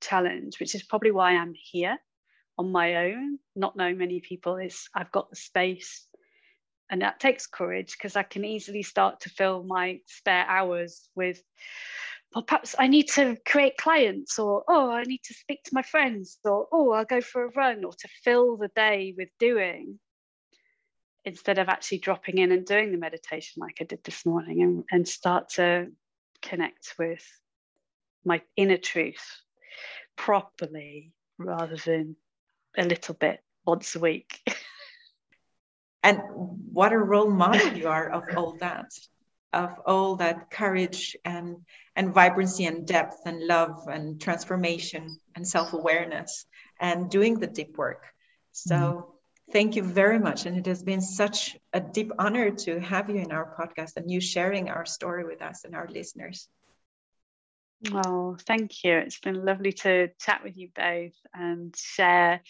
challenge 0.00 0.58
which 0.58 0.74
is 0.74 0.82
probably 0.82 1.10
why 1.10 1.32
I'm 1.32 1.52
here 1.54 1.98
on 2.56 2.72
my 2.72 3.08
own, 3.08 3.38
not 3.54 3.76
knowing 3.76 3.98
many 3.98 4.20
people, 4.20 4.56
is 4.56 4.88
I've 4.94 5.12
got 5.12 5.28
the 5.28 5.36
space. 5.36 6.06
And 6.90 7.02
that 7.02 7.20
takes 7.20 7.46
courage 7.46 7.92
because 7.92 8.16
I 8.16 8.22
can 8.22 8.44
easily 8.44 8.82
start 8.82 9.20
to 9.20 9.28
fill 9.28 9.62
my 9.62 10.00
spare 10.06 10.46
hours 10.48 11.08
with 11.14 11.42
well, 12.34 12.44
perhaps 12.44 12.74
I 12.78 12.86
need 12.86 13.08
to 13.10 13.36
create 13.46 13.76
clients, 13.76 14.38
or 14.38 14.64
oh, 14.66 14.90
I 14.90 15.02
need 15.02 15.22
to 15.24 15.34
speak 15.34 15.64
to 15.64 15.74
my 15.74 15.82
friends, 15.82 16.38
or 16.44 16.68
oh, 16.72 16.92
I'll 16.92 17.04
go 17.04 17.20
for 17.20 17.44
a 17.44 17.50
run, 17.50 17.84
or 17.84 17.92
to 17.92 18.08
fill 18.24 18.56
the 18.56 18.70
day 18.74 19.14
with 19.16 19.28
doing 19.38 19.98
instead 21.24 21.58
of 21.58 21.68
actually 21.68 21.98
dropping 21.98 22.38
in 22.38 22.52
and 22.52 22.66
doing 22.66 22.92
the 22.92 22.98
meditation 22.98 23.60
like 23.60 23.78
I 23.80 23.84
did 23.84 24.02
this 24.04 24.24
morning 24.24 24.62
and, 24.62 24.84
and 24.90 25.06
start 25.06 25.50
to 25.50 25.88
connect 26.42 26.94
with 26.98 27.24
my 28.24 28.42
inner 28.56 28.78
truth 28.78 29.42
properly 30.16 31.12
rather 31.38 31.76
than 31.76 32.16
a 32.76 32.84
little 32.84 33.14
bit 33.14 33.40
once 33.64 33.94
a 33.94 34.00
week. 34.00 34.40
and 36.02 36.20
what 36.72 36.92
a 36.92 36.98
role 36.98 37.30
model 37.30 37.72
you 37.72 37.88
are 37.88 38.10
of 38.10 38.24
all 38.36 38.56
that 38.60 38.90
of 39.52 39.70
all 39.84 40.16
that 40.16 40.50
courage 40.50 41.16
and 41.24 41.56
and 41.96 42.14
vibrancy 42.14 42.66
and 42.66 42.86
depth 42.86 43.18
and 43.26 43.46
love 43.46 43.88
and 43.88 44.20
transformation 44.20 45.18
and 45.34 45.46
self-awareness 45.46 46.46
and 46.78 47.10
doing 47.10 47.38
the 47.38 47.46
deep 47.46 47.76
work 47.76 48.04
so 48.52 48.74
mm-hmm. 48.74 49.10
Thank 49.52 49.76
you 49.76 49.82
very 49.82 50.18
much 50.18 50.46
and 50.46 50.56
it 50.56 50.66
has 50.66 50.82
been 50.82 51.00
such 51.00 51.56
a 51.72 51.80
deep 51.80 52.12
honor 52.18 52.50
to 52.50 52.80
have 52.80 53.10
you 53.10 53.16
in 53.16 53.32
our 53.32 53.54
podcast 53.58 53.96
and 53.96 54.10
you 54.10 54.20
sharing 54.20 54.70
our 54.70 54.86
story 54.86 55.24
with 55.24 55.42
us 55.42 55.64
and 55.64 55.74
our 55.74 55.88
listeners 55.88 56.48
Oh, 57.92 58.36
thank 58.46 58.84
you. 58.84 58.92
It's 58.92 59.18
been 59.20 59.44
lovely 59.44 59.72
to 59.72 60.10
chat 60.20 60.44
with 60.44 60.56
you 60.56 60.68
both 60.74 61.14
and 61.32 61.74
share 61.74 62.42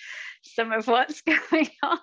some 0.43 0.73
of 0.73 0.89
what's 0.89 1.23
going 1.51 1.71
on. 1.83 1.99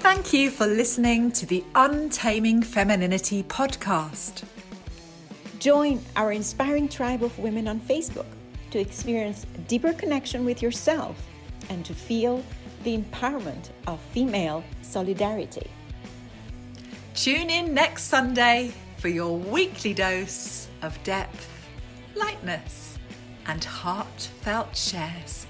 Thank 0.00 0.34
you 0.34 0.50
for 0.50 0.66
listening 0.66 1.32
to 1.32 1.46
the 1.46 1.64
Untaming 1.74 2.62
Femininity 2.62 3.44
podcast. 3.44 4.44
Join 5.58 6.02
our 6.14 6.32
inspiring 6.32 6.88
tribe 6.88 7.22
of 7.22 7.38
women 7.38 7.66
on 7.68 7.80
Facebook 7.80 8.26
to 8.74 8.80
experience 8.80 9.46
deeper 9.68 9.92
connection 9.92 10.44
with 10.44 10.60
yourself 10.60 11.16
and 11.70 11.84
to 11.84 11.94
feel 11.94 12.42
the 12.82 12.98
empowerment 12.98 13.70
of 13.86 14.00
female 14.10 14.64
solidarity. 14.82 15.70
Tune 17.14 17.50
in 17.50 17.72
next 17.72 18.06
Sunday 18.08 18.72
for 18.96 19.06
your 19.06 19.38
weekly 19.38 19.94
dose 19.94 20.66
of 20.82 21.00
depth, 21.04 21.48
lightness, 22.16 22.98
and 23.46 23.62
heartfelt 23.62 24.76
shares. 24.76 25.46